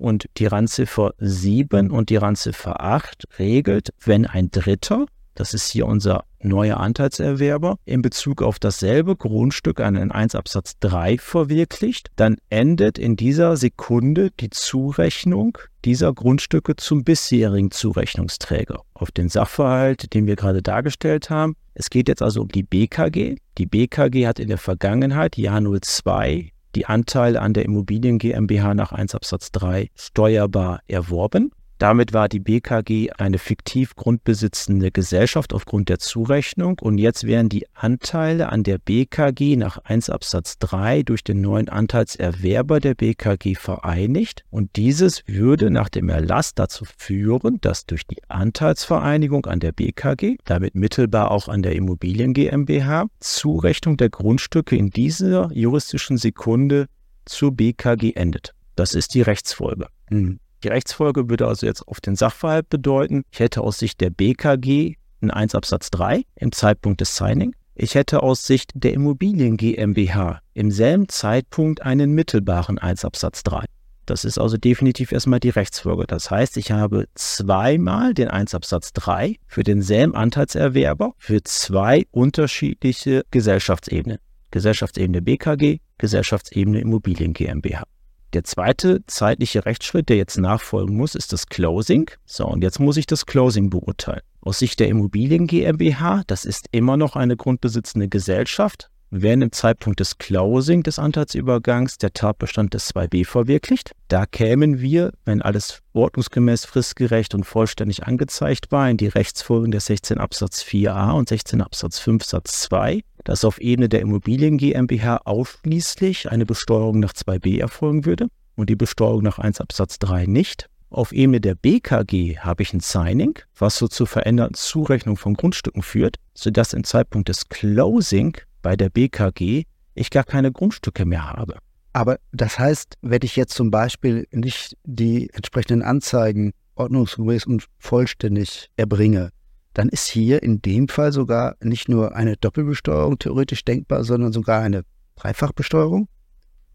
Und 0.00 0.24
die 0.38 0.46
Randziffer 0.46 1.12
7 1.18 1.90
und 1.90 2.08
die 2.08 2.16
Randziffer 2.16 2.80
8 2.80 3.28
regelt, 3.38 3.90
wenn 4.02 4.26
ein 4.26 4.50
Dritter 4.50 5.04
das 5.40 5.54
ist 5.54 5.70
hier 5.70 5.86
unser 5.86 6.24
neuer 6.42 6.78
Anteilserwerber, 6.78 7.78
in 7.86 8.02
Bezug 8.02 8.42
auf 8.42 8.58
dasselbe 8.58 9.16
Grundstück 9.16 9.80
einen 9.80 10.10
1 10.10 10.34
Absatz 10.34 10.78
3 10.80 11.16
verwirklicht, 11.16 12.10
dann 12.16 12.36
endet 12.50 12.98
in 12.98 13.16
dieser 13.16 13.56
Sekunde 13.56 14.32
die 14.38 14.50
Zurechnung 14.50 15.56
dieser 15.86 16.12
Grundstücke 16.12 16.76
zum 16.76 17.04
bisherigen 17.04 17.70
Zurechnungsträger. 17.70 18.82
Auf 18.92 19.12
den 19.12 19.30
Sachverhalt, 19.30 20.12
den 20.12 20.26
wir 20.26 20.36
gerade 20.36 20.60
dargestellt 20.60 21.30
haben. 21.30 21.56
Es 21.72 21.88
geht 21.88 22.08
jetzt 22.08 22.20
also 22.20 22.42
um 22.42 22.48
die 22.48 22.62
BKG. 22.62 23.36
Die 23.56 23.66
BKG 23.66 24.26
hat 24.26 24.40
in 24.40 24.48
der 24.48 24.58
Vergangenheit, 24.58 25.38
Jahr 25.38 25.62
02, 25.62 26.50
die 26.74 26.86
Anteile 26.86 27.40
an 27.40 27.52
der 27.52 27.64
Immobilien 27.64 28.18
GmbH 28.18 28.74
nach 28.74 28.92
1 28.92 29.14
Absatz 29.14 29.52
3 29.52 29.90
steuerbar 29.94 30.80
erworben. 30.86 31.52
Damit 31.80 32.12
war 32.12 32.28
die 32.28 32.40
BKG 32.40 33.08
eine 33.16 33.38
fiktiv 33.38 33.96
grundbesitzende 33.96 34.90
Gesellschaft 34.90 35.54
aufgrund 35.54 35.88
der 35.88 35.98
Zurechnung 35.98 36.78
und 36.78 36.98
jetzt 36.98 37.24
werden 37.24 37.48
die 37.48 37.64
Anteile 37.72 38.50
an 38.50 38.64
der 38.64 38.76
BKG 38.76 39.56
nach 39.56 39.78
1 39.78 40.10
Absatz 40.10 40.58
3 40.58 41.02
durch 41.04 41.24
den 41.24 41.40
neuen 41.40 41.70
Anteilserwerber 41.70 42.80
der 42.80 42.94
BKG 42.94 43.54
vereinigt 43.54 44.44
und 44.50 44.76
dieses 44.76 45.26
würde 45.26 45.70
nach 45.70 45.88
dem 45.88 46.10
Erlass 46.10 46.54
dazu 46.54 46.84
führen, 46.98 47.62
dass 47.62 47.86
durch 47.86 48.06
die 48.06 48.22
Anteilsvereinigung 48.28 49.46
an 49.46 49.60
der 49.60 49.72
BKG, 49.72 50.36
damit 50.44 50.74
mittelbar 50.74 51.30
auch 51.30 51.48
an 51.48 51.62
der 51.62 51.76
Immobilien 51.76 52.34
GmbH, 52.34 53.06
Zurechnung 53.20 53.96
der 53.96 54.10
Grundstücke 54.10 54.76
in 54.76 54.90
dieser 54.90 55.50
juristischen 55.54 56.18
Sekunde 56.18 56.88
zur 57.24 57.52
BKG 57.52 58.12
endet. 58.16 58.52
Das 58.76 58.92
ist 58.92 59.14
die 59.14 59.22
Rechtsfolge. 59.22 59.86
Mhm. 60.10 60.40
Die 60.62 60.68
Rechtsfolge 60.68 61.30
würde 61.30 61.46
also 61.46 61.66
jetzt 61.66 61.86
auf 61.88 62.00
den 62.00 62.16
Sachverhalt 62.16 62.68
bedeuten, 62.68 63.22
ich 63.30 63.40
hätte 63.40 63.62
aus 63.62 63.78
Sicht 63.78 64.00
der 64.00 64.10
BKG 64.10 64.96
einen 65.22 65.30
1 65.30 65.54
Absatz 65.54 65.90
3 65.90 66.24
im 66.36 66.52
Zeitpunkt 66.52 67.00
des 67.00 67.16
Signing. 67.16 67.54
Ich 67.74 67.94
hätte 67.94 68.22
aus 68.22 68.46
Sicht 68.46 68.72
der 68.74 68.92
Immobilien 68.92 69.56
GmbH 69.56 70.40
im 70.52 70.70
selben 70.70 71.08
Zeitpunkt 71.08 71.82
einen 71.82 72.12
mittelbaren 72.12 72.78
1 72.78 73.04
Absatz 73.04 73.42
3. 73.42 73.64
Das 74.04 74.24
ist 74.24 74.38
also 74.38 74.56
definitiv 74.56 75.12
erstmal 75.12 75.40
die 75.40 75.50
Rechtsfolge. 75.50 76.06
Das 76.06 76.30
heißt, 76.30 76.56
ich 76.56 76.72
habe 76.72 77.06
zweimal 77.14 78.12
den 78.12 78.28
1 78.28 78.54
Absatz 78.54 78.92
3 78.92 79.36
für 79.46 79.62
denselben 79.62 80.14
Anteilserwerber 80.14 81.12
für 81.16 81.42
zwei 81.42 82.06
unterschiedliche 82.10 83.24
Gesellschaftsebenen. 83.30 84.18
Gesellschaftsebene 84.50 85.22
BKG, 85.22 85.78
Gesellschaftsebene 85.98 86.80
Immobilien 86.80 87.32
GmbH. 87.32 87.84
Der 88.32 88.44
zweite 88.44 89.04
zeitliche 89.06 89.66
Rechtsschritt, 89.66 90.08
der 90.08 90.16
jetzt 90.16 90.38
nachfolgen 90.38 90.96
muss, 90.96 91.16
ist 91.16 91.32
das 91.32 91.46
Closing. 91.46 92.10
So, 92.26 92.46
und 92.46 92.62
jetzt 92.62 92.78
muss 92.78 92.96
ich 92.96 93.06
das 93.06 93.26
Closing 93.26 93.70
beurteilen. 93.70 94.22
Aus 94.40 94.60
Sicht 94.60 94.78
der 94.78 94.88
Immobilien 94.88 95.48
GmbH, 95.48 96.22
das 96.28 96.44
ist 96.44 96.68
immer 96.70 96.96
noch 96.96 97.16
eine 97.16 97.36
grundbesitzende 97.36 98.08
Gesellschaft, 98.08 98.88
werden 99.10 99.42
im 99.42 99.52
Zeitpunkt 99.52 99.98
des 99.98 100.18
Closing 100.18 100.84
des 100.84 100.98
Anteilsübergangs 100.98 101.98
der 101.98 102.12
Tatbestand 102.12 102.74
des 102.74 102.94
2b 102.94 103.26
verwirklicht. 103.26 103.92
Da 104.08 104.26
kämen 104.26 104.80
wir, 104.80 105.12
wenn 105.24 105.42
alles 105.42 105.82
ordnungsgemäß 105.92 106.64
fristgerecht 106.64 107.34
und 107.34 107.44
vollständig 107.44 108.06
angezeigt 108.06 108.70
war, 108.70 108.88
in 108.88 108.96
die 108.96 109.08
Rechtsfolgen 109.08 109.72
der 109.72 109.80
16 109.80 110.18
Absatz 110.18 110.62
4a 110.62 111.12
und 111.12 111.28
16 111.28 111.60
Absatz 111.60 111.98
5 111.98 112.24
Satz 112.24 112.60
2 112.62 113.02
dass 113.24 113.44
auf 113.44 113.60
Ebene 113.60 113.88
der 113.88 114.00
Immobilien 114.00 114.58
GmbH 114.58 115.18
ausschließlich 115.24 116.30
eine 116.30 116.46
Besteuerung 116.46 117.00
nach 117.00 117.12
2b 117.12 117.60
erfolgen 117.60 118.04
würde 118.04 118.28
und 118.56 118.70
die 118.70 118.76
Besteuerung 118.76 119.22
nach 119.22 119.38
1 119.38 119.60
Absatz 119.60 119.98
3 119.98 120.26
nicht. 120.26 120.66
Auf 120.90 121.12
Ebene 121.12 121.40
der 121.40 121.54
BKG 121.54 122.38
habe 122.38 122.62
ich 122.62 122.72
ein 122.72 122.80
Signing, 122.80 123.38
was 123.56 123.76
so 123.76 123.86
zur 123.86 124.08
veränderten 124.08 124.54
Zurechnung 124.54 125.16
von 125.16 125.34
Grundstücken 125.34 125.82
führt, 125.82 126.16
sodass 126.34 126.72
im 126.72 126.82
Zeitpunkt 126.82 127.28
des 127.28 127.48
Closing 127.48 128.36
bei 128.62 128.76
der 128.76 128.90
BKG 128.90 129.64
ich 129.94 130.10
gar 130.10 130.24
keine 130.24 130.50
Grundstücke 130.50 131.04
mehr 131.04 131.30
habe. 131.30 131.58
Aber 131.92 132.18
das 132.32 132.58
heißt, 132.58 132.98
wenn 133.02 133.20
ich 133.22 133.36
jetzt 133.36 133.54
zum 133.54 133.70
Beispiel 133.70 134.26
nicht 134.32 134.76
die 134.84 135.30
entsprechenden 135.32 135.82
Anzeigen 135.82 136.52
ordnungsgemäß 136.76 137.46
und 137.46 137.66
vollständig 137.78 138.70
erbringe, 138.76 139.30
dann 139.74 139.88
ist 139.88 140.08
hier 140.08 140.42
in 140.42 140.62
dem 140.62 140.88
Fall 140.88 141.12
sogar 141.12 141.56
nicht 141.62 141.88
nur 141.88 142.14
eine 142.14 142.36
Doppelbesteuerung 142.36 143.18
theoretisch 143.18 143.64
denkbar, 143.64 144.04
sondern 144.04 144.32
sogar 144.32 144.62
eine 144.62 144.84
Dreifachbesteuerung? 145.16 146.08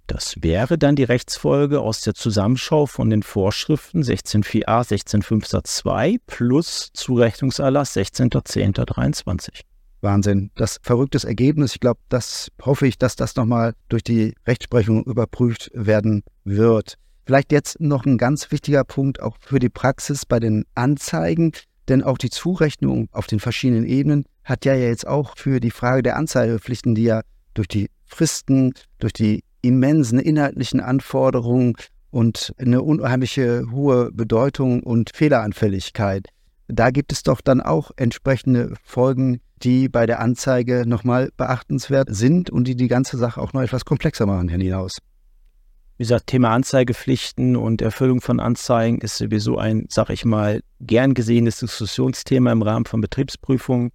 Das 0.08 0.36
wäre 0.41 0.78
dann 0.78 0.96
die 0.96 1.04
Rechtsfolge 1.04 1.82
aus 1.82 2.02
der 2.02 2.14
Zusammenschau 2.14 2.86
von 2.86 3.10
den 3.10 3.24
Vorschriften 3.24 4.04
16.4a, 4.04 4.88
16.5 4.88 5.48
Satz 5.48 5.78
2 5.78 6.18
plus 6.28 6.91
Zurechnungserlass 6.93 7.96
16.10.23. 7.96 9.62
Wahnsinn. 10.02 10.52
Das 10.56 10.80
verrücktes 10.84 11.24
Ergebnis. 11.24 11.74
Ich 11.74 11.80
glaube, 11.80 12.00
das 12.10 12.52
hoffe 12.62 12.86
ich, 12.86 13.00
dass 13.00 13.16
das 13.16 13.36
nochmal 13.36 13.74
durch 13.89 14.04
die 14.04 14.36
Rechtsprechung 14.46 15.04
überprüft 15.04 15.72
werden 15.74 16.24
wird. 16.43 16.98
Vielleicht 17.26 17.52
jetzt 17.52 17.82
noch 17.82 18.06
ein 18.06 18.20
ganz 18.20 18.52
wichtiger 18.52 18.84
Punkt 18.84 19.20
auch 19.20 19.38
für 19.41 19.58
die 19.58 19.70
Praxis 19.70 20.28
bei 20.28 20.39
den 20.39 20.66
Anzeigen. 20.76 21.54
Denn 21.88 22.04
auch 22.04 22.18
die 22.18 22.30
Zurechnung 22.30 23.10
auf 23.12 23.28
den 23.28 23.40
verschiedenen 23.40 23.86
Ebenen 23.86 24.26
hat 24.44 24.66
ja 24.66 24.76
jetzt 24.76 25.08
auch 25.08 25.38
für 25.38 25.60
die 25.60 25.72
Frage 25.72 26.04
der 26.04 26.18
Anzeigepflichten, 26.18 26.96
die 26.96 27.04
ja 27.04 27.22
durch 27.54 27.68
die 27.68 27.90
Fristen, 28.06 28.74
durch 29.00 29.14
die 29.14 29.44
immensen 29.62 30.20
inhaltlichen 30.20 30.80
Anforderungen 30.80 31.74
und 32.12 32.54
eine 32.58 32.82
unheimliche 32.82 33.66
hohe 33.72 34.12
Bedeutung 34.12 34.84
und 34.84 35.12
Fehleranfälligkeit. 35.14 36.28
Da 36.68 36.90
gibt 36.90 37.12
es 37.12 37.24
doch 37.24 37.42
dann 37.42 37.62
auch 37.62 37.92
entsprechende 37.96 38.74
Folgen, 38.84 39.42
die 39.58 39.90
bei 39.90 40.06
der 40.06 40.20
Anzeige 40.20 40.84
nochmal 40.86 41.30
beachtenswert 41.38 42.08
sind 42.12 42.50
und 42.50 42.68
die 42.68 42.76
die 42.76 42.88
ganze 42.88 43.18
Sache 43.18 43.42
auch 43.42 43.54
noch 43.54 43.62
etwas 43.62 43.86
komplexer 43.86 44.26
machen, 44.26 44.50
Herr 44.50 44.58
Niehaus. 44.58 44.98
Wie 45.98 46.04
gesagt, 46.04 46.28
Thema 46.28 46.52
Anzeigepflichten 46.52 47.56
und 47.56 47.82
Erfüllung 47.82 48.20
von 48.20 48.41
Anzeigen 48.41 49.00
ist 49.00 49.18
sowieso 49.18 49.58
ein, 49.58 49.86
sag 49.89 50.10
ich 50.10 50.26
mal, 50.26 50.62
gern 50.82 51.14
gesehenes 51.14 51.60
Diskussionsthema 51.60 52.52
im 52.52 52.62
Rahmen 52.62 52.86
von 52.86 53.00
Betriebsprüfungen, 53.00 53.91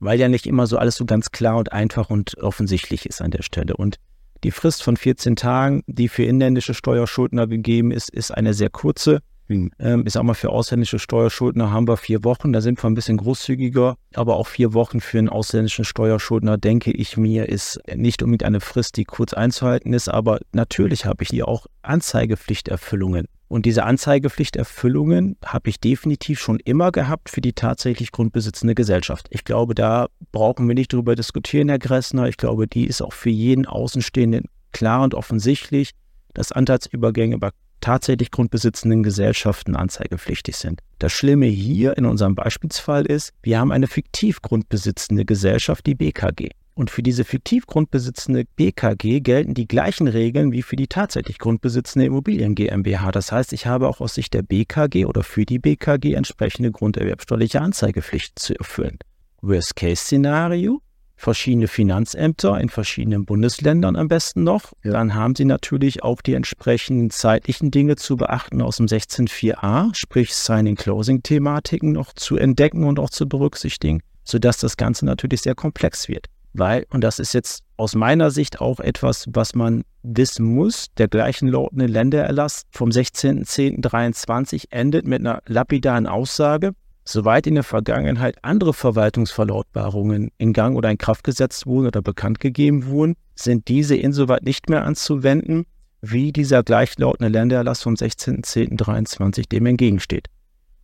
weil 0.00 0.18
ja 0.18 0.28
nicht 0.28 0.46
immer 0.46 0.66
so 0.66 0.76
alles 0.76 0.96
so 0.96 1.04
ganz 1.04 1.30
klar 1.30 1.56
und 1.56 1.72
einfach 1.72 2.10
und 2.10 2.36
offensichtlich 2.38 3.06
ist 3.06 3.22
an 3.22 3.30
der 3.30 3.42
Stelle. 3.42 3.76
Und 3.76 3.98
die 4.42 4.50
Frist 4.50 4.82
von 4.82 4.96
14 4.96 5.36
Tagen, 5.36 5.82
die 5.86 6.08
für 6.08 6.24
inländische 6.24 6.74
Steuerschuldner 6.74 7.46
gegeben 7.46 7.92
ist, 7.92 8.10
ist 8.10 8.32
eine 8.32 8.52
sehr 8.52 8.70
kurze. 8.70 9.20
Mhm. 9.48 9.70
Ähm, 9.78 10.04
ich 10.06 10.12
sag 10.12 10.22
mal, 10.24 10.34
für 10.34 10.50
ausländische 10.50 10.98
Steuerschuldner 10.98 11.70
haben 11.70 11.88
wir 11.88 11.96
vier 11.96 12.24
Wochen, 12.24 12.52
da 12.52 12.60
sind 12.60 12.82
wir 12.82 12.90
ein 12.90 12.94
bisschen 12.94 13.16
großzügiger, 13.16 13.96
aber 14.14 14.36
auch 14.36 14.46
vier 14.46 14.74
Wochen 14.74 15.00
für 15.00 15.18
einen 15.18 15.28
ausländischen 15.28 15.84
Steuerschuldner, 15.84 16.58
denke 16.58 16.90
ich 16.90 17.16
mir, 17.16 17.48
ist 17.48 17.80
nicht 17.94 18.22
unbedingt 18.22 18.44
eine 18.44 18.60
Frist, 18.60 18.96
die 18.96 19.04
kurz 19.04 19.32
einzuhalten 19.32 19.92
ist, 19.92 20.08
aber 20.08 20.40
natürlich 20.52 21.04
habe 21.06 21.22
ich 21.22 21.30
hier 21.30 21.48
auch 21.48 21.66
Anzeigepflichterfüllungen. 21.82 23.26
Und 23.48 23.64
diese 23.64 23.84
Anzeigepflichterfüllungen 23.84 25.36
habe 25.44 25.70
ich 25.70 25.78
definitiv 25.78 26.40
schon 26.40 26.58
immer 26.64 26.90
gehabt 26.90 27.30
für 27.30 27.40
die 27.40 27.52
tatsächlich 27.52 28.10
grundbesitzende 28.10 28.74
Gesellschaft. 28.74 29.28
Ich 29.30 29.44
glaube, 29.44 29.76
da 29.76 30.08
brauchen 30.32 30.66
wir 30.66 30.74
nicht 30.74 30.92
drüber 30.92 31.14
diskutieren, 31.14 31.68
Herr 31.68 31.78
Gressner. 31.78 32.28
Ich 32.28 32.38
glaube, 32.38 32.66
die 32.66 32.86
ist 32.86 33.02
auch 33.02 33.12
für 33.12 33.30
jeden 33.30 33.64
Außenstehenden 33.64 34.46
klar 34.72 35.04
und 35.04 35.14
offensichtlich, 35.14 35.92
dass 36.34 36.50
Anteilsübergänge 36.50 37.38
bei 37.38 37.50
tatsächlich 37.86 38.32
grundbesitzenden 38.32 39.04
Gesellschaften 39.04 39.76
anzeigepflichtig 39.76 40.56
sind. 40.56 40.80
Das 40.98 41.12
Schlimme 41.12 41.46
hier 41.46 41.96
in 41.96 42.04
unserem 42.04 42.34
Beispielsfall 42.34 43.06
ist, 43.06 43.32
wir 43.44 43.60
haben 43.60 43.70
eine 43.70 43.86
fiktiv 43.86 44.42
grundbesitzende 44.42 45.24
Gesellschaft, 45.24 45.86
die 45.86 45.94
BKG. 45.94 46.48
Und 46.74 46.90
für 46.90 47.04
diese 47.04 47.24
fiktiv 47.24 47.64
grundbesitzende 47.66 48.44
BKG 48.56 49.20
gelten 49.20 49.54
die 49.54 49.68
gleichen 49.68 50.08
Regeln 50.08 50.50
wie 50.50 50.62
für 50.62 50.74
die 50.74 50.88
tatsächlich 50.88 51.38
grundbesitzende 51.38 52.06
Immobilien 52.06 52.56
GmbH. 52.56 53.12
Das 53.12 53.30
heißt, 53.30 53.52
ich 53.52 53.66
habe 53.66 53.86
auch 53.86 54.00
aus 54.00 54.14
Sicht 54.14 54.34
der 54.34 54.42
BKG 54.42 55.04
oder 55.04 55.22
für 55.22 55.44
die 55.44 55.60
BKG 55.60 56.14
entsprechende 56.14 56.72
grunderwerbsteuerliche 56.72 57.60
Anzeigepflicht 57.60 58.36
zu 58.36 58.58
erfüllen. 58.58 58.98
Worst-Case-Szenario, 59.42 60.80
verschiedene 61.16 61.66
Finanzämter 61.66 62.60
in 62.60 62.68
verschiedenen 62.68 63.24
Bundesländern 63.24 63.96
am 63.96 64.08
besten 64.08 64.44
noch. 64.44 64.72
Ja. 64.84 64.92
Dann 64.92 65.14
haben 65.14 65.34
Sie 65.34 65.44
natürlich 65.44 66.02
auch 66.02 66.20
die 66.20 66.34
entsprechenden 66.34 67.10
zeitlichen 67.10 67.70
Dinge 67.70 67.96
zu 67.96 68.16
beachten 68.16 68.62
aus 68.62 68.76
dem 68.76 68.86
16.4a, 68.86 69.94
sprich 69.94 70.34
Signing-Closing-Thematiken 70.34 71.92
noch 71.92 72.12
zu 72.12 72.36
entdecken 72.36 72.84
und 72.84 72.98
auch 72.98 73.10
zu 73.10 73.28
berücksichtigen, 73.28 74.02
sodass 74.24 74.58
das 74.58 74.76
Ganze 74.76 75.06
natürlich 75.06 75.40
sehr 75.40 75.54
komplex 75.54 76.08
wird. 76.08 76.26
Weil, 76.52 76.86
und 76.90 77.02
das 77.02 77.18
ist 77.18 77.34
jetzt 77.34 77.62
aus 77.76 77.94
meiner 77.94 78.30
Sicht 78.30 78.60
auch 78.60 78.80
etwas, 78.80 79.26
was 79.30 79.54
man 79.54 79.84
wissen 80.02 80.46
muss, 80.46 80.86
der 80.96 81.08
gleichen 81.08 81.48
lautende 81.48 81.86
Ländererlass 81.86 82.62
vom 82.70 82.88
16.10.23 82.88 84.66
endet 84.70 85.06
mit 85.06 85.20
einer 85.20 85.42
lapidaren 85.46 86.06
Aussage, 86.06 86.72
Soweit 87.08 87.46
in 87.46 87.54
der 87.54 87.62
Vergangenheit 87.62 88.36
andere 88.42 88.74
Verwaltungsverlautbarungen 88.74 90.32
in 90.38 90.52
Gang 90.52 90.76
oder 90.76 90.90
in 90.90 90.98
Kraft 90.98 91.22
gesetzt 91.22 91.64
wurden 91.64 91.86
oder 91.86 92.02
bekannt 92.02 92.40
gegeben 92.40 92.86
wurden, 92.86 93.14
sind 93.36 93.68
diese 93.68 93.94
insoweit 93.94 94.42
nicht 94.42 94.68
mehr 94.68 94.84
anzuwenden, 94.84 95.66
wie 96.00 96.32
dieser 96.32 96.64
gleichlautende 96.64 97.30
Ländererlass 97.30 97.82
vom 97.82 97.94
16.10.23 97.94 99.48
dem 99.48 99.66
entgegensteht. 99.66 100.26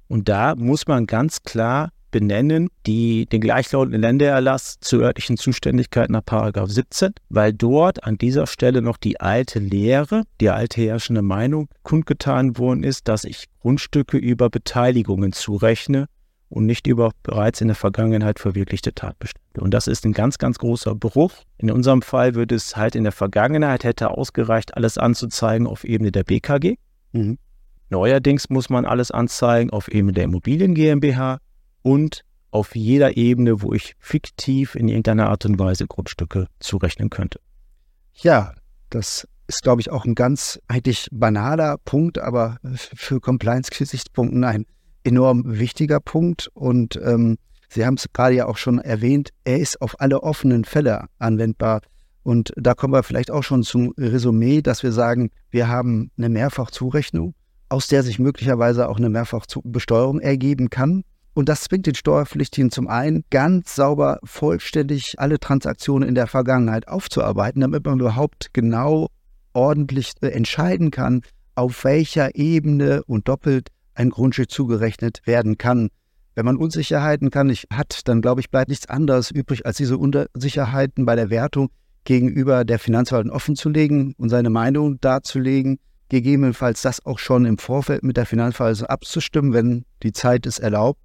Und 0.06 0.28
da 0.28 0.54
muss 0.54 0.86
man 0.86 1.06
ganz 1.06 1.42
klar 1.42 1.90
benennen, 2.12 2.68
die, 2.86 3.26
den 3.26 3.40
gleichlautenden 3.40 4.00
Ländererlass 4.00 4.78
zur 4.80 5.00
örtlichen 5.02 5.36
Zuständigkeit 5.36 6.10
nach 6.10 6.22
17, 6.24 7.12
weil 7.28 7.52
dort 7.52 8.04
an 8.04 8.16
dieser 8.16 8.46
Stelle 8.46 8.82
noch 8.82 8.96
die 8.96 9.20
alte 9.20 9.58
Lehre, 9.58 10.22
die 10.40 10.50
alte 10.50 10.80
herrschende 10.80 11.22
Meinung 11.22 11.68
kundgetan 11.82 12.56
worden 12.56 12.84
ist, 12.84 13.08
dass 13.08 13.24
ich 13.24 13.46
Grundstücke 13.60 14.16
über 14.18 14.48
Beteiligungen 14.48 15.32
zurechne 15.32 16.06
und 16.48 16.66
nicht 16.66 16.86
über 16.86 17.12
bereits 17.22 17.60
in 17.60 17.68
der 17.68 17.74
Vergangenheit 17.74 18.38
verwirklichte 18.38 18.94
Tatbestände. 18.94 19.60
Und 19.60 19.72
das 19.72 19.86
ist 19.86 20.04
ein 20.04 20.12
ganz, 20.12 20.38
ganz 20.38 20.58
großer 20.58 20.94
Bruch. 20.94 21.32
In 21.56 21.70
unserem 21.70 22.02
Fall 22.02 22.34
würde 22.34 22.54
es 22.54 22.76
halt 22.76 22.94
in 22.94 23.04
der 23.04 23.12
Vergangenheit 23.12 23.84
hätte 23.84 24.10
ausgereicht, 24.10 24.76
alles 24.76 24.98
anzuzeigen 24.98 25.66
auf 25.66 25.84
Ebene 25.84 26.12
der 26.12 26.24
BKG. 26.24 26.76
Mhm. 27.12 27.38
Neuerdings 27.88 28.48
muss 28.50 28.70
man 28.70 28.84
alles 28.84 29.10
anzeigen 29.10 29.70
auf 29.70 29.88
Ebene 29.88 30.12
der 30.12 30.24
Immobilien 30.24 30.74
GmbH 30.74 31.38
und 31.82 32.24
auf 32.50 32.76
jeder 32.76 33.16
Ebene, 33.16 33.62
wo 33.62 33.72
ich 33.72 33.94
fiktiv 33.98 34.74
in 34.74 34.88
irgendeiner 34.88 35.28
Art 35.28 35.44
und 35.46 35.58
Weise 35.58 35.86
Grundstücke 35.86 36.48
zurechnen 36.60 37.08
könnte. 37.10 37.40
Ja, 38.14 38.54
das 38.90 39.26
ist, 39.46 39.62
glaube 39.62 39.80
ich, 39.80 39.90
auch 39.90 40.04
ein 40.04 40.14
ganz 40.14 40.60
eigentlich 40.68 41.08
banaler 41.10 41.78
Punkt, 41.84 42.18
aber 42.18 42.58
für 42.74 43.20
Compliance-Gesichtspunkten 43.20 44.44
ein 44.44 44.66
enorm 45.02 45.42
wichtiger 45.46 46.00
Punkt. 46.00 46.48
Und 46.54 47.00
ähm, 47.02 47.38
Sie 47.68 47.86
haben 47.86 47.94
es 47.94 48.06
gerade 48.12 48.34
ja 48.34 48.46
auch 48.46 48.58
schon 48.58 48.78
erwähnt, 48.78 49.30
er 49.44 49.58
ist 49.58 49.80
auf 49.80 49.98
alle 49.98 50.22
offenen 50.22 50.64
Fälle 50.64 51.06
anwendbar. 51.18 51.80
Und 52.22 52.52
da 52.56 52.74
kommen 52.74 52.92
wir 52.92 53.02
vielleicht 53.02 53.30
auch 53.30 53.42
schon 53.42 53.62
zum 53.62 53.94
Resümee, 53.96 54.60
dass 54.60 54.82
wir 54.82 54.92
sagen, 54.92 55.30
wir 55.50 55.68
haben 55.68 56.10
eine 56.18 56.28
Mehrfachzurechnung, 56.28 57.34
aus 57.70 57.88
der 57.88 58.02
sich 58.02 58.18
möglicherweise 58.18 58.88
auch 58.90 58.98
eine 58.98 59.08
Mehrfachbesteuerung 59.08 60.20
ergeben 60.20 60.68
kann. 60.68 61.02
Und 61.34 61.48
das 61.48 61.62
zwingt 61.62 61.86
den 61.86 61.94
Steuerpflichtigen 61.94 62.70
zum 62.70 62.88
einen, 62.88 63.24
ganz 63.30 63.74
sauber, 63.74 64.18
vollständig 64.22 65.14
alle 65.18 65.38
Transaktionen 65.38 66.06
in 66.06 66.14
der 66.14 66.26
Vergangenheit 66.26 66.88
aufzuarbeiten, 66.88 67.62
damit 67.62 67.86
man 67.86 68.00
überhaupt 68.00 68.52
genau 68.52 69.08
ordentlich 69.54 70.12
entscheiden 70.20 70.90
kann, 70.90 71.22
auf 71.54 71.84
welcher 71.84 72.34
Ebene 72.34 73.02
und 73.04 73.28
doppelt 73.28 73.68
ein 73.94 74.10
Grundstück 74.10 74.50
zugerechnet 74.50 75.22
werden 75.24 75.56
kann. 75.56 75.88
Wenn 76.34 76.44
man 76.44 76.56
Unsicherheiten 76.56 77.30
kann, 77.30 77.48
nicht 77.48 77.68
hat, 77.70 78.08
dann 78.08 78.22
glaube 78.22 78.40
ich, 78.40 78.50
bleibt 78.50 78.68
nichts 78.68 78.88
anderes 78.88 79.30
übrig, 79.30 79.64
als 79.64 79.76
diese 79.76 79.98
Unsicherheiten 79.98 81.04
bei 81.06 81.16
der 81.16 81.30
Wertung 81.30 81.70
gegenüber 82.04 82.64
der 82.64 82.78
Finanzverwaltung 82.78 83.32
offenzulegen 83.32 84.14
und 84.18 84.28
seine 84.28 84.50
Meinung 84.50 85.00
darzulegen, 85.00 85.78
gegebenenfalls 86.08 86.82
das 86.82 87.04
auch 87.04 87.18
schon 87.18 87.46
im 87.46 87.58
Vorfeld 87.58 88.02
mit 88.02 88.16
der 88.16 88.26
Finanzverwaltung 88.26 88.86
abzustimmen, 88.86 89.52
wenn 89.52 89.84
die 90.02 90.12
Zeit 90.12 90.46
es 90.46 90.58
erlaubt 90.58 91.00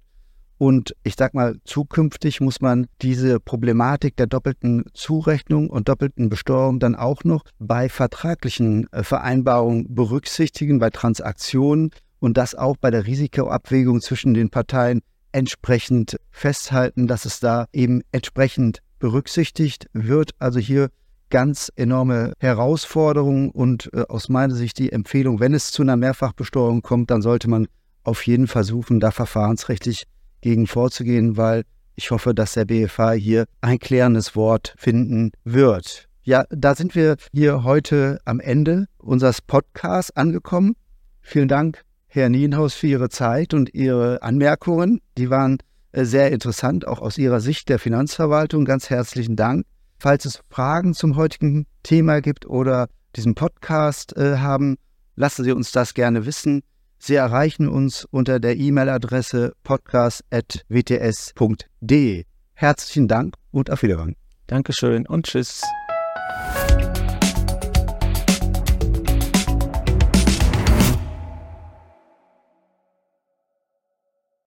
und 0.58 0.94
ich 1.04 1.14
sag 1.16 1.34
mal, 1.34 1.56
zukünftig 1.64 2.40
muss 2.40 2.60
man 2.60 2.88
diese 3.00 3.38
Problematik 3.38 4.16
der 4.16 4.26
doppelten 4.26 4.84
Zurechnung 4.92 5.70
und 5.70 5.88
doppelten 5.88 6.28
Besteuerung 6.28 6.80
dann 6.80 6.96
auch 6.96 7.22
noch 7.24 7.44
bei 7.60 7.88
vertraglichen 7.88 8.92
äh, 8.92 9.04
Vereinbarungen 9.04 9.94
berücksichtigen, 9.94 10.80
bei 10.80 10.90
Transaktionen 10.90 11.90
und 12.18 12.36
das 12.36 12.56
auch 12.56 12.76
bei 12.76 12.90
der 12.90 13.06
Risikoabwägung 13.06 14.00
zwischen 14.00 14.34
den 14.34 14.50
Parteien 14.50 15.00
entsprechend 15.30 16.16
festhalten, 16.30 17.06
dass 17.06 17.24
es 17.24 17.38
da 17.38 17.66
eben 17.72 18.02
entsprechend 18.10 18.80
berücksichtigt 18.98 19.88
wird. 19.92 20.32
Also 20.40 20.58
hier 20.58 20.88
ganz 21.30 21.70
enorme 21.76 22.32
Herausforderungen 22.40 23.50
und 23.50 23.90
äh, 23.92 24.04
aus 24.08 24.28
meiner 24.28 24.54
Sicht 24.54 24.78
die 24.78 24.90
Empfehlung, 24.90 25.38
wenn 25.38 25.54
es 25.54 25.70
zu 25.70 25.82
einer 25.82 25.96
Mehrfachbesteuerung 25.96 26.82
kommt, 26.82 27.12
dann 27.12 27.22
sollte 27.22 27.48
man 27.48 27.68
auf 28.02 28.26
jeden 28.26 28.46
Fall 28.46 28.64
versuchen, 28.64 28.98
da 28.98 29.12
verfahrensrechtlich 29.12 30.04
gegen 30.40 30.66
vorzugehen, 30.66 31.36
weil 31.36 31.64
ich 31.96 32.10
hoffe, 32.10 32.34
dass 32.34 32.54
der 32.54 32.64
BFH 32.64 33.12
hier 33.12 33.46
ein 33.60 33.78
klärendes 33.78 34.36
Wort 34.36 34.74
finden 34.76 35.32
wird. 35.44 36.08
Ja, 36.22 36.44
da 36.50 36.74
sind 36.74 36.94
wir 36.94 37.16
hier 37.32 37.64
heute 37.64 38.20
am 38.24 38.38
Ende 38.38 38.86
unseres 38.98 39.40
Podcasts 39.40 40.14
angekommen. 40.14 40.76
Vielen 41.22 41.48
Dank, 41.48 41.82
Herr 42.06 42.28
Nienhaus, 42.28 42.74
für 42.74 42.86
Ihre 42.86 43.08
Zeit 43.08 43.54
und 43.54 43.74
Ihre 43.74 44.22
Anmerkungen. 44.22 45.00
Die 45.16 45.30
waren 45.30 45.58
äh, 45.92 46.04
sehr 46.04 46.30
interessant, 46.30 46.86
auch 46.86 47.00
aus 47.00 47.18
Ihrer 47.18 47.40
Sicht 47.40 47.68
der 47.68 47.78
Finanzverwaltung. 47.78 48.64
Ganz 48.64 48.90
herzlichen 48.90 49.36
Dank. 49.36 49.64
Falls 49.98 50.24
es 50.24 50.40
Fragen 50.50 50.94
zum 50.94 51.16
heutigen 51.16 51.66
Thema 51.82 52.20
gibt 52.20 52.46
oder 52.46 52.88
diesen 53.16 53.34
Podcast 53.34 54.16
äh, 54.16 54.36
haben, 54.36 54.76
lassen 55.16 55.44
Sie 55.44 55.52
uns 55.52 55.72
das 55.72 55.94
gerne 55.94 56.26
wissen. 56.26 56.62
Sie 56.98 57.14
erreichen 57.14 57.68
uns 57.68 58.06
unter 58.10 58.40
der 58.40 58.56
E-Mail-Adresse 58.56 59.52
podcast.wts.de. 59.62 62.24
Herzlichen 62.54 63.08
Dank 63.08 63.34
und 63.50 63.70
auf 63.70 63.82
Wiedersehen. 63.82 64.16
Dankeschön 64.46 65.06
und 65.06 65.26
tschüss. 65.26 65.60